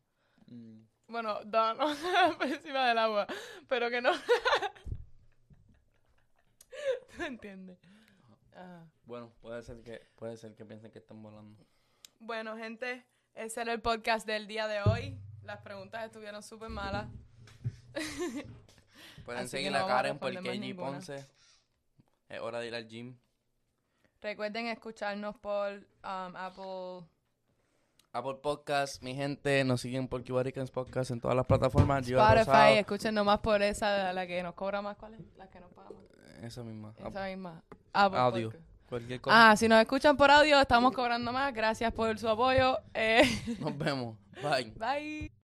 Mm. 0.48 0.84
Bueno, 1.08 1.39
da, 1.44 1.74
no 1.74 1.94
nadan 1.94 2.38
por 2.38 2.48
encima 2.48 2.88
del 2.88 2.98
agua, 3.00 3.28
pero 3.68 3.89
que 3.89 4.02
no. 4.02 4.12
¿Tú 7.18 7.24
entiendes? 7.24 7.78
Ajá. 8.54 8.88
Bueno, 9.04 9.34
puede 9.42 9.62
ser 9.62 9.82
que 9.82 10.08
puede 10.16 10.38
ser 10.38 10.56
que 10.56 10.64
piensen 10.64 10.89
que 10.89 11.00
están 11.00 11.22
volando. 11.22 11.66
Bueno, 12.20 12.56
gente, 12.56 13.06
ese 13.34 13.60
era 13.62 13.74
el 13.74 13.82
podcast 13.82 14.26
del 14.26 14.48
día 14.48 14.70
de 14.70 14.84
hoy. 14.84 15.20
Las 15.44 15.60
preguntas 15.60 16.06
estuvieron 16.06 16.42
súper 16.44 16.70
malas. 16.70 17.10
Pueden 19.26 19.41
Así 19.41 19.49
seguir 19.49 19.72
no 19.72 19.80
a 19.80 19.88
Karen 19.88 20.14
responder 20.14 20.41
porque 20.41 20.49
más 20.49 20.58
G 20.58 20.60
ninguna. 20.60 20.91
Ponce 20.91 21.26
es 22.32 22.39
hora 22.39 22.60
de 22.60 22.68
ir 22.68 22.76
al 22.76 22.88
gym. 22.88 23.18
Recuerden 24.22 24.68
escucharnos 24.68 25.36
por 25.38 25.74
um, 25.74 26.36
Apple. 26.36 27.08
Apple 28.14 28.36
Podcast, 28.41 29.02
mi 29.02 29.16
gente, 29.16 29.64
nos 29.64 29.82
siguen 29.82 30.08
por 30.08 30.24
Cubaricans 30.24 30.70
Podcast 30.70 31.12
en 31.12 31.22
todas 31.22 31.36
las 31.36 31.45
plataformas. 31.45 32.08
Spotify, 32.08 32.78
escuchen 32.78 33.16
nomás 33.16 33.39
por 33.39 33.62
esa, 33.62 34.12
la 34.12 34.28
que 34.28 34.43
nos 34.43 34.54
cobra 34.54 34.82
más, 34.82 34.97
¿cuál 34.97 35.14
es? 35.14 35.22
La 35.38 35.49
que 35.49 35.60
nos 35.60 35.72
paga 35.72 35.89
más. 35.91 36.43
Esa 36.43 36.64
misma. 36.64 36.93
Esa 36.97 37.26
misma. 37.26 37.64
Apple 37.93 38.20
Audio. 38.20 38.49
Podcast. 38.49 38.72
Cualquier 38.89 39.22
cosa. 39.22 39.52
Ah, 39.52 39.56
si 39.56 39.70
nos 39.70 39.80
escuchan 39.80 40.18
por 40.18 40.30
audio, 40.30 40.60
estamos 40.60 40.91
cobrando 40.91 41.32
más. 41.32 41.54
Gracias 41.54 41.93
por 41.93 42.20
su 42.20 42.28
apoyo. 42.28 42.78
Eh, 42.93 43.24
Nos 43.60 43.78
vemos. 43.78 44.18
Bye. 44.43 44.74
bye. 44.76 45.41